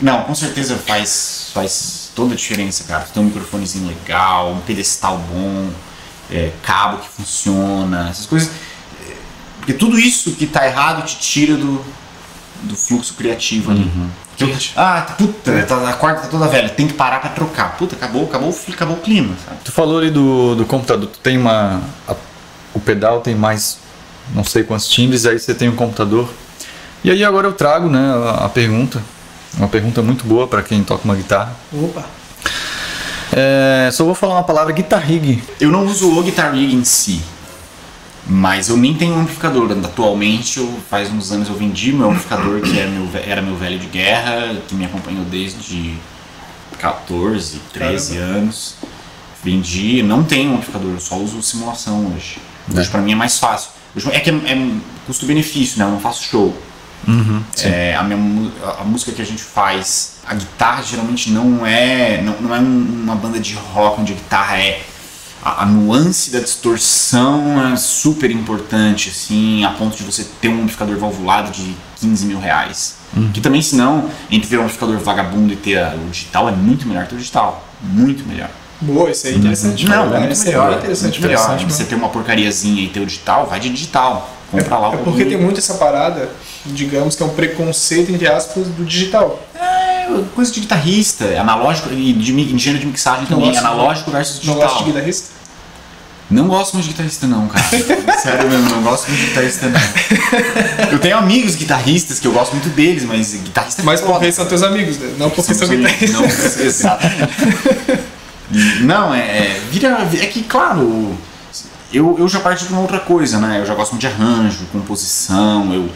Não, 0.00 0.24
com 0.24 0.34
certeza 0.34 0.76
faz, 0.76 1.50
faz 1.52 2.10
toda 2.14 2.34
a 2.34 2.36
diferença, 2.36 2.84
cara. 2.84 3.04
Tem 3.12 3.22
um 3.22 3.26
microfonezinho 3.26 3.86
legal, 3.86 4.52
um 4.52 4.60
pedestal 4.60 5.18
bom, 5.18 5.70
é, 6.30 6.52
cabo 6.62 6.98
que 6.98 7.08
funciona, 7.08 8.08
essas 8.08 8.26
coisas. 8.26 8.50
Porque 9.58 9.74
tudo 9.74 9.98
isso 9.98 10.32
que 10.32 10.46
tá 10.46 10.66
errado 10.66 11.04
te 11.06 11.18
tira 11.18 11.56
do, 11.56 11.84
do 12.62 12.74
fluxo 12.74 13.14
criativo 13.14 13.70
ali. 13.70 13.82
Uhum. 13.82 14.08
Ah, 14.76 15.14
puta, 15.16 15.62
tá, 15.62 15.88
a 15.88 15.92
quarta 15.94 16.22
tá 16.22 16.28
toda 16.28 16.48
velha, 16.48 16.68
tem 16.68 16.86
que 16.86 16.94
parar 16.94 17.20
pra 17.20 17.30
trocar. 17.30 17.76
Puta, 17.76 17.94
acabou, 17.96 18.24
acabou, 18.24 18.56
acabou 18.68 18.96
o 18.96 19.00
clima. 19.00 19.34
Sabe? 19.44 19.58
Tu 19.64 19.72
falou 19.72 19.98
ali 19.98 20.10
do, 20.10 20.54
do 20.54 20.64
computador, 20.64 21.08
tu 21.08 21.18
tem 21.18 21.36
uma. 21.38 21.80
A, 22.08 22.14
o 22.72 22.80
pedal 22.80 23.20
tem 23.20 23.34
mais 23.34 23.78
não 24.34 24.44
sei 24.44 24.62
quantos 24.62 24.88
timbres, 24.88 25.26
aí 25.26 25.38
você 25.38 25.54
tem 25.54 25.68
um 25.68 25.76
computador. 25.76 26.28
E 27.02 27.10
aí 27.10 27.24
agora 27.24 27.46
eu 27.48 27.52
trago 27.52 27.88
né, 27.88 28.12
a, 28.14 28.44
a 28.44 28.48
pergunta, 28.48 29.02
uma 29.56 29.68
pergunta 29.68 30.02
muito 30.02 30.24
boa 30.24 30.46
para 30.46 30.62
quem 30.62 30.82
toca 30.84 31.04
uma 31.04 31.14
guitarra. 31.14 31.54
Opa! 31.72 32.04
É, 33.32 33.88
só 33.92 34.04
vou 34.04 34.14
falar 34.14 34.34
uma 34.34 34.42
palavra 34.42 34.72
guitar 34.72 35.00
rig. 35.00 35.42
Eu 35.60 35.70
não 35.70 35.86
uso 35.86 36.18
o 36.18 36.22
guitar 36.22 36.52
rig 36.52 36.74
em 36.74 36.84
si. 36.84 37.22
Mas 38.30 38.68
eu 38.68 38.76
nem 38.76 38.94
tenho 38.94 39.14
um 39.14 39.22
amplificador. 39.22 39.72
Atualmente, 39.84 40.58
eu, 40.58 40.80
faz 40.88 41.10
uns 41.10 41.32
anos 41.32 41.48
eu 41.48 41.56
vendi 41.56 41.92
meu 41.92 42.10
amplificador, 42.10 42.60
que 42.60 42.78
era 42.78 42.88
meu, 42.88 43.08
era 43.26 43.42
meu 43.42 43.56
velho 43.56 43.76
de 43.76 43.86
guerra, 43.86 44.56
que 44.68 44.74
me 44.76 44.84
acompanhou 44.84 45.24
desde 45.24 45.94
14, 46.78 47.60
13 47.72 48.14
Caramba. 48.14 48.34
anos. 48.38 48.76
Vendi, 49.42 50.00
não 50.04 50.22
tenho 50.22 50.52
um 50.52 50.54
amplificador, 50.54 50.92
eu 50.92 51.00
só 51.00 51.16
uso 51.16 51.42
simulação 51.42 52.06
hoje. 52.14 52.38
Hoje 52.72 52.86
é. 52.86 52.90
pra 52.90 53.00
mim 53.00 53.12
é 53.12 53.16
mais 53.16 53.36
fácil. 53.38 53.70
é 54.12 54.20
que 54.20 54.30
é, 54.30 54.34
é 54.34 54.70
custo-benefício, 55.06 55.80
né? 55.80 55.84
Eu 55.84 55.90
não 55.90 56.00
faço 56.00 56.22
show. 56.22 56.56
Uhum, 57.08 57.42
é, 57.62 57.96
a, 57.96 58.02
minha, 58.04 58.52
a 58.78 58.84
música 58.84 59.10
que 59.10 59.22
a 59.22 59.24
gente 59.24 59.42
faz, 59.42 60.18
a 60.24 60.34
guitarra 60.34 60.82
geralmente 60.82 61.30
não 61.30 61.66
é, 61.66 62.20
não, 62.22 62.40
não 62.42 62.54
é 62.54 62.58
uma 62.58 63.16
banda 63.16 63.40
de 63.40 63.54
rock 63.54 64.02
onde 64.02 64.12
a 64.12 64.16
guitarra 64.16 64.58
é 64.58 64.82
a, 65.42 65.62
a, 65.62 65.66
nuance 65.66 66.30
da 66.30 66.40
distorção 66.40 67.72
é 67.72 67.76
super 67.76 68.30
importante, 68.30 69.08
assim, 69.08 69.64
a 69.64 69.70
ponto 69.70 69.96
de 69.96 70.02
você 70.02 70.26
ter 70.40 70.48
um 70.48 70.62
amplificador 70.62 70.96
valvulado 70.98 71.50
de 71.50 71.74
15 72.00 72.26
mil 72.26 72.38
reais. 72.38 72.96
Uhum. 73.16 73.30
Que 73.32 73.40
também, 73.40 73.62
se 73.62 73.76
não, 73.76 74.10
entre 74.30 74.48
ter 74.48 74.58
um 74.58 74.62
amplificador 74.62 74.98
vagabundo 74.98 75.52
e 75.52 75.56
ter 75.56 75.78
a, 75.78 75.94
o 75.94 76.10
digital, 76.10 76.48
é 76.48 76.52
muito 76.52 76.86
melhor 76.86 77.06
ter 77.06 77.14
o 77.14 77.18
digital. 77.18 77.64
Muito 77.82 78.26
melhor. 78.28 78.50
Boa, 78.80 79.10
isso 79.10 79.26
aí 79.26 79.34
é 79.34 79.36
interessante. 79.36 79.86
Não, 79.86 80.14
é 80.14 80.20
muito 80.20 80.38
melhor. 80.44 80.72
É 80.72 80.76
interessante, 80.76 81.20
muito 81.20 81.28
melhor. 81.28 81.70
Você 81.70 81.84
ter 81.84 81.94
uma 81.94 82.08
porcariazinha 82.08 82.82
e 82.82 82.88
ter 82.88 83.00
o 83.00 83.06
digital, 83.06 83.46
vai 83.46 83.60
de 83.60 83.68
digital. 83.68 84.39
É, 84.52 84.74
lá. 84.74 84.94
É 84.94 84.96
porque 84.98 85.24
tem 85.24 85.36
muito 85.36 85.58
essa 85.58 85.74
parada, 85.74 86.28
digamos 86.66 87.14
que 87.14 87.22
é 87.22 87.26
um 87.26 87.30
preconceito, 87.30 88.10
entre 88.10 88.28
aspas, 88.28 88.66
do 88.66 88.84
digital. 88.84 89.40
É, 89.54 90.08
coisa 90.34 90.50
de 90.50 90.60
guitarrista, 90.60 91.24
analógico 91.40 91.92
e 91.92 92.12
de, 92.12 92.32
de 92.32 92.54
engenheiro 92.54 92.78
de 92.78 92.86
mixagem 92.86 93.26
não 93.30 93.38
também, 93.38 93.56
analógico 93.56 94.10
versus 94.10 94.40
digital. 94.40 94.56
Não 94.56 94.66
gosto 94.66 94.78
de 94.78 94.84
guitarrista? 94.92 95.40
Não 96.30 96.46
gosto 96.46 96.74
muito 96.74 96.86
de 96.86 96.92
guitarrista 96.92 97.26
não, 97.26 97.48
cara. 97.48 97.64
Sério 98.18 98.48
mesmo, 98.48 98.70
não 98.70 98.82
gosto 98.82 99.08
muito 99.08 99.20
de 99.20 99.26
guitarrista 99.28 99.68
não. 99.68 99.80
Eu 100.92 100.98
tenho 101.00 101.16
amigos 101.16 101.56
guitarristas 101.56 102.20
que 102.20 102.26
eu 102.26 102.32
gosto 102.32 102.52
muito 102.52 102.68
deles, 102.68 103.04
mas 103.04 103.34
guitarrista 103.34 103.82
é 103.82 103.84
Mas 103.84 104.00
porque 104.00 104.30
são 104.30 104.46
teus 104.46 104.62
amigos, 104.62 104.96
né? 104.98 105.14
Não 105.18 105.28
porque, 105.28 105.52
porque 105.52 105.66
são, 105.66 105.68
guitarristas. 105.68 106.10
Não, 106.12 106.24
exatamente. 106.64 107.32
não, 108.82 109.14
é, 109.14 109.20
é, 109.20 109.60
vira, 109.70 110.08
é 110.20 110.26
que, 110.26 110.42
claro, 110.44 111.16
eu, 111.92 112.16
eu 112.18 112.28
já 112.28 112.40
parto 112.40 112.64
de 112.64 112.72
uma 112.72 112.82
outra 112.82 113.00
coisa, 113.00 113.38
né? 113.38 113.60
Eu 113.60 113.66
já 113.66 113.74
gosto 113.74 113.92
muito 113.92 114.00
de 114.00 114.06
arranjo, 114.06 114.66
composição, 114.72 115.72
eu 115.72 115.90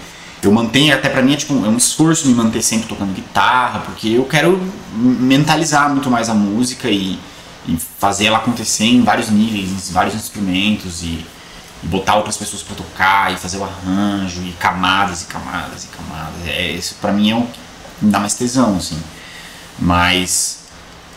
eu 0.47 0.53
mantenho, 0.53 0.95
até 0.95 1.09
pra 1.09 1.23
mim 1.23 1.33
é, 1.33 1.37
tipo, 1.37 1.55
é 1.65 1.69
um 1.69 1.77
esforço 1.77 2.27
me 2.27 2.35
manter 2.35 2.63
sempre 2.63 2.87
tocando 2.87 3.15
guitarra, 3.15 3.81
porque 3.81 4.09
eu 4.09 4.25
quero 4.25 4.61
mentalizar 4.93 5.89
muito 5.91 6.11
mais 6.11 6.29
a 6.29 6.35
música 6.35 6.89
e, 6.91 7.19
e 7.67 7.79
fazer 7.99 8.27
ela 8.27 8.39
acontecer 8.39 8.85
em 8.85 9.03
vários 9.03 9.31
níveis, 9.31 9.89
em 9.89 9.93
vários 9.93 10.15
instrumentos 10.15 11.03
e, 11.03 11.25
e 11.83 11.87
botar 11.87 12.17
outras 12.17 12.37
pessoas 12.37 12.63
para 12.63 12.77
tocar 12.77 13.33
e 13.33 13.37
fazer 13.37 13.59
o 13.59 13.65
arranjo 13.65 14.43
e 14.43 14.53
camadas 14.53 15.23
e 15.23 15.27
camadas 15.27 15.85
e 15.85 15.89
camadas. 15.89 16.47
É, 16.47 16.73
isso 16.73 16.97
para 17.01 17.13
mim 17.13 17.31
é 17.31 17.37
o 17.37 17.43
que 17.43 18.05
me 18.05 18.11
dá 18.11 18.19
mais 18.19 18.35
tesão, 18.35 18.77
assim. 18.77 19.01
Mas 19.79 20.61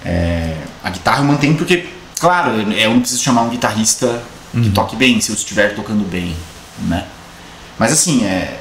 é, 0.05 0.57
a 0.84 0.89
guitarra 0.89 1.19
eu 1.19 1.25
mantenho 1.25 1.55
porque, 1.55 1.89
claro, 2.19 2.51
eu 2.51 2.91
não 2.91 3.01
preciso 3.01 3.21
chamar 3.21 3.41
um 3.41 3.49
guitarrista 3.49 4.23
que 4.62 4.68
uhum. 4.68 4.74
toque 4.74 4.95
bem 4.95 5.20
se 5.22 5.30
eu 5.32 5.36
estiver 5.36 5.76
tocando 5.76 6.03
bem. 6.10 6.36
né? 6.80 7.05
Mas 7.80 7.91
assim, 7.91 8.26
é 8.26 8.60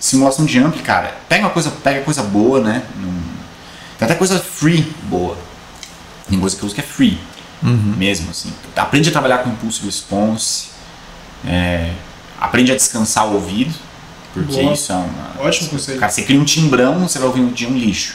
simulação 0.00 0.44
de 0.44 0.58
ampli, 0.58 0.82
cara, 0.82 1.16
pega 1.28 1.44
uma 1.44 1.50
coisa, 1.50 1.70
pega 1.70 2.02
coisa 2.02 2.22
boa, 2.22 2.60
né? 2.60 2.82
Não- 2.96 3.38
Tem 3.98 4.06
até 4.06 4.14
coisa 4.14 4.38
free 4.38 4.92
boa. 5.04 5.36
Tem 6.28 6.38
coisa 6.38 6.54
que 6.56 6.62
eu 6.62 6.66
uso 6.66 6.74
que 6.74 6.80
é 6.80 6.84
free, 6.84 7.18
mesmo 7.62 8.30
assim. 8.30 8.52
Aprende 8.76 9.08
a 9.08 9.12
trabalhar 9.12 9.38
com 9.38 9.50
impulso 9.50 9.84
response, 9.84 10.68
é, 11.46 11.92
aprende 12.40 12.70
a 12.70 12.76
descansar 12.76 13.26
o 13.26 13.34
ouvido, 13.34 13.74
porque 14.34 14.60
Boa. 14.62 14.72
isso 14.74 14.92
é 14.92 14.94
uma. 14.94 15.46
Ótimo 15.46 15.70
conselho. 15.70 15.98
Cara, 15.98 16.12
você 16.12 16.22
cria 16.22 16.38
um 16.40 16.44
timbrão, 16.44 17.00
você 17.08 17.18
vai 17.18 17.26
ouvir 17.28 17.40
um 17.40 17.48
dia 17.50 17.68
um 17.68 17.76
lixo. 17.76 18.14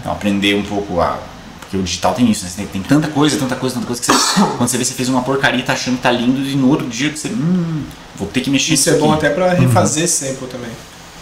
Então 0.00 0.12
aprender 0.12 0.54
um 0.54 0.62
pouco 0.62 1.00
a. 1.00 1.18
Porque 1.66 1.76
o 1.78 1.82
digital 1.82 2.14
tem 2.14 2.30
isso, 2.30 2.44
né? 2.44 2.50
Tem, 2.56 2.66
tem 2.66 2.82
tanta 2.82 3.08
coisa, 3.08 3.36
tanta 3.38 3.56
coisa, 3.56 3.74
tanta 3.74 3.86
coisa 3.86 4.00
que 4.00 4.06
você. 4.06 4.40
quando 4.56 4.68
você 4.68 4.78
vê, 4.78 4.84
você 4.84 4.94
fez 4.94 5.08
uma 5.08 5.22
porcaria 5.22 5.60
e 5.60 5.64
tá 5.64 5.72
achando 5.72 5.96
que 5.96 6.02
tá 6.02 6.10
lindo, 6.12 6.40
e 6.40 6.54
no 6.54 6.68
outro 6.68 6.86
dia 6.88 7.14
você. 7.14 7.28
Hum, 7.28 7.82
vou 8.16 8.28
ter 8.28 8.40
que 8.40 8.50
mexer 8.50 8.74
Isso 8.74 8.88
é 8.88 8.92
aqui. 8.92 9.00
bom 9.02 9.12
até 9.12 9.30
pra 9.30 9.52
refazer 9.52 10.08
sample 10.08 10.46
também. 10.48 10.70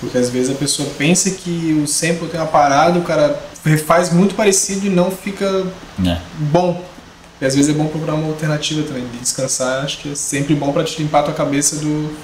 Porque 0.01 0.19
às 0.19 0.29
vezes 0.29 0.51
a 0.51 0.59
pessoa 0.59 0.87
pensa 0.99 1.31
que 1.31 1.81
o 1.83 1.87
sample 1.89 2.29
tem 2.29 2.39
uma 2.39 2.47
parada, 2.47 2.99
o 2.99 3.03
cara 3.03 3.43
refaz 3.65 4.13
muito 4.13 4.35
parecido 4.35 4.87
e 4.87 4.91
não 4.91 5.11
fica 5.11 5.67
né? 5.99 6.21
bom. 6.39 6.85
E 7.41 7.45
às 7.47 7.55
vezes 7.55 7.75
é 7.75 7.77
bom 7.77 7.87
procurar 7.89 8.15
uma 8.15 8.29
alternativa 8.29 8.83
também. 8.87 9.07
De 9.09 9.19
descansar, 9.19 9.83
acho 9.85 9.99
que 9.99 10.13
é 10.13 10.15
sempre 10.15 10.55
bom 10.55 10.73
pra 10.73 10.85
te 10.85 11.01
limpar 11.01 11.21
a 11.21 11.23
tua 11.25 11.35
cabeça 11.35 11.77
do. 11.77 12.15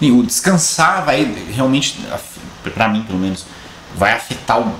E 0.00 0.10
o 0.12 0.22
descansar 0.22 1.04
vai 1.04 1.24
realmente, 1.52 1.98
pra 2.74 2.88
mim 2.88 3.02
pelo 3.02 3.18
menos, 3.18 3.44
vai 3.96 4.12
afetar 4.12 4.60
o- 4.60 4.72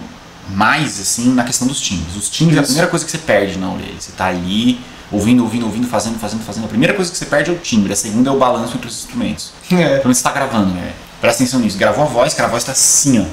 mais 0.50 1.00
assim 1.00 1.32
na 1.32 1.44
questão 1.44 1.66
dos 1.66 1.80
timbres. 1.80 2.16
Os 2.16 2.30
timbres 2.30 2.56
é 2.56 2.60
a 2.60 2.62
Isso. 2.62 2.68
primeira 2.72 2.90
coisa 2.90 3.04
que 3.04 3.10
você 3.10 3.18
perde 3.18 3.58
na 3.58 3.72
orelha. 3.72 3.94
Você 3.98 4.12
tá 4.12 4.26
ali 4.26 4.80
ouvindo, 5.10 5.42
ouvindo, 5.42 5.66
ouvindo, 5.66 5.86
fazendo, 5.86 6.18
fazendo, 6.18 6.42
fazendo. 6.44 6.64
A 6.64 6.68
primeira 6.68 6.94
coisa 6.94 7.10
que 7.10 7.16
você 7.16 7.26
perde 7.26 7.50
é 7.50 7.52
o 7.52 7.58
timbre, 7.58 7.92
a 7.92 7.96
segunda 7.96 8.30
é 8.30 8.32
o 8.32 8.38
balanço 8.38 8.76
entre 8.76 8.88
os 8.88 8.96
instrumentos. 8.96 9.52
É. 9.72 9.98
Quando 9.98 10.14
você 10.14 10.22
tá 10.22 10.30
gravando, 10.30 10.72
né? 10.72 10.92
Presta 11.20 11.42
atenção 11.42 11.60
nisso. 11.60 11.76
Gravou 11.76 12.04
a 12.04 12.06
voz, 12.06 12.34
cara, 12.34 12.48
a 12.48 12.50
voz 12.50 12.62
tá 12.62 12.72
assim, 12.72 13.18
ó. 13.18 13.24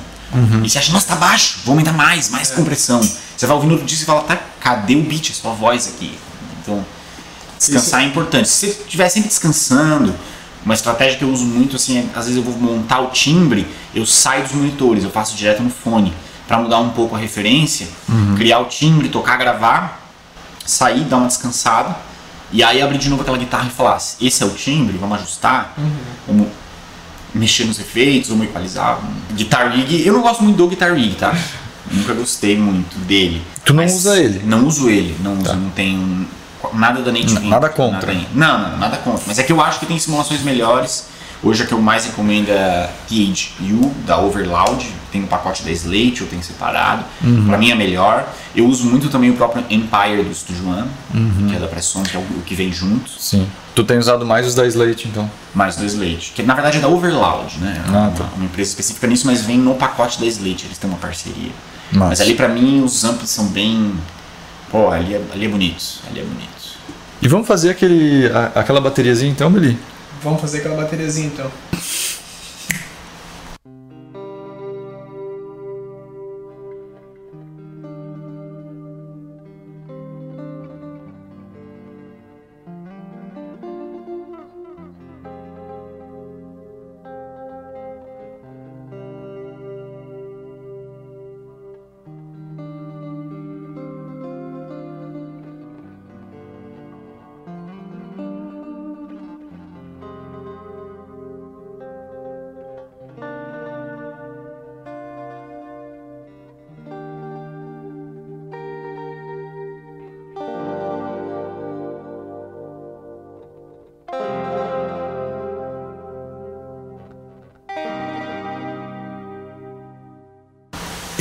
E 0.64 0.70
você 0.70 0.80
acha, 0.80 0.92
nossa, 0.92 1.08
tá 1.08 1.16
baixo, 1.16 1.60
vou 1.64 1.74
aumentar 1.74 1.94
mais, 1.94 2.30
mais 2.30 2.50
compressão. 2.50 3.00
Você 3.00 3.46
vai 3.46 3.56
ouvindo 3.56 3.74
outro 3.74 3.86
disco 3.86 4.04
e 4.04 4.06
fala, 4.08 4.22
tá, 4.22 4.42
cadê 4.60 4.96
o 4.96 5.04
beat, 5.04 5.30
a 5.30 5.34
sua 5.34 5.54
voz 5.54 5.88
aqui? 5.88 6.18
Então, 6.62 6.84
descansar 7.60 8.02
é 8.02 8.06
importante. 8.06 8.50
Se 8.50 8.68
você 8.68 8.82
estiver 8.82 9.10
sempre 9.10 9.30
descansando, 9.30 10.16
uma 10.66 10.74
estratégia 10.74 11.18
que 11.20 11.24
eu 11.24 11.30
uso 11.30 11.46
muito, 11.46 11.76
assim, 11.76 12.00
é, 12.00 12.06
às 12.18 12.26
vezes 12.26 12.38
eu 12.38 12.44
vou 12.44 12.58
montar 12.58 13.02
o 13.02 13.12
timbre, 13.12 13.68
eu 13.94 14.06
saio 14.06 14.44
dos 14.44 14.54
monitores, 14.54 15.04
eu 15.04 15.12
faço 15.12 15.36
direto 15.36 15.62
no 15.62 15.70
fone, 15.70 16.12
pra 16.48 16.58
mudar 16.58 16.80
um 16.80 16.90
pouco 16.90 17.16
a 17.16 17.20
referência, 17.20 17.88
criar 18.38 18.60
o 18.60 18.66
timbre, 18.66 19.10
tocar, 19.10 19.38
gravar, 19.38 20.02
sair, 20.66 21.02
dar 21.02 21.18
uma 21.18 21.28
descansada, 21.28 21.96
e 22.52 22.64
aí 22.64 22.82
abrir 22.82 22.98
de 22.98 23.10
novo 23.10 23.22
aquela 23.22 23.38
guitarra 23.38 23.68
e 23.68 23.72
falar, 23.72 23.98
esse 24.22 24.44
é 24.44 24.46
o 24.46 24.52
timbre, 24.52 24.98
vamos 24.98 25.18
ajustar, 25.20 25.74
vamos 26.28 26.48
mexer 27.34 27.66
nos 27.66 27.80
efeitos, 27.80 28.30
vamos 28.30 28.46
equalizar. 28.46 29.00
Guitar 29.34 29.72
Rig, 29.72 30.06
eu 30.06 30.14
não 30.14 30.22
gosto 30.22 30.44
muito 30.44 30.58
do 30.58 30.68
Guitar 30.68 30.94
Rig, 30.94 31.16
tá? 31.16 31.36
Nunca 31.92 32.14
gostei 32.14 32.58
muito 32.58 32.98
dele. 33.00 33.44
Tu 33.66 33.74
não 33.74 33.86
usa 33.86 34.20
ele? 34.20 34.40
Tá. 34.40 34.46
Não 34.46 34.68
uso 34.68 34.90
ele, 34.90 35.16
não 35.22 35.38
uso, 35.40 35.56
não 35.56 35.70
tenho 35.72 36.28
nada 36.74 37.02
da 37.02 37.12
Native 37.12 37.48
nada 37.48 37.70
contra. 37.70 38.14
Nada, 38.14 38.28
não, 38.34 38.72
não, 38.72 38.78
nada 38.78 38.98
contra. 38.98 39.24
Mas 39.28 39.40
é 39.40 39.44
que 39.44 39.52
eu 39.52 39.62
acho 39.62 39.80
que 39.80 39.86
tem 39.86 40.00
simulações 40.00 40.42
melhores. 40.42 41.08
Hoje 41.44 41.64
a 41.64 41.66
que 41.66 41.74
eu 41.74 41.82
mais 41.82 42.06
recomendo 42.06 42.50
é 42.50 42.86
a 42.86 42.90
THU 43.08 43.92
da 44.06 44.18
Overloud. 44.20 44.88
Tem 45.12 45.22
um 45.22 45.28
pacote 45.28 45.62
da 45.64 45.72
Slate, 45.72 46.22
eu 46.22 46.28
tenho 46.28 46.42
separado. 46.42 47.04
Uhum. 47.22 47.46
Pra 47.48 47.58
mim 47.58 47.70
é 47.70 47.76
melhor. 47.76 48.26
Eu 48.56 48.66
uso 48.66 48.86
muito 48.86 49.10
também 49.10 49.30
o 49.30 49.34
próprio 49.34 49.64
Empire 49.70 50.24
do 50.24 50.34
Studio 50.34 50.70
One, 50.70 50.88
Uhum. 51.14 51.48
que 51.50 51.56
é 51.56 51.60
da 51.60 51.68
Presson, 51.68 52.02
que 52.04 52.16
é 52.16 52.20
o, 52.20 52.24
que 52.46 52.56
vem 52.56 52.72
junto. 52.72 53.10
Sim. 53.20 53.46
Tu 53.76 53.84
tem 53.84 53.98
usado 53.98 54.26
mais 54.26 54.48
os 54.48 54.56
da 54.56 54.66
Slate, 54.66 55.08
então. 55.10 55.30
Mais 55.54 55.76
do 55.76 55.86
Slate, 55.86 56.32
que 56.34 56.44
na 56.44 56.54
verdade 56.54 56.78
é 56.78 56.80
da 56.80 56.88
Overloud, 56.88 57.58
né? 57.60 57.84
Ah, 57.88 57.92
uma, 57.92 58.12
tá. 58.12 58.26
uma 58.36 58.46
empresa 58.46 58.70
específica 58.70 59.06
nisso, 59.08 59.28
mas 59.28 59.42
vem 59.42 59.58
no 59.58 59.76
pacote 59.76 60.20
da 60.22 60.26
Slate, 60.26 60.66
eles 60.66 60.78
têm 60.78 60.90
uma 60.90 61.00
parceria. 61.00 61.52
Massa. 61.92 62.10
Mas 62.10 62.22
ali 62.22 62.36
pra 62.36 62.48
mim 62.48 62.82
os 62.84 63.04
amplos 63.04 63.30
são 63.30 63.48
bem. 63.48 63.94
Pô, 64.72 64.90
ali 64.90 65.14
é, 65.14 65.22
ali 65.34 65.46
é 65.46 65.50
bonito, 65.50 65.84
ali 66.10 66.22
é 66.22 66.24
bonito. 66.24 66.54
E 67.22 67.28
vamos 67.28 67.48
fazer 67.48 67.70
aquele, 67.70 68.28
a- 68.34 68.60
aquela 68.62 68.80
bateriazinha 68.82 69.30
então, 69.32 69.52
Beli? 69.52 69.78
Vamos 70.24 70.40
fazer 70.40 70.60
aquela 70.60 70.78
bateriazinha 70.78 71.28
então. 71.28 71.52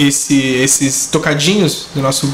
Esse, 0.07 0.39
esses 0.57 1.07
tocadinhos 1.07 1.89
do 1.95 2.01
nosso 2.01 2.33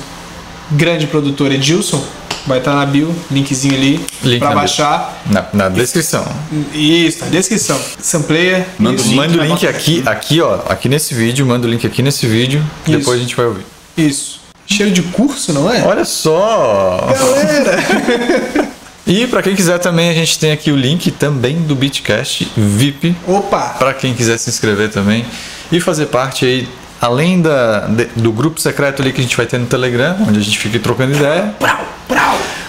grande 0.71 1.07
produtor 1.07 1.53
Edilson 1.53 2.03
vai 2.47 2.59
estar 2.59 2.75
na 2.75 2.87
bio, 2.87 3.14
linkzinho 3.31 3.75
ali 3.75 4.01
Link 4.23 4.41
bio. 4.41 4.55
baixar. 4.55 5.23
Na, 5.27 5.47
na 5.53 5.69
descrição. 5.69 6.27
Isso, 6.73 7.25
na 7.25 7.31
descrição. 7.31 7.79
Sampleia. 8.01 8.66
Manda 8.79 8.97
isso, 8.97 9.07
o 9.07 9.11
link, 9.11 9.16
Manda 9.16 9.39
o 9.39 9.45
link 9.45 9.61
botar 9.61 9.69
aqui, 9.69 10.03
aqui, 10.07 10.41
ó. 10.41 10.61
Aqui 10.69 10.89
nesse 10.89 11.14
vídeo, 11.14 11.45
manda 11.47 11.66
o 11.66 11.71
link 11.71 11.87
aqui 11.87 12.03
nesse 12.03 12.27
vídeo. 12.27 12.64
Isso. 12.87 12.99
Depois 12.99 13.19
a 13.19 13.23
gente 13.23 13.37
vai 13.37 13.47
ouvir. 13.47 13.64
Isso. 13.97 14.41
Cheiro 14.66 14.93
de 14.93 15.03
curso, 15.03 15.53
não 15.53 15.73
é? 15.73 15.83
Olha 15.83 16.05
só! 16.05 17.09
Galera! 17.12 18.69
E 19.11 19.27
pra 19.27 19.41
quem 19.41 19.55
quiser 19.57 19.79
também, 19.79 20.11
a 20.11 20.12
gente 20.12 20.39
tem 20.39 20.53
aqui 20.53 20.71
o 20.71 20.77
link 20.77 21.11
também 21.11 21.62
do 21.62 21.75
Beatcast 21.75 22.47
VIP. 22.55 23.16
Opa! 23.27 23.71
Pra 23.79 23.95
quem 23.95 24.12
quiser 24.12 24.37
se 24.37 24.51
inscrever 24.51 24.91
também 24.91 25.25
e 25.73 25.81
fazer 25.81 26.07
parte 26.07 26.45
aí, 26.45 26.69
além 27.01 27.41
da, 27.41 27.81
de- 27.87 28.07
do 28.17 28.33
grupo 28.33 28.61
secreto 28.61 29.03
ali 29.03 29.13
que 29.13 29.21
a 29.21 29.23
gente 29.23 29.37
vai 29.37 29.47
ter 29.47 29.59
no 29.59 29.67
Telegram, 29.67 30.17
onde 30.29 30.39
a 30.39 30.43
gente 30.43 30.59
fica 30.59 30.79
trocando 30.79 31.15
ideia. 31.17 31.55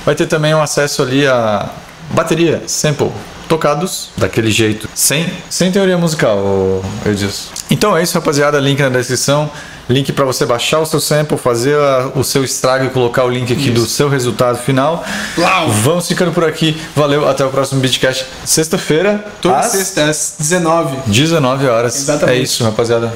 Vai 0.06 0.16
ter 0.16 0.26
também 0.28 0.54
um 0.54 0.62
acesso 0.62 1.02
ali 1.02 1.26
a 1.28 1.70
bateria, 2.12 2.64
sample, 2.68 3.12
tocados 3.48 4.10
daquele 4.18 4.50
jeito, 4.52 4.90
sem, 4.96 5.26
sem 5.50 5.72
teoria 5.72 5.98
musical, 5.98 6.38
ô 6.38 6.82
Edilson. 7.06 7.50
Então 7.70 7.96
é 7.96 8.02
isso, 8.04 8.14
rapaziada. 8.16 8.60
Link 8.60 8.80
na 8.82 8.90
descrição. 8.90 9.50
Link 9.88 10.12
para 10.12 10.24
você 10.24 10.46
baixar 10.46 10.80
o 10.80 10.86
seu 10.86 11.00
sample, 11.00 11.36
fazer 11.36 11.76
a- 11.76 12.12
o 12.14 12.24
seu 12.24 12.44
estrago 12.44 12.86
e 12.86 12.90
colocar 12.90 13.24
o 13.24 13.30
link 13.30 13.52
aqui 13.52 13.72
do 13.72 13.88
seu 13.88 14.08
resultado 14.08 14.60
final. 14.60 15.04
Plau. 15.34 15.68
Vamos 15.72 16.08
ficando 16.08 16.32
por 16.32 16.44
aqui. 16.44 16.80
Valeu, 16.96 17.28
até 17.28 17.44
o 17.44 17.50
próximo 17.50 17.82
Beatcast. 17.82 18.26
Sexta-feira, 18.46 19.26
Toda 19.42 19.58
às 19.58 19.66
sexta 19.72 20.06
às 20.06 20.36
19. 20.38 20.96
19 21.08 21.68
horas. 21.68 21.96
Exatamente. 21.96 22.38
É 22.38 22.42
isso, 22.44 22.64
rapaziada. 22.64 23.12